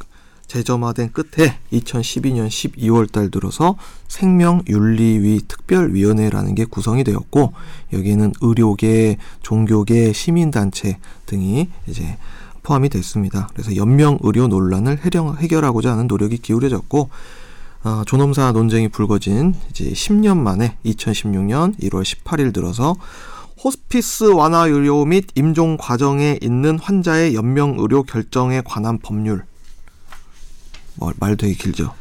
재점화된 0.47 1.13
끝에 1.13 1.59
2012년 1.71 2.49
12월 2.49 3.13
달 3.13 3.31
들어서 3.31 3.77
생명윤리위 4.09 5.43
특별위원회라는 5.49 6.55
게 6.55 6.65
구성이 6.65 7.05
되었고 7.05 7.53
여기에는 7.93 8.33
의료계, 8.41 9.19
종교계, 9.43 10.15
시민단체 10.15 10.97
등이 11.27 11.69
이제 11.89 12.17
포함이 12.65 12.89
됐습니다. 12.89 13.49
그래서 13.53 13.77
연명 13.77 14.19
의료 14.23 14.49
논란을 14.49 14.99
해령- 15.05 15.37
해결하고자 15.39 15.93
하는 15.93 16.09
노력이 16.09 16.39
기울여졌고 16.39 17.11
어, 17.85 18.03
존엄사 18.07 18.51
논쟁이 18.53 18.89
불거진 18.89 19.55
이제 19.71 19.85
10년 19.91 20.39
만에 20.39 20.77
2016년 20.87 21.79
1월 21.79 22.03
18일 22.03 22.53
들어서 22.55 22.97
호스피스 23.63 24.33
완화 24.33 24.67
의료 24.67 25.05
및 25.05 25.27
임종 25.35 25.77
과정에 25.79 26.39
있는 26.43 26.79
환자의 26.79 27.35
연명 27.35 27.77
의료 27.79 28.03
결정에 28.03 28.63
관한 28.65 28.99
법률 28.99 29.45
뭐, 30.97 31.13
말 31.21 31.37
되게 31.37 31.53
길죠. 31.55 31.93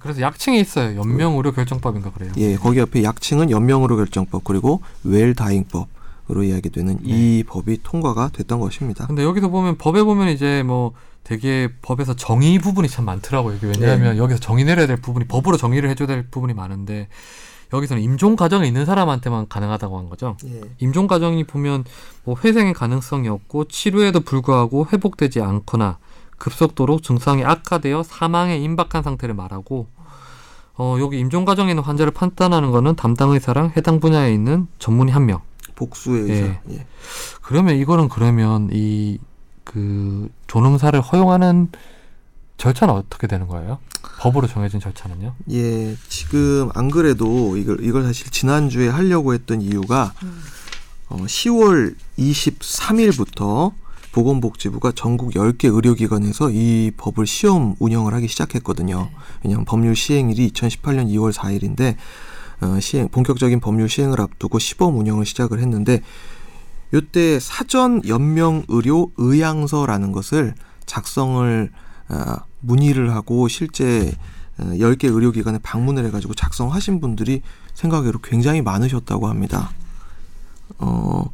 그래서 0.00 0.20
약칭이 0.20 0.60
있어요. 0.60 0.98
연명 0.98 1.34
의료 1.36 1.50
결정법인가 1.52 2.10
그래요. 2.12 2.30
예, 2.36 2.56
거기 2.56 2.78
옆에 2.78 3.02
약칭은 3.02 3.50
연명 3.50 3.82
의료 3.82 3.96
결정법 3.96 4.44
그리고 4.44 4.82
웰다잉법 5.04 5.88
으로 6.28 6.42
이야기되는 6.42 7.00
이 7.04 7.44
법이 7.46 7.80
통과가 7.82 8.30
됐던 8.32 8.58
것입니다. 8.58 9.06
근데 9.06 9.22
여기서 9.22 9.48
보면 9.48 9.78
법에 9.78 10.02
보면 10.02 10.28
이제 10.28 10.64
뭐 10.64 10.92
되게 11.22 11.68
법에서 11.82 12.14
정의 12.14 12.58
부분이 12.58 12.88
참 12.88 13.04
많더라고요. 13.04 13.56
이게 13.56 13.66
왜냐하면 13.68 14.16
여기서 14.16 14.40
정의 14.40 14.64
내려야 14.64 14.86
될 14.86 14.96
부분이 14.96 15.26
법으로 15.26 15.56
정의를 15.56 15.88
해줘야 15.90 16.08
될 16.08 16.28
부분이 16.28 16.54
많은데 16.54 17.08
여기서는 17.72 18.02
임종 18.02 18.36
과정에 18.36 18.66
있는 18.66 18.84
사람한테만 18.84 19.48
가능하다고 19.48 19.98
한 19.98 20.08
거죠. 20.08 20.36
예. 20.46 20.60
임종 20.78 21.06
과정이 21.06 21.44
보면 21.44 21.84
뭐 22.24 22.36
회생의 22.42 22.74
가능성이 22.74 23.28
없고 23.28 23.66
치료에도 23.66 24.20
불구하고 24.20 24.86
회복되지 24.92 25.40
않거나 25.42 25.98
급속도로 26.38 27.00
증상이 27.00 27.44
악화되어 27.44 28.02
사망에 28.02 28.58
임박한 28.58 29.02
상태를 29.02 29.34
말하고 29.34 29.86
어 30.78 30.96
여기 31.00 31.18
임종 31.18 31.44
과정에 31.44 31.70
있는 31.70 31.82
환자를 31.82 32.12
판단하는 32.12 32.70
거는 32.70 32.96
담당 32.96 33.30
의사랑 33.30 33.72
해당 33.76 34.00
분야에 34.00 34.32
있는 34.32 34.68
전문의 34.78 35.14
한 35.14 35.26
명. 35.26 35.40
복수의 35.76 36.22
의사. 36.22 36.46
예. 36.70 36.86
그러면 37.42 37.76
이거는 37.76 38.08
그러면 38.08 38.70
이 38.72 39.18
그 39.66 40.30
존엄사를 40.46 40.98
허용하는 41.02 41.68
절차는 42.56 42.94
어떻게 42.94 43.26
되는 43.26 43.48
거예요? 43.48 43.78
법으로 44.20 44.46
정해진 44.46 44.80
절차는요? 44.80 45.34
예, 45.50 45.94
지금 46.08 46.70
안 46.74 46.90
그래도 46.90 47.58
이걸 47.58 47.84
이걸 47.84 48.04
사실 48.04 48.30
지난 48.30 48.70
주에 48.70 48.88
하려고 48.88 49.34
했던 49.34 49.60
이유가 49.60 50.14
어, 51.08 51.16
10월 51.16 51.96
23일부터 52.16 53.72
보건복지부가 54.12 54.92
전국 54.92 55.32
10개 55.32 55.66
의료기관에서 55.74 56.50
이 56.52 56.92
법을 56.96 57.26
시험 57.26 57.74
운영을 57.78 58.14
하기 58.14 58.28
시작했거든요. 58.28 59.10
왜냐하면 59.44 59.66
법률 59.66 59.94
시행일이 59.94 60.48
2018년 60.52 61.08
2월 61.08 61.32
4일인데 61.34 61.96
어, 61.96 61.96
시행 62.80 63.08
본격적인 63.08 63.60
법률 63.60 63.88
시행을 63.88 64.20
앞두고 64.20 64.58
시범 64.58 64.98
운영을 64.98 65.26
시작을 65.26 65.60
했는데 65.60 66.00
요때 66.94 67.40
사전 67.40 68.00
연명 68.06 68.64
의료 68.68 69.10
의향서라는 69.16 70.12
것을 70.12 70.54
작성을 70.86 71.70
어, 72.08 72.36
문의를 72.60 73.14
하고 73.14 73.48
실제 73.48 74.12
어, 74.58 74.64
10개 74.64 75.12
의료기관에 75.12 75.58
방문을 75.58 76.04
해가지고 76.06 76.34
작성하신 76.34 77.00
분들이 77.00 77.42
생각외로 77.74 78.20
굉장히 78.20 78.62
많으셨다고 78.62 79.28
합니다. 79.28 79.70
어, 80.78 81.30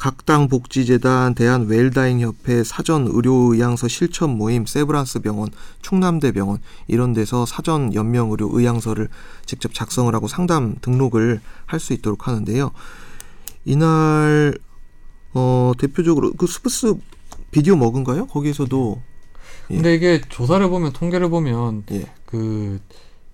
각당 0.00 0.48
복지재단, 0.48 1.34
대한 1.34 1.66
웰다잉 1.66 2.20
협회, 2.20 2.64
사전 2.64 3.06
의료 3.06 3.52
의향서 3.52 3.86
실천 3.86 4.30
모임, 4.30 4.64
세브란스 4.64 5.20
병원, 5.20 5.50
충남대 5.82 6.32
병원 6.32 6.58
이런 6.88 7.12
데서 7.12 7.44
사전 7.44 7.92
연명 7.92 8.30
의료 8.30 8.48
의향서를 8.50 9.08
직접 9.44 9.74
작성을 9.74 10.12
하고 10.14 10.26
상담 10.26 10.76
등록을 10.80 11.40
할 11.66 11.78
수 11.80 11.92
있도록 11.92 12.26
하는데요. 12.28 12.70
이날 13.66 14.54
어, 15.34 15.72
대표적으로 15.78 16.32
그 16.32 16.46
스프스 16.46 16.94
비디오 17.50 17.76
먹은가요? 17.76 18.26
거기에서도 18.28 19.02
예. 19.70 19.74
근데 19.74 19.94
이게 19.94 20.22
조사를 20.30 20.66
보면 20.70 20.94
통계를 20.94 21.28
보면 21.28 21.84
예. 21.92 22.06
그 22.24 22.80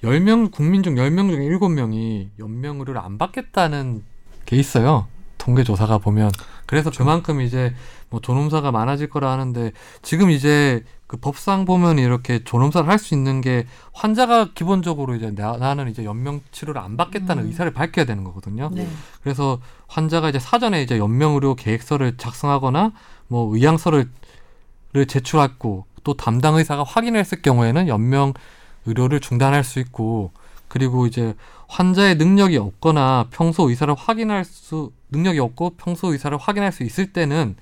10명 0.02 0.50
국민 0.50 0.82
중 0.82 0.96
10명 0.96 1.30
중에 1.30 1.48
7명이 1.48 2.30
연명 2.40 2.80
의료를 2.80 3.00
안 3.00 3.18
받겠다는 3.18 4.02
게 4.46 4.56
있어요. 4.56 5.06
통계 5.47 5.62
조사가 5.62 5.99
보면 5.99 6.32
그래서 6.66 6.90
그만큼 6.90 7.40
이제 7.40 7.72
뭐 8.11 8.20
존엄사가 8.20 8.72
많아질 8.72 9.09
거라 9.09 9.30
하는데 9.30 9.70
지금 10.03 10.30
이제 10.30 10.84
그 11.07 11.16
법상 11.18 11.64
보면 11.64 12.01
이렇게 12.01 12.42
존엄사를 12.42 12.88
할 12.88 12.99
수 12.99 13.14
있는 13.14 13.40
게 13.40 13.64
환자가 13.92 14.53
기본적으로 14.55 15.14
이제 15.14 15.32
나, 15.32 15.57
나는 15.57 15.88
이제 15.88 16.05
연명 16.05 16.40
치료를 16.51 16.80
안 16.80 16.97
받겠다는 16.97 17.44
음. 17.44 17.49
의사를 17.49 17.72
밝혀야 17.72 18.07
되는 18.07 18.24
거거든요. 18.24 18.70
네. 18.72 18.88
그래서 19.22 19.61
환자가 19.86 20.30
이제 20.30 20.40
사전에 20.40 20.82
이제 20.82 20.99
연명 20.99 21.34
의료 21.34 21.55
계획서를 21.55 22.16
작성하거나 22.16 22.92
뭐 23.28 23.55
의향서를 23.55 24.11
를 24.92 25.07
제출했고 25.07 25.84
또 26.05 26.14
담당 26.14 26.55
의사가 26.55 26.82
확인했을 26.82 27.42
경우에는 27.42 27.86
연명 27.86 28.32
의료를 28.86 29.20
중단할 29.20 29.62
수 29.62 29.78
있고 29.78 30.32
그리고 30.68 31.07
이제 31.07 31.34
환자의 31.68 32.16
능력이 32.16 32.56
없거나 32.56 33.26
평소 33.30 33.68
의사를 33.68 33.92
확인할 33.94 34.44
수 34.44 34.92
능력이 35.10 35.38
없고 35.38 35.74
평소 35.76 36.12
의사를 36.12 36.36
확인할 36.36 36.72
수 36.72 36.82
있을 36.82 37.12
때는 37.12 37.56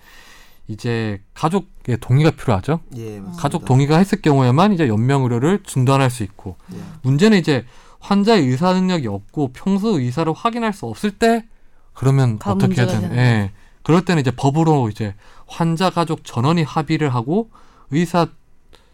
이제 0.68 1.20
가족의 1.34 1.98
동의가 2.00 2.30
필요하죠. 2.30 2.80
예, 2.96 3.18
맞습니다. 3.18 3.42
가족 3.42 3.64
동의가 3.64 3.98
했을 3.98 4.22
경우에만 4.22 4.72
이제 4.72 4.88
연명 4.88 5.22
의료를 5.24 5.62
중단할 5.62 6.10
수 6.10 6.22
있고 6.22 6.56
예. 6.72 6.78
문제는 7.02 7.38
이제 7.38 7.66
환자의 8.00 8.46
의사 8.46 8.72
능력이 8.72 9.06
없고 9.06 9.50
평소 9.52 9.98
의사를 9.98 10.30
확인할 10.32 10.72
수 10.72 10.86
없을 10.86 11.10
때 11.10 11.44
그러면 11.92 12.38
가 12.38 12.52
어떻게 12.52 12.80
해야? 12.80 12.86
되는 12.86 13.16
예. 13.16 13.52
그럴 13.82 14.04
때는 14.04 14.20
이제 14.20 14.30
법으로 14.30 14.88
이제 14.88 15.14
환자 15.46 15.90
가족 15.90 16.24
전원이 16.24 16.62
합의를 16.62 17.14
하고 17.14 17.50
의사 17.90 18.26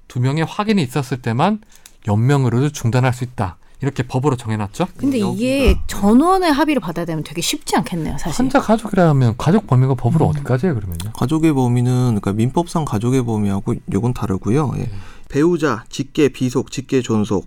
두 0.08 0.20
명의 0.20 0.44
확인이 0.44 0.82
있었을 0.82 1.22
때만 1.22 1.60
연명 2.08 2.44
의료를 2.44 2.72
중단할 2.72 3.12
수 3.12 3.22
있다. 3.22 3.56
이렇게 3.82 4.02
법으로 4.02 4.36
정해놨죠. 4.36 4.88
근데 4.96 5.18
여기가- 5.20 5.34
이게 5.34 5.78
전원의 5.86 6.52
합의를 6.52 6.80
받아야 6.80 7.06
되면 7.06 7.24
되게 7.24 7.40
쉽지 7.40 7.76
않겠네요, 7.76 8.18
사실. 8.18 8.38
환자 8.38 8.60
가족이라면 8.60 9.36
가족 9.38 9.66
범위가 9.66 9.94
법으로 9.94 10.26
음. 10.26 10.30
어디까지 10.30 10.66
해요 10.66 10.74
그러면요? 10.74 11.12
가족의 11.14 11.54
범위는 11.54 11.92
그러니까 12.20 12.32
민법상 12.34 12.84
가족의 12.84 13.24
범위하고 13.24 13.74
요건 13.92 14.12
다르고요. 14.12 14.72
예. 14.76 14.80
네. 14.82 14.90
배우자, 15.28 15.84
직계 15.88 16.28
비속, 16.28 16.70
직계 16.70 17.00
존속의 17.00 17.46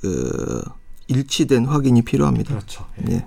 그 0.00 0.62
일치된 1.08 1.66
확인이 1.66 2.02
필요합니다. 2.02 2.50
그렇죠. 2.54 2.84
예. 3.10 3.24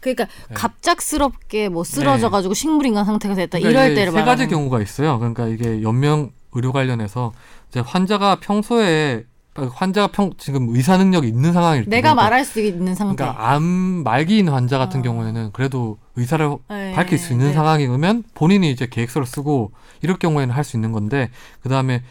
그러니까 0.00 0.26
네. 0.48 0.54
갑작스럽게 0.54 1.70
뭐 1.70 1.82
쓰러져 1.82 2.28
가지고 2.28 2.54
식물인간 2.54 3.04
상태가 3.06 3.34
됐다 3.34 3.58
그러니까 3.58 3.84
이럴 3.84 3.94
때를 3.94 4.12
세 4.12 4.22
가지 4.22 4.46
경우가 4.46 4.82
있어요. 4.82 5.18
그러니까 5.18 5.48
이게 5.48 5.82
연명 5.82 6.30
의료 6.52 6.72
관련해서 6.72 7.32
이제 7.70 7.80
환자가 7.80 8.36
평소에 8.36 9.24
환자가 9.56 10.08
평 10.08 10.32
지금 10.36 10.74
의사 10.74 10.96
능력이 10.96 11.28
있는 11.28 11.52
상황일 11.52 11.84
때 11.84 11.90
내가 11.90 12.10
그러니까, 12.14 12.22
말할 12.22 12.44
수 12.44 12.60
있는 12.60 12.94
상태. 12.94 13.16
그러니까 13.16 13.52
암 13.52 13.62
말기인 13.62 14.48
환자 14.48 14.78
같은 14.78 15.00
어. 15.00 15.02
경우에는 15.02 15.50
그래도 15.52 15.98
의사를 16.16 16.56
네, 16.68 16.92
밝힐 16.92 17.18
수 17.18 17.32
있는 17.32 17.48
네. 17.48 17.52
상황이면 17.52 18.24
본인이 18.34 18.70
이제 18.70 18.86
계획서를 18.88 19.26
쓰고 19.26 19.72
이럴 20.02 20.18
경우에는 20.18 20.54
할 20.54 20.64
수 20.64 20.76
있는 20.76 20.92
건데 20.92 21.30
그 21.62 21.68
다음에 21.68 22.02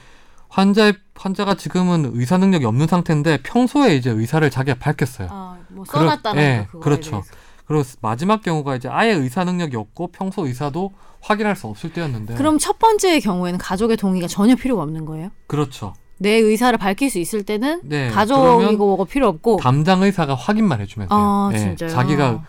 환자의 0.50 0.94
환자가 1.16 1.56
지금은 1.56 2.12
의사 2.14 2.38
능력이 2.38 2.66
없는 2.66 2.88
상태인데 2.88 3.40
평소에 3.44 3.96
이제 3.96 4.10
의사를 4.12 4.48
자기가 4.50 4.78
밝혔어요. 4.80 5.28
아, 5.32 5.58
뭐 5.70 5.84
써놨다는 5.86 6.42
예, 6.42 6.68
거 6.72 6.80
그렇죠. 6.80 7.24
그리고 7.66 7.84
마지막 8.02 8.44
경우가 8.44 8.76
이제 8.76 8.88
아예 8.90 9.14
의사 9.14 9.44
능력이 9.44 9.76
없고 9.76 10.08
평소 10.12 10.46
의사도 10.46 10.92
확인할 11.22 11.56
수 11.56 11.68
없을 11.68 11.92
때였는데 11.92 12.36
그럼 12.36 12.60
첫 12.60 12.78
번째의 12.78 13.22
경우에는 13.22 13.58
가족의 13.58 13.98
동의가 13.98 14.28
전혀 14.28 14.56
필요가 14.56 14.84
없는 14.84 15.06
거예요? 15.06 15.30
그렇죠. 15.48 15.94
내 16.18 16.32
의사를 16.32 16.78
밝힐 16.78 17.10
수 17.10 17.20
있을 17.20 17.44
때는 17.44 17.82
네, 17.84 18.10
가족이고 18.10 18.86
뭐가 18.86 19.06
필요 19.06 19.28
없고 19.28 19.58
담당 19.58 20.04
의사가 20.04 20.36
확인만 20.36 20.80
해주면 20.82 21.10
돼요. 21.10 21.20
아 21.20 21.50
예, 21.54 21.58
진짜요? 21.58 21.90
자기가 21.90 22.44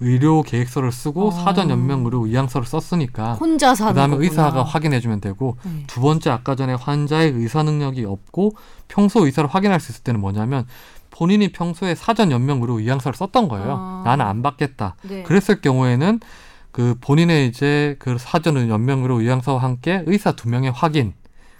의료 0.00 0.42
계획서를 0.42 0.92
쓰고 0.92 1.28
어. 1.28 1.30
사전 1.30 1.70
연명 1.70 2.04
의료 2.04 2.26
의향서를 2.26 2.66
썼으니까 2.66 3.34
혼자서 3.34 3.84
하는 3.84 3.94
그다음에 3.94 4.10
거구나. 4.16 4.28
의사가 4.28 4.62
확인해주면 4.62 5.20
되고 5.22 5.56
네. 5.64 5.84
두 5.86 6.00
번째 6.00 6.30
아까 6.30 6.54
전에 6.54 6.74
환자의 6.74 7.32
의사 7.32 7.62
능력이 7.62 8.04
없고 8.04 8.52
평소 8.88 9.24
의사를 9.24 9.48
확인할 9.48 9.80
수 9.80 9.92
있을 9.92 10.02
때는 10.02 10.20
뭐냐면 10.20 10.66
본인이 11.10 11.50
평소에 11.50 11.94
사전 11.94 12.30
연명 12.30 12.60
의료 12.60 12.78
의향서를 12.78 13.16
썼던 13.16 13.48
거예요. 13.48 13.76
아. 13.78 14.02
나는 14.04 14.26
안 14.26 14.42
받겠다. 14.42 14.96
네. 15.02 15.22
그랬을 15.22 15.62
경우에는 15.62 16.20
그 16.72 16.96
본인의 17.00 17.48
이제 17.48 17.96
그 17.98 18.18
사전 18.18 18.68
연명 18.68 19.00
의료 19.00 19.18
의향서와 19.20 19.62
함께 19.62 20.02
의사 20.04 20.32
두 20.32 20.50
명의 20.50 20.70
확인 20.70 21.14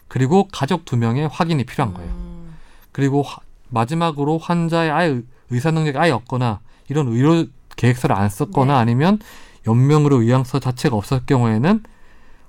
그리고 0.08 0.48
가족 0.52 0.84
두 0.84 0.96
명의 0.96 1.26
확인이 1.28 1.64
필요한 1.64 1.92
거예요. 1.94 2.10
음. 2.10 2.54
그리고 2.92 3.22
화- 3.22 3.38
마지막으로 3.68 4.38
환자의 4.38 4.90
아예 4.90 5.08
의- 5.08 5.22
의사 5.50 5.70
능력이 5.70 5.98
아예 5.98 6.10
없거나 6.12 6.60
이런 6.88 7.08
의료 7.08 7.44
계획서를 7.76 8.14
안 8.16 8.28
썼거나 8.28 8.74
네. 8.74 8.78
아니면 8.80 9.18
연명으로 9.66 10.22
의향서 10.22 10.60
자체가 10.60 10.96
없을 10.96 11.20
경우에는 11.26 11.82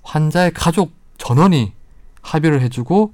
환자의 0.04 0.52
가족 0.54 0.92
전원이 1.18 1.74
합의를 2.22 2.62
해주고 2.62 3.14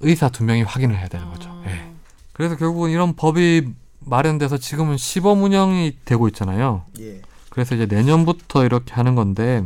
의사 0.00 0.28
두 0.28 0.44
명이 0.44 0.62
확인을 0.62 0.96
해야 0.98 1.08
되는 1.08 1.28
거죠. 1.30 1.50
음. 1.50 1.64
예. 1.66 1.92
그래서 2.32 2.56
결국은 2.56 2.90
이런 2.90 3.14
법이 3.14 3.68
마련돼서 4.00 4.58
지금은 4.58 4.96
시범 4.96 5.42
운영이 5.42 5.98
되고 6.04 6.26
있잖아요. 6.28 6.84
예. 7.00 7.20
그래서 7.50 7.74
이제 7.74 7.86
내년부터 7.86 8.64
이렇게 8.64 8.92
하는 8.94 9.14
건데 9.14 9.64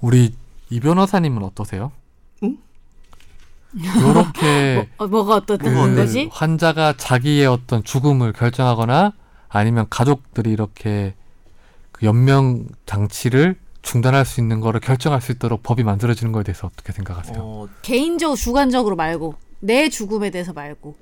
우리 0.00 0.34
이 0.70 0.80
변호사님은 0.80 1.42
어떠세요? 1.42 1.92
응? 2.42 2.56
이렇게 3.74 4.74
뭐, 4.96 5.04
어, 5.04 5.08
뭐가 5.08 5.34
건 5.74 5.90
어때? 5.90 5.96
거지? 5.96 6.28
환자가 6.32 6.94
자기의 6.96 7.46
어떤 7.46 7.84
죽음을 7.84 8.32
결정하거나 8.32 9.12
아니면 9.48 9.86
가족들이 9.90 10.50
이렇게 10.50 11.14
그 11.92 12.06
연명 12.06 12.66
장치를 12.86 13.56
중단할 13.82 14.24
수 14.24 14.40
있는 14.40 14.60
거를 14.60 14.80
결정할 14.80 15.20
수 15.20 15.32
있도록 15.32 15.62
법이 15.62 15.82
만들어지는 15.84 16.32
거에 16.32 16.42
대해서 16.42 16.66
어떻게 16.66 16.92
생각하세요? 16.92 17.38
어, 17.40 17.68
개인적으로 17.82 18.36
주관적으로 18.36 18.96
말고 18.96 19.34
내 19.60 19.88
죽음에 19.88 20.30
대해서 20.30 20.52
말고 20.52 20.96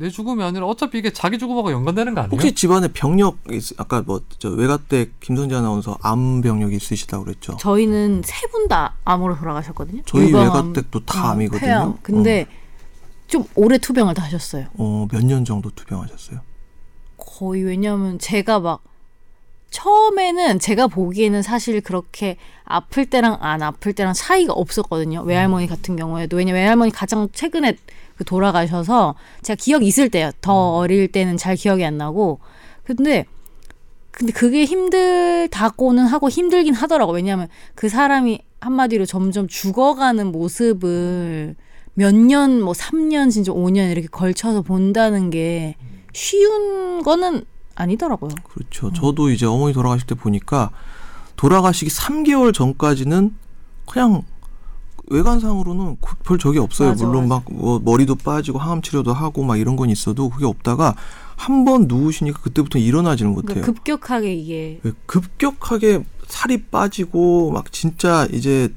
내 0.00 0.08
죽음이 0.10 0.42
아니라 0.44 0.66
어차피 0.66 0.98
이게 0.98 1.12
자기 1.12 1.38
죽음하고 1.38 1.72
연관되는 1.72 2.14
거 2.14 2.20
아니에요? 2.20 2.32
혹시 2.32 2.52
집안에 2.54 2.86
병력 2.88 3.38
있- 3.50 3.78
아까 3.80 4.00
뭐 4.02 4.20
저 4.38 4.48
외가댁 4.50 5.18
김선재 5.18 5.56
아나운서 5.56 5.98
암 6.02 6.40
병력이 6.40 6.76
있으시다고 6.76 7.24
그랬죠? 7.24 7.56
저희는 7.58 8.22
세 8.24 8.46
분 8.52 8.68
다 8.68 8.94
암으로 9.04 9.36
돌아가셨거든요. 9.38 10.02
저희 10.06 10.32
외가댁도 10.32 11.04
다 11.04 11.26
어, 11.28 11.30
암이거든요. 11.32 11.60
폐암. 11.60 11.98
근데 12.02 12.46
좀 13.26 13.44
오래 13.56 13.76
투병을 13.78 14.14
다 14.14 14.22
하셨어요. 14.22 14.66
어, 14.74 15.06
몇 15.10 15.22
년 15.24 15.44
정도 15.44 15.70
투병하셨어요? 15.70 16.40
거의 17.16 17.62
왜냐하면 17.64 18.18
제가 18.20 18.60
막 18.60 18.80
처음에는 19.70 20.58
제가 20.58 20.86
보기에는 20.86 21.42
사실 21.42 21.80
그렇게 21.80 22.36
아플 22.64 23.06
때랑 23.06 23.38
안 23.40 23.62
아플 23.62 23.92
때랑 23.92 24.14
차이가 24.14 24.52
없었거든요. 24.52 25.22
외할머니 25.22 25.66
같은 25.66 25.96
경우에도 25.96 26.36
왜냐면 26.36 26.62
외할머니 26.62 26.90
가장 26.90 27.28
최근에 27.32 27.76
그 28.16 28.24
돌아가셔서 28.24 29.14
제가 29.42 29.56
기억이 29.56 29.86
있을 29.86 30.08
때요. 30.08 30.30
더 30.40 30.76
어릴 30.76 31.08
때는 31.08 31.36
잘 31.36 31.56
기억이 31.56 31.84
안 31.84 31.98
나고 31.98 32.40
근데 32.84 33.26
근데 34.10 34.32
그게 34.32 34.64
힘들다고는 34.64 36.06
하고 36.06 36.28
힘들긴 36.28 36.74
하더라고. 36.74 37.12
왜냐하면 37.12 37.48
그 37.76 37.88
사람이 37.88 38.40
한마디로 38.60 39.06
점점 39.06 39.46
죽어가는 39.46 40.32
모습을 40.32 41.54
몇 41.94 42.14
년, 42.14 42.60
뭐 42.60 42.72
3년, 42.72 43.30
진짜 43.30 43.52
5년 43.52 43.92
이렇게 43.92 44.08
걸쳐서 44.08 44.62
본다는 44.62 45.30
게 45.30 45.76
쉬운 46.12 47.02
거는 47.04 47.44
아니더라고요. 47.82 48.30
그렇죠. 48.52 48.92
저도 48.92 49.30
이제 49.30 49.46
어머니 49.46 49.72
돌아가실 49.72 50.06
때 50.06 50.14
보니까 50.14 50.70
돌아가시기 51.36 51.90
3개월 51.90 52.52
전까지는 52.52 53.34
그냥 53.86 54.22
외관상으로는 55.10 55.96
그- 56.00 56.16
별 56.24 56.38
적이 56.38 56.58
없어요. 56.58 56.90
맞아, 56.90 57.06
물론 57.06 57.28
맞아. 57.28 57.42
막 57.46 57.52
뭐 57.54 57.80
머리도 57.82 58.16
빠지고 58.16 58.58
항암 58.58 58.82
치료도 58.82 59.12
하고 59.14 59.42
막 59.44 59.56
이런 59.56 59.76
건 59.76 59.88
있어도 59.90 60.28
그게 60.28 60.44
없다가 60.44 60.94
한 61.36 61.64
번 61.64 61.86
누우시니까 61.86 62.40
그때부터 62.40 62.78
일어나지는 62.78 63.32
못해요. 63.32 63.60
그러니까 63.60 63.72
급격하게 63.72 64.34
이게 64.34 64.80
왜 64.82 64.92
급격하게 65.06 66.04
살이 66.26 66.62
빠지고 66.64 67.52
막 67.52 67.72
진짜 67.72 68.26
이제 68.32 68.68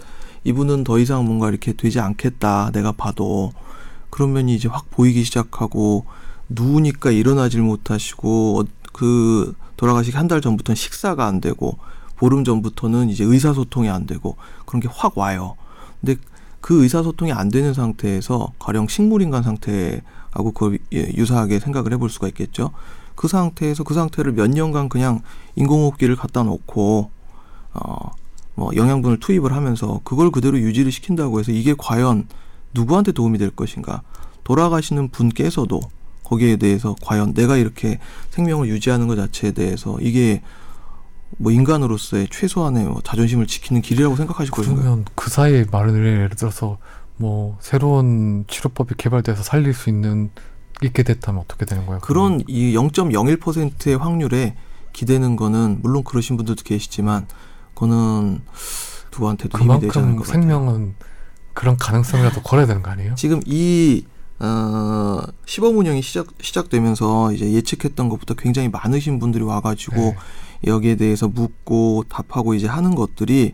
이분은 0.44 0.84
더 0.84 1.00
이상 1.00 1.26
뭔가 1.26 1.50
이렇게 1.50 1.74
되지 1.74 2.00
않겠다 2.00 2.70
내가 2.72 2.92
봐도 2.92 3.52
그런 4.10 4.32
면이 4.34 4.56
이제 4.56 4.68
확 4.70 4.90
보이기 4.92 5.24
시작하고 5.24 6.06
누우니까 6.50 7.12
일어나질 7.12 7.62
못하시고 7.62 8.60
어, 8.62 8.64
그 9.02 9.56
돌아가시기 9.78 10.16
한 10.16 10.28
달 10.28 10.42
전부터는 10.42 10.76
식사가 10.76 11.26
안 11.26 11.42
되고 11.42 11.80
보름 12.18 12.44
전부터는 12.44 13.10
이제 13.10 13.24
의사소통이 13.24 13.90
안 13.90 14.06
되고 14.06 14.38
그런 14.68 14.80
게 14.80 14.88
확 14.92 15.18
와요. 15.18 15.56
근데 16.00 16.22
그 16.62 16.84
의사소통이 16.84 17.32
안 17.32 17.50
되는 17.50 17.74
상태에서 17.74 18.54
가령 18.60 18.88
식물인간 18.88 19.42
상태하고 19.42 20.52
그 20.54 20.78
유사하게 20.94 21.60
생각을 21.60 21.94
해볼 21.94 22.12
수가 22.12 22.28
있겠죠. 22.28 22.70
그 23.16 23.28
상태에서 23.28 23.84
그 23.84 23.96
상태를 23.96 24.34
몇 24.34 24.52
년간 24.52 24.88
그냥 24.90 25.22
인공호흡기를 25.56 26.16
갖다 26.16 26.44
놓고 26.44 27.10
어 27.74 28.12
뭐 28.54 28.76
영양분을 28.76 29.18
투입을 29.22 29.54
하면서 29.54 30.02
그걸 30.04 30.30
그대로 30.30 30.60
유지를 30.60 30.92
시킨다고 30.92 31.40
해서 31.40 31.54
이게 31.54 31.74
과연 31.76 32.28
누구한테 32.74 33.14
도움이 33.14 33.38
될 33.38 33.50
것인가 33.50 34.02
돌아가시는 34.44 35.08
분께서도 35.10 35.80
거기에 36.32 36.56
대해서 36.56 36.96
과연 37.04 37.34
내가 37.34 37.58
이렇게 37.58 38.00
생명을 38.30 38.70
유지하는 38.70 39.08
것 39.08 39.18
자체에 39.18 39.52
대해서 39.52 39.98
이게 40.00 40.42
뭐 41.38 41.52
인간으로서의 41.52 42.30
최소한의 42.32 42.86
뭐 42.86 43.02
자존심을 43.04 43.48
지키는 43.48 43.82
길이라고 43.82 44.16
생각하실 44.16 44.52
것인가요? 44.52 44.82
그러면 44.82 45.06
그 45.14 45.30
사이에 45.30 45.66
말을 45.70 45.94
예를 45.94 46.30
들어서 46.30 46.78
뭐 47.18 47.58
새로운 47.60 48.46
치료법이 48.48 48.96
개발돼서 48.98 49.44
살릴 49.44 49.74
수 49.74 49.90
있는 49.90 50.32
있게 50.82 51.04
됐다면 51.04 51.42
어떻게 51.42 51.66
되는 51.66 51.86
거예요? 51.86 52.00
그런 52.00 52.42
이 52.48 52.74
0.01%의 52.76 53.98
확률에 53.98 54.56
기대는 54.94 55.36
거는 55.36 55.80
물론 55.82 56.06
그러신 56.06 56.38
분들도 56.38 56.64
계시지만 56.64 57.28
그거는 57.74 58.40
누구한테도 59.12 59.60
힘이 59.60 59.80
되지 59.82 60.00
않을 60.00 60.16
것 60.16 60.26
같아요. 60.26 60.42
생명은 60.42 60.96
그런 61.54 61.76
가능성이라도 61.76 62.42
걸어야 62.42 62.66
되는 62.66 62.82
거 62.82 62.90
아니에요? 62.90 63.16
지금 63.16 63.42
이 63.46 64.06
어, 64.44 65.22
시범 65.46 65.78
운영이 65.78 66.02
시작 66.02 66.28
시작되면서 66.42 67.32
이제 67.32 67.52
예측했던 67.52 68.10
것보다 68.10 68.34
굉장히 68.36 68.70
많으신 68.70 69.20
분들이 69.20 69.44
와가지고 69.44 69.96
네. 69.96 70.16
여기에 70.66 70.96
대해서 70.96 71.28
묻고 71.28 72.06
답하고 72.10 72.56
이제 72.56 72.68
하는 72.68 72.96
것들이 72.96 73.54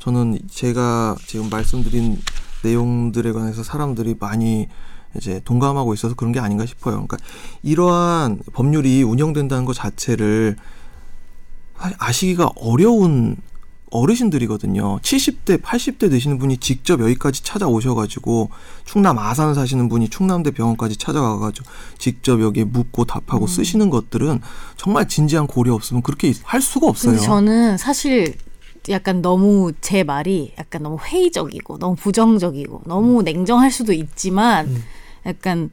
저는 0.00 0.40
제가 0.50 1.14
지금 1.26 1.48
말씀드린 1.48 2.20
내용들에 2.64 3.30
관해서 3.32 3.62
사람들이 3.62 4.16
많이 4.18 4.66
이제 5.16 5.40
동감하고 5.44 5.94
있어서 5.94 6.16
그런 6.16 6.32
게 6.32 6.40
아닌가 6.40 6.66
싶어요. 6.66 6.94
그러니까 6.94 7.18
이러한 7.62 8.40
법률이 8.52 9.04
운영된다는 9.04 9.64
것 9.64 9.74
자체를 9.74 10.56
아시기가 11.98 12.50
어려운 12.56 13.36
어르신들이거든요. 13.98 14.98
70대, 15.00 15.60
80대 15.62 16.10
되시는 16.10 16.38
분이 16.38 16.58
직접 16.58 17.00
여기까지 17.00 17.42
찾아오셔가지고 17.42 18.50
충남 18.84 19.18
아산 19.18 19.54
사시는 19.54 19.88
분이 19.88 20.08
충남대 20.08 20.52
병원까지 20.52 20.96
찾아가가지고 20.96 21.66
직접 21.98 22.40
여기에 22.40 22.64
묻고 22.64 23.04
답하고 23.04 23.44
음. 23.44 23.48
쓰시는 23.48 23.90
것들은 23.90 24.40
정말 24.76 25.08
진지한 25.08 25.46
고려 25.46 25.74
없으면 25.74 26.02
그렇게 26.02 26.32
할 26.42 26.60
수가 26.60 26.88
없어요. 26.88 27.12
근데 27.12 27.24
저는 27.24 27.78
사실 27.78 28.34
약간 28.88 29.22
너무 29.22 29.72
제 29.80 30.04
말이 30.04 30.52
약간 30.58 30.82
너무 30.82 30.98
회의적이고 30.98 31.78
너무 31.78 31.96
부정적이고 31.96 32.82
너무 32.86 33.22
냉정할 33.22 33.70
수도 33.70 33.92
있지만 33.92 34.66
음. 34.68 34.84
약간 35.26 35.70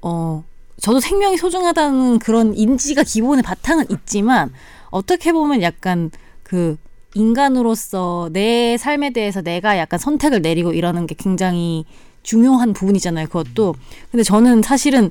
어 0.00 0.44
저도 0.80 1.00
생명이 1.00 1.36
소중하다는 1.36 2.18
그런 2.18 2.54
인지가 2.54 3.02
기본의 3.02 3.42
바탕은 3.42 3.86
있지만 3.90 4.52
어떻게 4.90 5.32
보면 5.32 5.62
약간 5.62 6.10
그 6.42 6.76
인간으로서 7.14 8.28
내 8.32 8.76
삶에 8.76 9.10
대해서 9.10 9.40
내가 9.40 9.78
약간 9.78 9.98
선택을 9.98 10.42
내리고 10.42 10.72
이러는 10.72 11.06
게 11.06 11.14
굉장히 11.16 11.84
중요한 12.22 12.72
부분이잖아요. 12.72 13.28
그것도. 13.28 13.74
근데 14.10 14.22
저는 14.22 14.62
사실은 14.62 15.10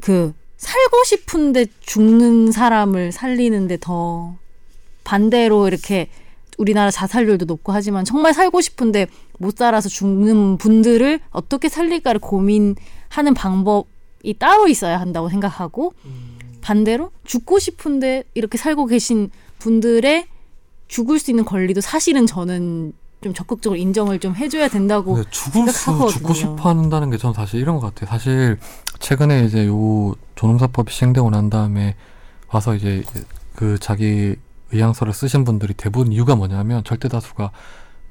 그 0.00 0.32
살고 0.56 1.04
싶은데 1.04 1.66
죽는 1.80 2.52
사람을 2.52 3.12
살리는데 3.12 3.78
더 3.80 4.34
반대로 5.04 5.66
이렇게 5.68 6.08
우리나라 6.58 6.90
자살률도 6.90 7.46
높고 7.46 7.72
하지만 7.72 8.04
정말 8.04 8.34
살고 8.34 8.60
싶은데 8.60 9.06
못 9.38 9.56
살아서 9.56 9.88
죽는 9.88 10.58
분들을 10.58 11.20
어떻게 11.30 11.68
살릴까를 11.70 12.20
고민하는 12.20 13.34
방법이 13.34 14.34
따로 14.38 14.68
있어야 14.68 15.00
한다고 15.00 15.30
생각하고 15.30 15.94
반대로 16.60 17.10
죽고 17.24 17.58
싶은데 17.58 18.24
이렇게 18.34 18.58
살고 18.58 18.86
계신 18.86 19.30
분들의 19.58 20.26
죽을 20.90 21.20
수 21.20 21.30
있는 21.30 21.44
권리도 21.44 21.80
사실은 21.80 22.26
저는 22.26 22.92
좀 23.22 23.32
적극적으로 23.32 23.78
인정을 23.78 24.18
좀 24.18 24.34
해줘야 24.34 24.68
된다고 24.68 25.14
근데 25.14 25.30
죽을 25.30 25.68
수 25.68 25.84
생각하거든요. 25.84 26.18
죽고 26.18 26.34
싶어 26.34 26.68
한다는 26.68 27.10
게 27.10 27.16
저는 27.16 27.34
사실 27.34 27.60
이런 27.60 27.78
것 27.78 27.94
같아요. 27.94 28.10
사실 28.10 28.58
최근에 28.98 29.44
이제 29.44 29.66
요 29.66 30.14
존엄사법이 30.34 30.92
시행되고 30.92 31.30
난 31.30 31.48
다음에 31.48 31.94
와서 32.48 32.74
이제 32.74 33.04
그 33.54 33.78
자기 33.78 34.34
의향서를 34.72 35.12
쓰신 35.12 35.44
분들이 35.44 35.74
대부분 35.74 36.12
이유가 36.12 36.34
뭐냐면 36.34 36.82
절대 36.82 37.08
다수가 37.08 37.52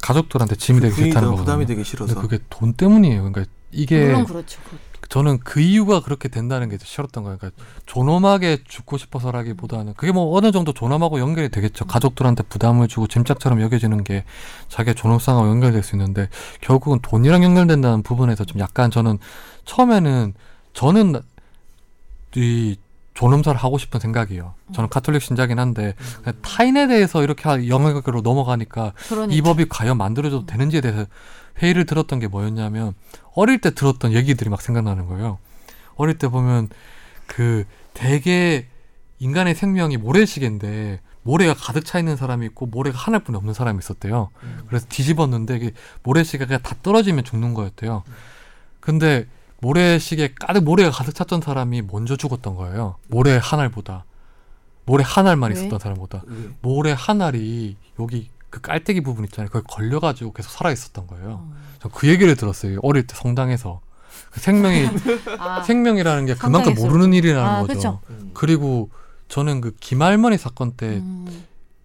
가족들한테 0.01 0.55
짐이 0.55 0.79
되기 0.79 0.93
싫다는 0.93 1.11
분위기가 1.11 1.31
거거든요. 1.31 1.45
부담이 1.45 1.65
되기 1.65 1.77
근데 1.77 1.89
싫어서. 1.89 2.21
그게 2.21 2.39
돈 2.49 2.73
때문이에요. 2.73 3.23
그러니까 3.23 3.51
이게 3.71 4.05
물론 4.05 4.25
그렇죠. 4.25 4.61
저는 5.09 5.39
그 5.39 5.59
이유가 5.59 6.01
그렇게 6.01 6.29
된다는 6.29 6.69
게 6.69 6.77
싫었던 6.81 7.23
거예요. 7.23 7.37
그러니까 7.39 7.63
존엄하게 7.87 8.59
죽고 8.67 8.97
싶어서라기보다는 8.97 9.95
그게 9.95 10.11
뭐 10.11 10.37
어느 10.37 10.51
정도 10.51 10.71
존엄하고 10.71 11.19
연결이 11.19 11.49
되겠죠. 11.49 11.85
가족들한테 11.85 12.43
부담을 12.43 12.87
주고 12.87 13.07
짐짝처럼 13.07 13.59
여겨지는 13.61 14.03
게 14.03 14.23
자기의 14.69 14.93
존엄성하고 14.95 15.49
연결될 15.49 15.81
수 15.81 15.95
있는데 15.95 16.29
결국은 16.61 16.99
돈이랑 17.01 17.43
연결된다는 17.43 18.03
부분에서 18.03 18.45
좀 18.45 18.59
약간 18.59 18.91
저는 18.91 19.17
처음에는 19.65 20.35
저는 20.73 21.21
이 22.35 22.77
존엄사를 23.15 23.59
하고 23.59 23.77
싶은 23.77 23.99
생각이에요. 23.99 24.53
저는 24.73 24.89
카톨릭 24.89 25.21
신자긴 25.21 25.59
한데 25.59 25.95
그냥 26.23 26.35
타인에 26.41 26.87
대해서 26.87 27.21
이렇게 27.23 27.67
영역으로 27.67 28.21
넘어가니까 28.21 28.93
그러니까. 29.09 29.35
이 29.35 29.41
법이 29.41 29.67
과연 29.67 29.97
만들어져도 29.97 30.45
되는지에 30.45 30.79
대해서 30.79 31.05
회의를 31.61 31.85
들었던 31.85 32.19
게 32.19 32.27
뭐였냐면 32.27 32.93
어릴 33.35 33.59
때 33.59 33.71
들었던 33.71 34.13
얘기들이 34.13 34.49
막 34.49 34.61
생각나는 34.61 35.07
거예요. 35.07 35.37
어릴 35.95 36.17
때 36.17 36.27
보면 36.27 36.69
그 37.27 37.65
대개 37.93 38.67
인간의 39.19 39.55
생명이 39.55 39.97
모래시계인데 39.97 41.01
모래가 41.23 41.53
가득 41.53 41.83
차 41.85 41.99
있는 41.99 42.15
사람이 42.15 42.45
있고 42.47 42.65
모래가 42.65 42.97
하나뿐이 42.97 43.37
없는 43.37 43.53
사람이 43.53 43.79
있었대요. 43.79 44.29
그래서 44.67 44.85
뒤집었는데 44.87 45.57
이게 45.57 45.71
모래시계가 46.03 46.59
다 46.59 46.75
떨어지면 46.81 47.25
죽는 47.25 47.53
거였대요. 47.53 48.03
근데 48.79 49.27
모래시계 49.61 50.35
가득 50.39 50.63
모래가 50.63 50.89
가득 50.89 51.13
찼던 51.13 51.41
사람이 51.41 51.81
먼저 51.83 52.15
죽었던 52.15 52.55
거예요. 52.55 52.95
모래 53.07 53.37
한 53.41 53.59
알보다 53.59 54.05
모래 54.85 55.03
한 55.05 55.27
알만 55.27 55.51
왜? 55.51 55.57
있었던 55.59 55.77
사람보다 55.77 56.23
왜? 56.25 56.49
모래 56.61 56.95
한 56.97 57.21
알이 57.21 57.75
여기 57.99 58.29
그 58.49 58.61
깔때기 58.61 59.01
부분 59.01 59.25
있잖아요. 59.25 59.49
거기 59.49 59.65
걸려가지고 59.67 60.33
계속 60.33 60.49
살아 60.49 60.71
있었던 60.71 61.07
거예요. 61.07 61.47
음. 61.49 61.55
저그 61.81 62.07
얘기를 62.07 62.35
들었어요. 62.35 62.79
어릴 62.83 63.05
때 63.05 63.15
성당에서 63.15 63.81
그 64.31 64.39
생명이 64.39 64.87
아, 65.39 65.61
생명이라는 65.63 66.25
게 66.25 66.33
그만큼 66.35 66.73
성당에서. 66.73 66.87
모르는 66.87 67.13
일이라는 67.13 67.49
아, 67.49 67.61
거죠. 67.61 67.73
그쵸. 67.73 67.99
음. 68.09 68.31
그리고 68.33 68.89
저는 69.27 69.61
그 69.61 69.75
김할머니 69.79 70.37
사건 70.37 70.71
때 70.71 70.97
음. 70.97 71.27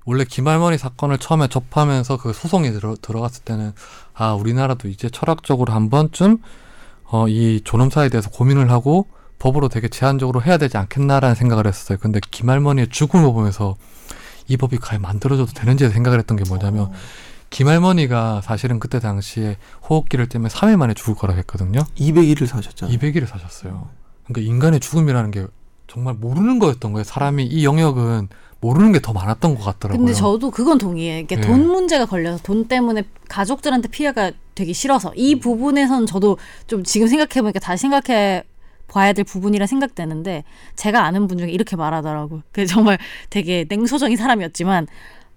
원래 0.07 0.25
김할머니 0.25 0.77
사건을 0.77 1.19
처음에 1.19 1.49
접하면서 1.49 2.19
그 2.19 2.33
소송이 2.33 2.73
들어, 2.73 2.95
들어갔을 3.01 3.45
때는 3.45 3.73
아 4.12 4.35
우리나라도 4.35 4.89
이제 4.89 5.09
철학적으로 5.09 5.73
한 5.73 5.89
번쯤 5.91 6.39
어, 7.05 7.29
이 7.29 7.61
존엄사에 7.65 8.09
대해서 8.09 8.31
고민을 8.31 8.71
하고 8.71 9.07
법으로 9.39 9.69
되게 9.69 9.89
제한적으로 9.89 10.43
해야 10.43 10.57
되지 10.57 10.77
않겠나라는 10.77 11.35
생각을 11.35 11.67
했었어요. 11.67 11.99
근데 12.01 12.21
김할머니의 12.31 12.89
죽음을 12.89 13.33
보면서 13.33 13.77
이 14.47 14.57
법이 14.57 14.79
과연 14.79 15.03
만들어져도 15.03 15.53
되는지 15.53 15.89
생각을 15.89 16.19
했던 16.19 16.37
게 16.37 16.45
뭐냐면 16.49 16.91
김할머니가 17.51 18.41
사실은 18.43 18.79
그때 18.81 18.99
당시에 18.99 19.57
호흡기를 19.89 20.29
때문에 20.29 20.49
3일 20.49 20.77
만에 20.77 20.95
죽을 20.95 21.15
거라고 21.15 21.39
했거든요. 21.41 21.81
200일을 21.97 22.47
사셨잖아요. 22.47 22.97
200일을 22.99 23.27
사셨어요. 23.27 23.89
그러니까 24.27 24.51
인간의 24.53 24.81
죽음이라는 24.81 25.31
게 25.31 25.47
정말 25.87 26.15
모르는 26.15 26.59
거였던 26.59 26.93
거예요. 26.93 27.05
사람이 27.05 27.45
이 27.45 27.65
영역은 27.65 28.29
모르는 28.61 28.93
게 28.93 29.01
더 29.01 29.13
많았던 29.13 29.57
것 29.57 29.63
같더라고요. 29.63 29.99
근데 29.99 30.15
저도 30.15 30.51
그건 30.51 30.79
동의해요. 30.79 31.21
이게 31.21 31.37
예. 31.37 31.41
돈 31.41 31.67
문제가 31.67 32.07
걸려서 32.07 32.43
돈 32.43 32.67
때문에 32.67 33.05
가족들한테 33.29 33.89
피해가 33.89 34.33
되기 34.55 34.73
싫어서 34.73 35.13
이 35.15 35.39
부분에선 35.39 36.07
저도 36.07 36.39
좀 36.67 36.83
지금 36.83 37.07
생각해보니까 37.07 37.61
다시 37.61 37.83
생각해 37.83 38.45
봐야 38.89 39.12
될 39.12 39.24
부분이라 39.24 39.66
생각되는데 39.66 40.45
제가 40.76 41.05
아는 41.05 41.26
분 41.26 41.39
중에 41.39 41.51
이렇게 41.51 41.76
말하더라고요. 41.76 42.43
그 42.53 42.66
정말 42.66 42.99
되게 43.30 43.64
냉소적인 43.68 44.16
사람이었지만 44.16 44.87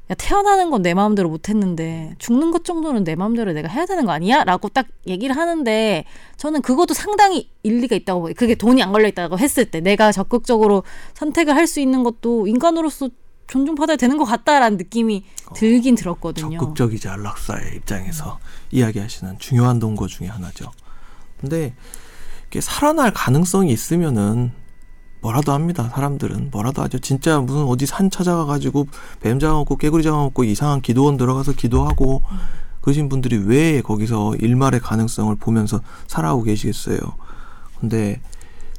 야, 0.10 0.16
태어나는 0.16 0.70
건 0.70 0.82
내 0.82 0.94
마음대로 0.94 1.28
못했는데 1.30 2.14
죽는 2.18 2.52
것 2.52 2.64
정도는 2.64 3.04
내 3.04 3.16
마음대로 3.16 3.52
내가 3.52 3.68
해야 3.68 3.86
되는 3.86 4.06
거 4.06 4.14
아니야? 4.14 4.44
라고 4.46 4.70
딱 4.70 4.88
얘기를 5.06 5.36
하는데 5.36 6.06
저는 6.38 6.62
그것도 6.62 6.94
상당히 6.94 7.50
일리가 7.64 7.96
있다고 7.98 8.24
봐요. 8.24 8.34
그게 8.38 8.56
돈이 8.56 8.82
안 8.82 8.94
걸려 8.94 9.08
있다고 9.10 9.38
했을 9.38 9.66
때 9.66 9.82
내가 9.82 10.12
적극적으로 10.14 10.84
선택을 11.16 11.56
할 11.56 11.68
수 11.68 11.82
있는 11.82 12.04
것도 12.04 12.48
인간으로서 12.48 13.10
존중받아야 13.48 13.98
되는 13.98 14.18
것 14.18 14.24
같다라는 14.26 14.78
느낌이 14.78 15.24
들긴 15.56 15.96
들었거든요. 15.96 16.58
적극적이지 16.60 17.08
안락사의 17.10 17.76
입장에서 17.78 18.40
이야기하시는 18.72 19.40
중요한 19.40 19.80
동거 19.80 20.08
중에 20.08 20.28
하나죠. 20.28 20.72
근데 21.40 21.74
살아날 22.60 23.12
가능성이 23.12 23.72
있으면은 23.72 24.52
뭐라도 25.22 25.52
합니다. 25.52 25.90
사람들은 25.94 26.50
뭐라도 26.52 26.82
하죠. 26.84 27.00
진짜 27.00 27.40
무슨 27.40 27.64
어디 27.64 27.86
산 27.86 28.10
찾아가 28.10 28.46
가지고 28.46 28.88
뱀 29.20 29.40
잡아먹고 29.40 29.78
깨구리 29.78 30.04
잡아먹고 30.04 30.44
이상한 30.44 30.82
기도원 30.82 31.18
들어가서 31.18 31.54
기도하고 31.54 32.22
그러신 32.82 33.10
분들이 33.10 33.38
왜 33.38 33.82
거기서 33.82 34.36
일말의 34.36 34.80
가능성을 34.80 35.36
보면서 35.36 35.82
살아오고 36.08 36.44
계시겠어요. 36.44 37.00
근데 37.80 38.22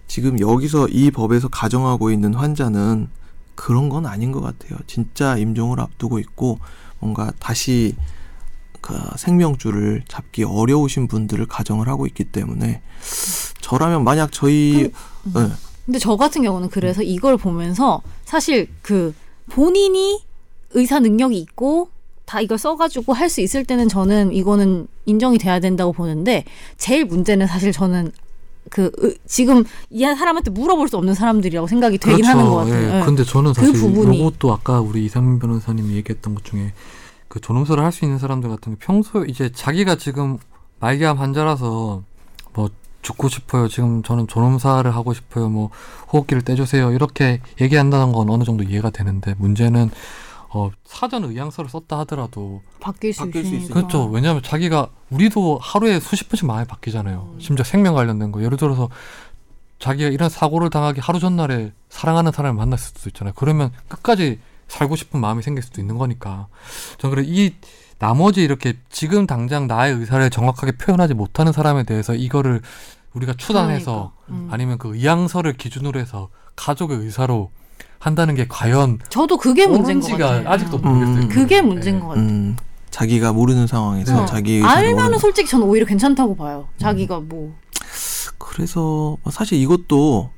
지금 0.07 0.41
여기서 0.41 0.89
이 0.89 1.11
법에서 1.11 1.49
가정하고 1.49 2.11
있는 2.11 2.35
환자는 2.35 3.09
그런 3.55 3.89
건 3.89 4.07
아닌 4.07 4.33
것 4.33 4.41
같아요. 4.41 4.79
진짜 4.87 5.37
임종을 5.37 5.81
앞두고 5.81 6.19
있고 6.21 6.59
뭔가 7.01 7.33
다시 7.39 7.95
그 8.89 8.95
생명줄을 9.19 10.03
잡기 10.09 10.45
어려우신 10.45 11.09
분들을 11.09 11.45
가정을 11.47 11.89
하고 11.89 12.07
있기 12.07 12.25
때문에 12.25 12.81
저라면 13.61 14.03
만약 14.03 14.33
저희 14.33 14.91
네. 15.35 15.49
근데 15.85 15.99
저 15.99 16.17
같은 16.17 16.43
경우는 16.43 16.71
그래서 16.71 17.03
이걸 17.03 17.37
보면서 17.37 18.01
사실 18.25 18.69
그 18.81 19.15
본인이 19.51 20.23
의사 20.73 21.01
능력이 21.01 21.39
있고 21.39 21.91
다 22.25 22.41
이걸 22.41 22.57
써가지고 22.59 23.13
할 23.13 23.29
수 23.29 23.43
있을 23.43 23.65
때는 23.65 23.89
저는 23.89 24.33
이거는 24.33 24.87
인정이 25.05 25.37
돼야 25.39 25.61
된다고 25.61 25.93
보는데 25.93 26.45
제일 26.79 27.05
문제는 27.05 27.47
사실 27.47 27.73
저는 27.73 28.11
그 28.71 28.91
의- 28.99 29.17
지금 29.27 29.65
이 29.91 30.01
사람한테 30.03 30.51
물어볼 30.51 30.89
수 30.89 30.97
없는 30.97 31.13
사람들이라고 31.15 31.67
생각이 31.67 31.99
되긴 31.99 32.25
하는 32.25 32.45
것 32.47 32.57
같아요. 32.57 32.91
예. 32.95 33.01
예. 33.01 33.05
근데 33.05 33.23
저는 33.25 33.53
그 33.53 33.61
사실 33.61 33.75
부분이. 33.75 34.19
이것도 34.19 34.53
아까 34.53 34.81
우리 34.81 35.05
이상민 35.07 35.39
변호사님이 35.39 35.95
얘기했던 35.97 36.35
것 36.35 36.45
중에 36.45 36.73
그 37.29 37.41
존엄사를 37.41 37.83
할 37.83 37.93
수 37.93 38.05
있는 38.05 38.19
사람들 38.19 38.49
같은 38.49 38.75
게 38.75 38.79
평소에 38.79 39.27
이제 39.29 39.51
자기가 39.53 39.97
지금 39.97 40.39
말기암 40.81 41.19
환자라서 41.19 42.03
뭐 42.55 42.71
죽고 43.03 43.29
싶어요. 43.29 43.69
지금 43.69 44.03
저는 44.03 44.27
존엄사를 44.27 44.93
하고 44.95 45.13
싶어요. 45.15 45.49
뭐 45.49 45.71
호흡기를 46.13 46.43
떼주세요. 46.43 46.93
이렇게 46.93 47.41
얘기한다는 47.61 48.13
건 48.13 48.29
어느 48.31 48.45
정도 48.45 48.65
이해가 48.65 48.91
되는데 48.91 49.35
문제는 49.39 49.91
어 50.51 50.71
사전 50.85 51.25
의향서를 51.25 51.69
썼다 51.69 51.99
하더라도 52.01 52.63
바뀔 52.81 53.13
수 53.13 53.21
바뀔 53.21 53.45
수 53.45 53.55
있으니까. 53.55 53.75
그렇죠. 53.75 54.07
왜냐하면 54.07 54.43
자기가 54.43 54.89
우리도 55.11 55.59
하루에 55.61 56.01
수십 56.01 56.29
번씩 56.29 56.47
마음이 56.47 56.67
바뀌잖아요. 56.67 57.35
심지어 57.39 57.65
생명 57.65 57.95
관련된 57.95 58.33
거. 58.33 58.43
예를 58.43 58.57
들어서 58.57 58.89
자기가 59.79 60.09
이런 60.11 60.29
사고를 60.29 60.71
당하기 60.71 61.01
하루 61.01 61.21
전날에 61.21 61.73
사랑하는 61.91 62.33
사람을 62.33 62.59
만났을 62.59 62.93
수도 62.97 63.11
있잖아요. 63.11 63.35
그러면 63.37 63.71
끝까지 63.89 64.41
살고 64.69 64.97
싶은 64.97 65.21
마음이 65.21 65.43
생길 65.43 65.63
수도 65.63 65.81
있는 65.81 65.99
거니까. 65.99 66.47
저는 66.99 67.15
그래 67.17 67.25
이 67.27 67.55
나머지 67.99 68.43
이렇게 68.43 68.75
지금 68.91 69.27
당장 69.27 69.67
나의 69.67 69.95
의사를 69.95 70.31
정확하게 70.31 70.73
표현하지 70.73 71.15
못하는 71.15 71.53
사람에 71.53 71.83
대해서 71.83 72.15
이거를 72.15 72.61
우리가 73.15 73.35
추단해서 73.37 74.13
그러니까. 74.27 74.47
음. 74.47 74.49
아니면 74.53 74.79
그 74.79 74.95
의향서를 74.95 75.55
기준으로 75.55 75.99
해서 75.99 76.29
가족의 76.55 76.99
의사로 76.99 77.51
한다는 77.99 78.37
게 78.37 78.47
과연 78.47 79.01
저도 79.09 79.39
그게 79.39 79.67
문제인 79.67 80.01
것 80.01 80.09
같아요. 80.17 80.49
아직도 80.49 80.77
음. 80.77 80.83
모르겠어요. 80.83 81.23
음. 81.25 81.29
그게 81.29 81.61
문제인 81.61 81.99
것 81.99 82.09
같아요. 82.09 82.25
음, 82.25 82.57
자기가 82.91 83.33
모르는 83.33 83.67
상황에서 83.67 84.23
어. 84.23 84.27
자기 84.27 84.63
알면은 84.63 84.95
모르는 84.95 85.19
솔직히 85.19 85.49
저는 85.49 85.67
오히려 85.67 85.85
괜찮다고 85.85 86.37
봐요. 86.37 86.69
자기가 86.79 87.21
뭐 87.21 87.57
그래서 88.39 89.17
사실 89.31 89.59
이것도 89.59 90.31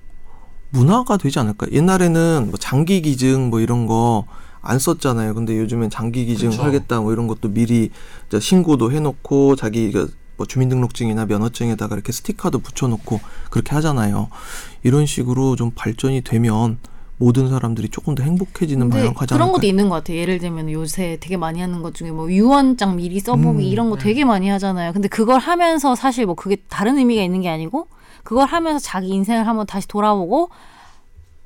문화가 0.71 1.17
되지 1.17 1.39
않을까? 1.39 1.67
옛날에는 1.73 2.47
뭐 2.51 2.59
장기 2.59 3.03
기증 3.03 3.51
뭐 3.51 3.61
이런 3.61 3.87
거 3.87 4.25
안 4.63 4.79
썼잖아요. 4.79 5.35
근데 5.35 5.59
요즘엔 5.59 5.91
장기 5.91 6.27
기증 6.27 6.51
그쵸. 6.51 6.63
하겠다 6.63 7.01
뭐 7.01 7.13
이런 7.13 7.27
것도 7.27 7.49
미리 7.49 7.91
신고도 8.39 8.93
해놓고 8.93 9.57
자기가 9.57 10.07
뭐 10.37 10.47
주민등록증이나 10.47 11.27
면허증에다가 11.27 11.95
이렇게 11.95 12.13
스티커도 12.13 12.61
붙여놓고 12.61 13.21
그렇게 13.51 13.75
하잖아요. 13.75 14.29
이런 14.83 15.07
식으로 15.07 15.57
좀 15.57 15.71
발전이 15.75 16.23
되면 16.23 16.79
모든 17.17 17.51
사람들이 17.51 17.91
조금 17.91 18.15
더 18.15 18.23
행복해지는 18.23 18.89
방향 18.89 19.13
가지 19.13 19.35
그런 19.35 19.43
않을까? 19.43 19.57
것도 19.59 19.67
있는 19.67 19.91
것 19.91 19.97
같아요. 19.97 20.17
예를 20.17 20.39
들면 20.39 20.71
요새 20.73 21.19
되게 21.21 21.37
많이 21.37 21.61
하는 21.61 21.83
것 21.83 21.95
중에 21.95 22.11
뭐 22.11 22.31
유언장 22.31 22.97
미리 22.97 23.21
써보기 23.21 23.59
음, 23.59 23.61
이런 23.61 23.91
거 23.91 23.97
네. 23.97 24.03
되게 24.03 24.25
많이 24.25 24.49
하잖아요. 24.49 24.95
근데 24.95 25.09
그걸 25.09 25.39
하면서 25.39 25.95
사실 25.95 26.25
뭐 26.25 26.35
그게 26.35 26.57
다른 26.69 26.97
의미가 26.97 27.23
있는 27.23 27.43
게 27.43 27.51
아니고 27.51 27.89
그걸 28.23 28.47
하면서 28.47 28.79
자기 28.79 29.09
인생을 29.09 29.47
한번 29.47 29.67
다시 29.67 29.89
돌아보고 29.89 30.51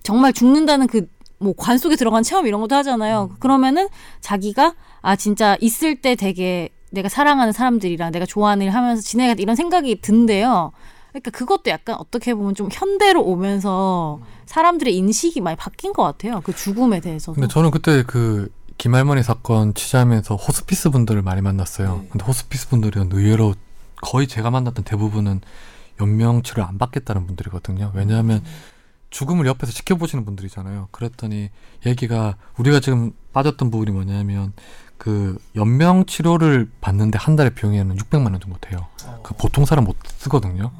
정말 0.02 0.32
죽는다는 0.32 0.86
그 0.86 1.08
뭐관 1.38 1.78
속에 1.78 1.96
들어간 1.96 2.22
체험 2.22 2.46
이런 2.46 2.60
것도 2.60 2.74
하잖아요. 2.76 3.30
음. 3.30 3.36
그러면은 3.38 3.88
자기가 4.20 4.74
아 5.02 5.16
진짜 5.16 5.56
있을 5.60 5.96
때 6.00 6.14
되게 6.14 6.70
내가 6.90 7.08
사랑하는 7.08 7.52
사람들이랑 7.52 8.12
내가 8.12 8.24
좋아하는 8.24 8.66
일 8.66 8.72
하면서 8.72 9.02
지내겠다 9.02 9.42
이런 9.42 9.56
생각이 9.56 10.00
든대요. 10.00 10.72
그러니까 11.10 11.30
그것도 11.30 11.70
약간 11.70 11.96
어떻게 11.96 12.34
보면 12.34 12.54
좀 12.54 12.68
현대로 12.72 13.22
오면서 13.22 14.20
사람들의 14.46 14.96
인식이 14.96 15.40
많이 15.40 15.56
바뀐 15.56 15.92
것 15.92 16.02
같아요. 16.02 16.40
그 16.44 16.54
죽음에 16.54 17.00
대해서도. 17.00 17.34
근데 17.34 17.48
저는 17.48 17.70
그때 17.70 18.02
그 18.04 18.50
김할머니 18.78 19.22
사건 19.22 19.74
취재하면서 19.74 20.36
호스피스 20.36 20.90
분들을 20.90 21.22
많이 21.22 21.40
만났어요. 21.40 22.00
네. 22.02 22.08
근데 22.10 22.24
호스피스 22.24 22.68
분들은 22.68 23.10
의외로 23.12 23.54
거의 24.02 24.26
제가 24.26 24.50
만났던 24.50 24.84
대부분은 24.84 25.40
연명치를 26.00 26.62
안 26.64 26.78
받겠다는 26.78 27.26
분들이거든요. 27.26 27.92
왜냐하면 27.94 28.42
죽음을 29.10 29.46
옆에서 29.46 29.72
지켜보시는 29.72 30.24
분들이잖아요. 30.24 30.88
그랬더니 30.90 31.50
얘기가 31.86 32.36
우리가 32.58 32.80
지금 32.80 33.12
빠졌던 33.32 33.70
부분이 33.70 33.92
뭐냐면 33.92 34.52
그 34.98 35.38
연명 35.54 36.04
치료를 36.04 36.70
받는데 36.80 37.18
한 37.18 37.36
달에 37.36 37.50
비용에는 37.50 37.96
600만 37.96 38.32
원 38.32 38.40
정도 38.40 38.58
돼요. 38.60 38.86
그 39.22 39.34
보통 39.34 39.64
사람 39.64 39.84
못 39.84 39.96
쓰거든요. 40.18 40.70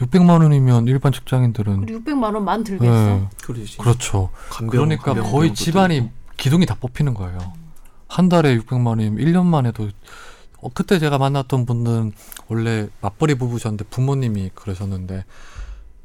600만 0.00 0.42
원이면 0.42 0.88
일반 0.88 1.12
직장인들은 1.12 1.78
우리 1.78 1.94
600만 1.94 2.34
원만 2.34 2.64
들겠어. 2.64 2.92
네, 2.92 3.28
그러지. 3.42 3.78
그렇죠. 3.78 4.30
간병, 4.50 4.70
그러니까 4.70 5.14
간병 5.14 5.30
거의 5.30 5.54
집안이 5.54 6.00
들고. 6.00 6.12
기둥이 6.36 6.66
다 6.66 6.76
뽑히는 6.78 7.14
거예요. 7.14 7.38
한 8.08 8.28
달에 8.28 8.58
600만 8.58 8.86
원이면 8.88 9.24
1년만 9.24 9.66
해도 9.66 9.88
어, 10.60 10.68
그때 10.72 10.98
제가 10.98 11.18
만났던 11.18 11.66
분들은 11.66 12.12
원래 12.48 12.88
맞벌이 13.00 13.34
부부셨는데 13.36 13.84
부모님이 13.90 14.50
그러셨는데 14.54 15.24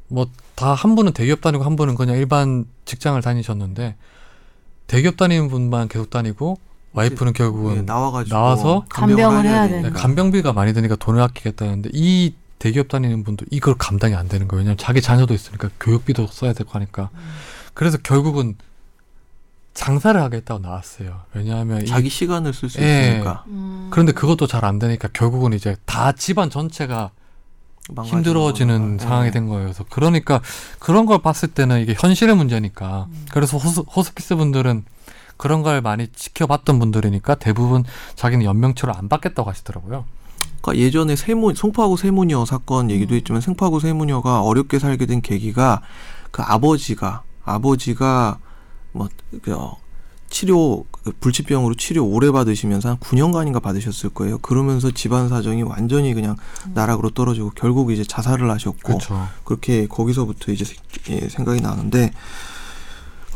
뭐 0.08 0.26
다 0.54 0.74
한 0.74 0.94
분은 0.94 1.12
대기업 1.12 1.40
다니고 1.40 1.64
한 1.64 1.76
분은 1.76 1.94
그냥 1.94 2.16
일반 2.16 2.66
직장을 2.84 3.20
다니셨는데 3.20 3.96
대기업 4.86 5.16
다니는 5.16 5.48
분만 5.48 5.88
계속 5.88 6.10
다니고 6.10 6.58
와이프는 6.92 7.30
예, 7.30 7.32
결국은 7.32 7.86
나와가지고 7.86 8.36
나와서 8.36 8.84
간병을 8.90 9.44
해야 9.46 9.66
되니까. 9.66 9.82
되니까. 9.88 10.00
간병비가 10.00 10.52
많이 10.52 10.74
드니까 10.74 10.94
돈을 10.96 11.20
아끼겠다는데 11.22 11.90
이 11.94 12.34
대기업 12.58 12.88
다니는 12.88 13.24
분도 13.24 13.46
이걸 13.50 13.74
감당이 13.78 14.14
안 14.14 14.28
되는 14.28 14.46
거예요. 14.46 14.60
왜냐면 14.60 14.76
자기 14.76 15.00
자녀도 15.00 15.32
있으니까 15.34 15.70
교육비도 15.80 16.26
써야 16.28 16.52
되고 16.52 16.70
하니까. 16.72 17.08
그래서 17.74 17.96
결국은 18.02 18.56
장사를 19.74 20.20
하겠다고 20.20 20.60
나왔어요. 20.60 21.22
왜냐하면 21.34 21.82
이- 21.82 21.86
자기 21.86 22.08
시간을 22.08 22.52
쓸수 22.52 22.80
예. 22.82 23.08
있으니까 23.08 23.44
음. 23.48 23.88
그런데 23.90 24.12
그것도 24.12 24.46
잘 24.46 24.64
안 24.64 24.78
되니까 24.78 25.08
결국은 25.12 25.52
이제 25.54 25.76
다 25.86 26.12
집안 26.12 26.50
전체가 26.50 27.10
힘들어지는. 28.04 28.98
상황이 28.98 29.26
예. 29.28 29.30
된 29.32 29.48
거예요. 29.48 29.64
그래서 29.64 29.84
그러니까 29.88 30.40
그런 30.78 31.04
걸 31.06 31.20
봤을 31.20 31.48
때는 31.48 31.80
이게 31.80 31.94
현실의 31.98 32.36
문제니까. 32.36 33.06
음. 33.10 33.26
그래서 33.32 33.56
호스, 33.58 33.80
호스피스 33.80 34.36
분들은 34.36 34.84
그런 35.36 35.62
걸 35.62 35.80
많이 35.80 36.06
지켜봤던 36.08 36.78
분들이니까 36.78 37.34
대부분 37.36 37.84
자기는 38.14 38.44
연명치를 38.44 38.94
안 38.96 39.08
받겠다고 39.08 39.50
하시더라고요. 39.50 40.04
그러니까 40.60 40.76
예전에 40.84 41.16
세모 41.16 41.54
송파구 41.54 41.96
세모녀 41.96 42.44
사건 42.44 42.90
얘기도 42.90 43.14
음. 43.14 43.16
했지만 43.16 43.40
송파구 43.40 43.80
세모녀가 43.80 44.42
어렵게 44.42 44.78
살게 44.78 45.06
된 45.06 45.20
계기가 45.20 45.82
그 46.30 46.42
아버지가 46.42 47.22
아버지가 47.44 48.38
뭐 48.92 49.08
그, 49.42 49.54
어, 49.54 49.76
치료 50.30 50.84
그 51.02 51.12
불치병으로 51.20 51.74
치료 51.74 52.06
오래 52.06 52.30
받으시면서 52.30 52.90
한 52.90 52.96
9년간인가 52.98 53.60
받으셨을 53.60 54.10
거예요. 54.10 54.38
그러면서 54.38 54.90
집안 54.90 55.28
사정이 55.28 55.62
완전히 55.62 56.14
그냥 56.14 56.36
음. 56.66 56.72
나락으로 56.74 57.10
떨어지고 57.10 57.50
결국 57.54 57.90
이제 57.92 58.02
자살을 58.04 58.50
하셨고 58.50 58.78
그렇죠. 58.82 59.28
그렇게 59.44 59.86
거기서부터 59.86 60.52
이제 60.52 60.64
세- 60.64 60.76
예, 61.10 61.28
생각이 61.28 61.60
나는데 61.60 62.12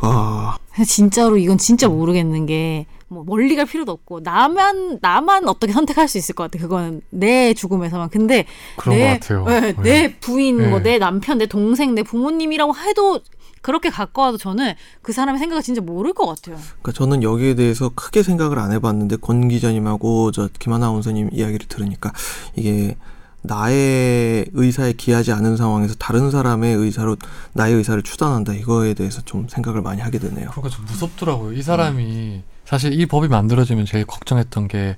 아 0.01 0.57
진짜로 0.87 1.37
이건 1.37 1.57
진짜 1.57 1.87
모르겠는 1.87 2.45
게 2.45 2.85
뭐 3.09 3.23
멀리 3.25 3.55
갈 3.55 3.65
필요도 3.65 3.91
없고 3.91 4.19
나만 4.19 4.99
나만 5.01 5.47
어떻게 5.47 5.71
선택할 5.71 6.07
수 6.09 6.17
있을 6.17 6.35
것 6.35 6.43
같아. 6.51 6.61
그거는 6.61 7.01
내 7.09 7.53
죽음에서만. 7.53 8.09
근데 8.09 8.45
그런 8.75 8.97
내, 8.97 9.13
것 9.13 9.19
같아요. 9.21 9.45
네, 9.45 9.61
네. 9.73 9.81
내 9.81 10.19
부인, 10.19 10.69
뭐 10.69 10.79
네. 10.79 10.91
내 10.91 10.97
남편, 10.99 11.37
내 11.37 11.45
동생, 11.45 11.95
내 11.95 12.03
부모님이라고 12.03 12.75
해도 12.75 13.21
그렇게 13.61 13.89
가까워도 13.89 14.37
저는 14.37 14.73
그 15.01 15.11
사람의 15.13 15.39
생각을 15.39 15.61
진짜 15.63 15.81
모를 15.81 16.13
것 16.13 16.25
같아요. 16.25 16.57
그러니까 16.81 16.91
저는 16.93 17.23
여기에 17.23 17.55
대해서 17.55 17.89
크게 17.89 18.23
생각을 18.23 18.59
안 18.59 18.71
해봤는데 18.71 19.17
권 19.17 19.47
기자님하고 19.47 20.31
저 20.31 20.49
김하나 20.59 20.91
원사님 20.91 21.29
이야기를 21.31 21.67
들으니까 21.67 22.11
이게 22.55 22.95
나의 23.43 24.45
의사에 24.53 24.93
기하지 24.93 25.31
않은 25.31 25.55
상황에서 25.57 25.95
다른 25.95 26.31
사람의 26.31 26.75
의사로 26.75 27.15
나의 27.53 27.75
의사를 27.75 28.01
추단한다 28.03 28.53
이거에 28.53 28.93
대해서 28.93 29.21
좀 29.21 29.47
생각을 29.47 29.81
많이 29.81 30.01
하게 30.01 30.19
되네요. 30.19 30.49
그러니까 30.51 30.69
좀 30.69 30.85
무섭더라고요. 30.85 31.53
이 31.53 31.61
사람이 31.61 32.43
사실 32.65 32.91
이 32.99 33.05
법이 33.05 33.27
만들어지면 33.29 33.85
제일 33.85 34.05
걱정했던 34.05 34.67
게 34.67 34.97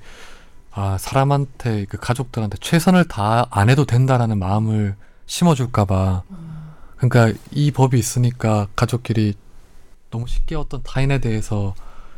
아, 0.71 0.97
사람한테 0.99 1.85
그 1.89 1.97
가족들한테 1.97 2.57
최선을 2.61 3.05
다 3.07 3.47
안 3.51 3.69
해도 3.69 3.85
된다라는 3.85 4.39
마음을 4.39 4.95
심어줄까봐. 5.25 6.23
그러니까 6.99 7.37
이 7.51 7.71
법이 7.71 7.97
있으니까 7.97 8.67
가족끼리 8.75 9.33
너무 10.11 10.27
쉽게 10.27 10.55
어떤 10.55 10.81
타인에 10.83 11.19
대해서 11.19 11.73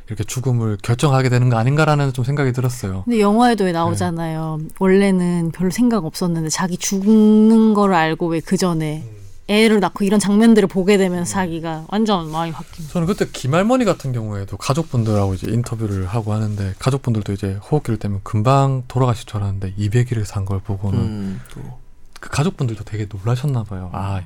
이렇게 0.07 0.23
죽음을 0.23 0.77
결정하게 0.81 1.29
되는 1.29 1.49
거 1.49 1.57
아닌가라는 1.57 2.13
좀 2.13 2.25
생각이 2.25 2.51
들었어요. 2.51 3.03
근데 3.05 3.19
영화에도 3.21 3.63
왜 3.65 3.71
나오잖아요. 3.71 4.59
원래는 4.79 5.51
별로 5.53 5.69
생각 5.71 6.03
없었는데 6.05 6.49
자기 6.49 6.77
죽는 6.77 7.73
거를 7.73 7.95
알고 7.95 8.27
왜 8.27 8.41
그 8.41 8.57
전에 8.57 9.03
애를 9.47 9.79
낳고 9.81 10.05
이런 10.05 10.19
장면들을 10.19 10.67
보게 10.69 10.97
되면서 10.97 11.33
자기가 11.33 11.85
완전 11.89 12.31
마음이 12.31 12.51
바뀐. 12.53 12.87
저는 12.87 13.05
그때 13.07 13.25
김할머니 13.31 13.83
같은 13.85 14.13
경우에도 14.13 14.55
가족분들하고 14.57 15.33
이제 15.33 15.51
인터뷰를 15.51 16.05
하고 16.07 16.31
하는데 16.33 16.73
가족분들도 16.79 17.33
이제 17.33 17.53
호흡기를 17.69 17.97
때문에 17.99 18.21
금방 18.23 18.83
돌아가실 18.87 19.25
줄 19.25 19.37
알았는데 19.37 19.75
200일을 19.75 20.23
산 20.25 20.45
걸 20.45 20.59
보고는 20.59 20.99
음, 20.99 21.41
또그 21.53 22.29
가족분들도 22.29 22.83
되게 22.85 23.07
놀라셨나 23.11 23.63
봐요. 23.63 23.89
아 23.93 24.21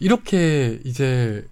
이렇게 0.00 0.80
이제 0.84 1.46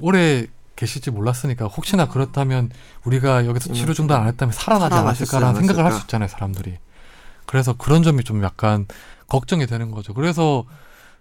오래 0.00 0.46
계실지 0.76 1.10
몰랐으니까 1.12 1.66
혹시나 1.66 2.08
그렇다면 2.08 2.70
우리가 3.04 3.46
여기서 3.46 3.70
음. 3.70 3.74
치료 3.74 3.94
중단 3.94 4.20
안 4.22 4.26
했다면 4.28 4.52
살아나지 4.52 4.94
않았을까라는 4.96 5.60
생각을 5.60 5.84
할 5.84 5.92
수? 5.92 6.00
있잖아요, 6.02 6.28
사람들이. 6.28 6.74
그래서 7.46 7.74
그런 7.74 8.02
점이 8.02 8.24
좀 8.24 8.42
약간 8.42 8.86
걱정이 9.28 9.66
되는 9.66 9.90
거죠. 9.92 10.14
그래서 10.14 10.64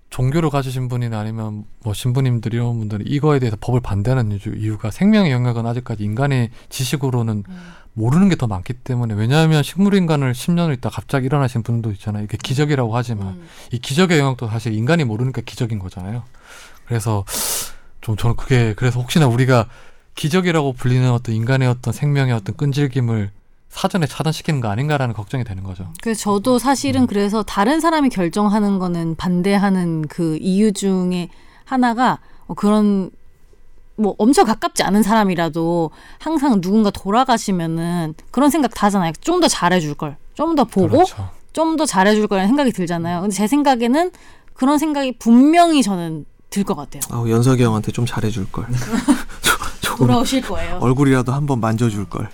종교를 0.10 0.50
가지신 0.50 0.90
분이나 0.90 1.20
아니면 1.20 1.66
뭐 1.84 1.94
신부님들 1.94 2.54
이런 2.54 2.78
분들은 2.80 3.06
이거에 3.08 3.40
대해서 3.40 3.58
법을 3.60 3.82
반대하는 3.82 4.32
이유- 4.32 4.56
이유가 4.56 4.92
생명의 4.92 5.32
영역은 5.32 5.66
아직까지 5.66 6.04
인간의 6.04 6.50
지식으로는 6.70 7.44
모르는 7.94 8.30
게 8.30 8.36
더 8.36 8.48
많기 8.48 8.74
때문에 8.74 9.14
왜냐하면 9.16 9.62
식물인간을 9.64 10.34
10년을 10.34 10.74
있다 10.78 10.90
갑자기 10.90 11.26
일어나신 11.28 11.62
분도 11.64 11.92
있잖아요. 11.92 12.24
이게 12.24 12.38
기적이라고 12.42 12.96
하지만 12.96 13.28
음. 13.30 13.48
이 13.72 13.80
기적의 13.80 14.20
영역도 14.20 14.48
사실 14.50 14.74
인간이 14.74 15.04
모르니까 15.04 15.42
기적인 15.46 15.78
거잖아요. 15.80 16.24
그래서 16.86 17.26
좀 18.02 18.16
저는 18.18 18.36
그게 18.36 18.74
그래서 18.76 19.00
혹시나 19.00 19.28
우리가 19.28 19.68
기적이라고 20.16 20.74
불리는 20.74 21.10
어떤 21.12 21.36
인간의 21.36 21.68
어떤 21.68 21.94
생명의 21.94 22.34
어떤 22.34 22.56
끈질김을 22.56 23.32
사전에 23.70 24.06
차단시키는 24.06 24.62
거 24.62 24.68
아닌가라는 24.70 25.16
걱정이 25.16 25.44
되는 25.44 25.64
거죠. 25.64 25.92
그래서 26.04 26.22
저도 26.22 26.60
사실은 26.60 27.02
음. 27.02 27.08
그래서 27.08 27.42
다른 27.42 27.80
사람이 27.80 28.10
결정하는 28.10 28.78
거는 28.78 29.16
반대하는 29.16 30.04
그 30.08 30.38
이유 30.40 30.72
중에 30.74 31.30
하나가 31.66 32.20
어, 32.46 32.54
그런 32.54 33.10
뭐 33.96 34.16
엄청 34.20 34.46
가깝지 34.46 34.84
않은 34.84 35.02
사람이라도 35.02 35.90
항상 36.20 36.62
누군가 36.62 36.90
돌아가시면은 36.92 38.14
그런 38.32 38.50
생각 38.50 38.74
다 38.74 38.88
하잖아요. 38.88 39.14
좀 39.22 39.40
더 39.42 39.48
잘해줄 39.48 39.96
걸, 39.96 40.18
좀 40.36 40.56
더 40.56 40.64
보고 40.66 40.90
그렇죠. 40.90 41.30
좀더 41.54 41.86
잘해줄 41.86 42.28
거라는 42.28 42.48
생각이 42.50 42.72
들잖아요. 42.72 43.22
근데 43.22 43.36
제 43.36 43.48
생각에는 43.48 44.12
그런 44.54 44.78
생각이 44.78 45.18
분명히 45.18 45.82
저는 45.82 46.26
들 46.54 46.64
것 46.64 46.76
같아요. 46.76 47.02
아우 47.12 47.30
연석이 47.30 47.64
형한테 47.64 47.92
좀 47.92 48.06
잘해줄 48.06 48.52
걸. 48.52 48.66
조금 49.82 50.06
돌아오실 50.08 50.42
거예요. 50.44 50.78
얼굴이라도 50.82 51.32
한번 51.34 51.60
만져줄 51.60 52.06
걸. 52.10 52.30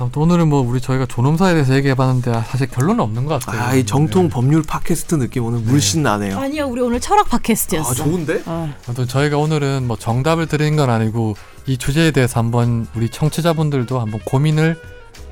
아무튼 0.00 0.22
오늘은 0.22 0.48
뭐 0.48 0.60
우리 0.60 0.80
저희가 0.80 1.06
존엄사에 1.06 1.54
대해서 1.54 1.74
얘기해봤는데 1.74 2.30
아, 2.32 2.40
사실 2.42 2.68
결론은 2.68 3.00
없는 3.00 3.24
것 3.26 3.42
같아요. 3.44 3.60
아, 3.62 3.74
이 3.74 3.84
정통 3.84 4.24
네. 4.24 4.28
법률 4.30 4.62
팟캐스트 4.62 5.16
느낌 5.16 5.44
오늘 5.44 5.58
물씬 5.58 6.04
나네요. 6.04 6.38
아니요, 6.38 6.66
우리 6.68 6.80
오늘 6.80 7.00
철학 7.00 7.28
팟캐스트였어. 7.28 7.90
아, 7.90 7.94
좋은데? 7.94 8.42
어. 8.46 8.72
아무튼 8.86 9.08
저희가 9.08 9.38
오늘은 9.38 9.88
뭐 9.88 9.96
정답을 9.96 10.46
드리는 10.46 10.76
건 10.76 10.88
아니고 10.88 11.34
이 11.66 11.76
주제에 11.78 12.12
대해서 12.12 12.38
한번 12.38 12.86
우리 12.94 13.08
청취자분들도 13.08 13.98
한번 13.98 14.20
고민을 14.24 14.80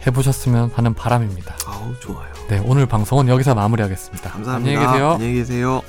해보셨으면 0.04 0.72
하는 0.74 0.94
바람입니다. 0.94 1.54
아우 1.66 1.94
좋아요. 2.00 2.26
네, 2.48 2.60
오늘 2.66 2.86
방송은 2.86 3.28
여기서 3.28 3.54
마무리하겠습니다. 3.54 4.30
감사합니다. 4.30 4.70
안녕히 4.80 4.86
계세요. 4.92 5.10
안녕히 5.12 5.34
계세요. 5.34 5.82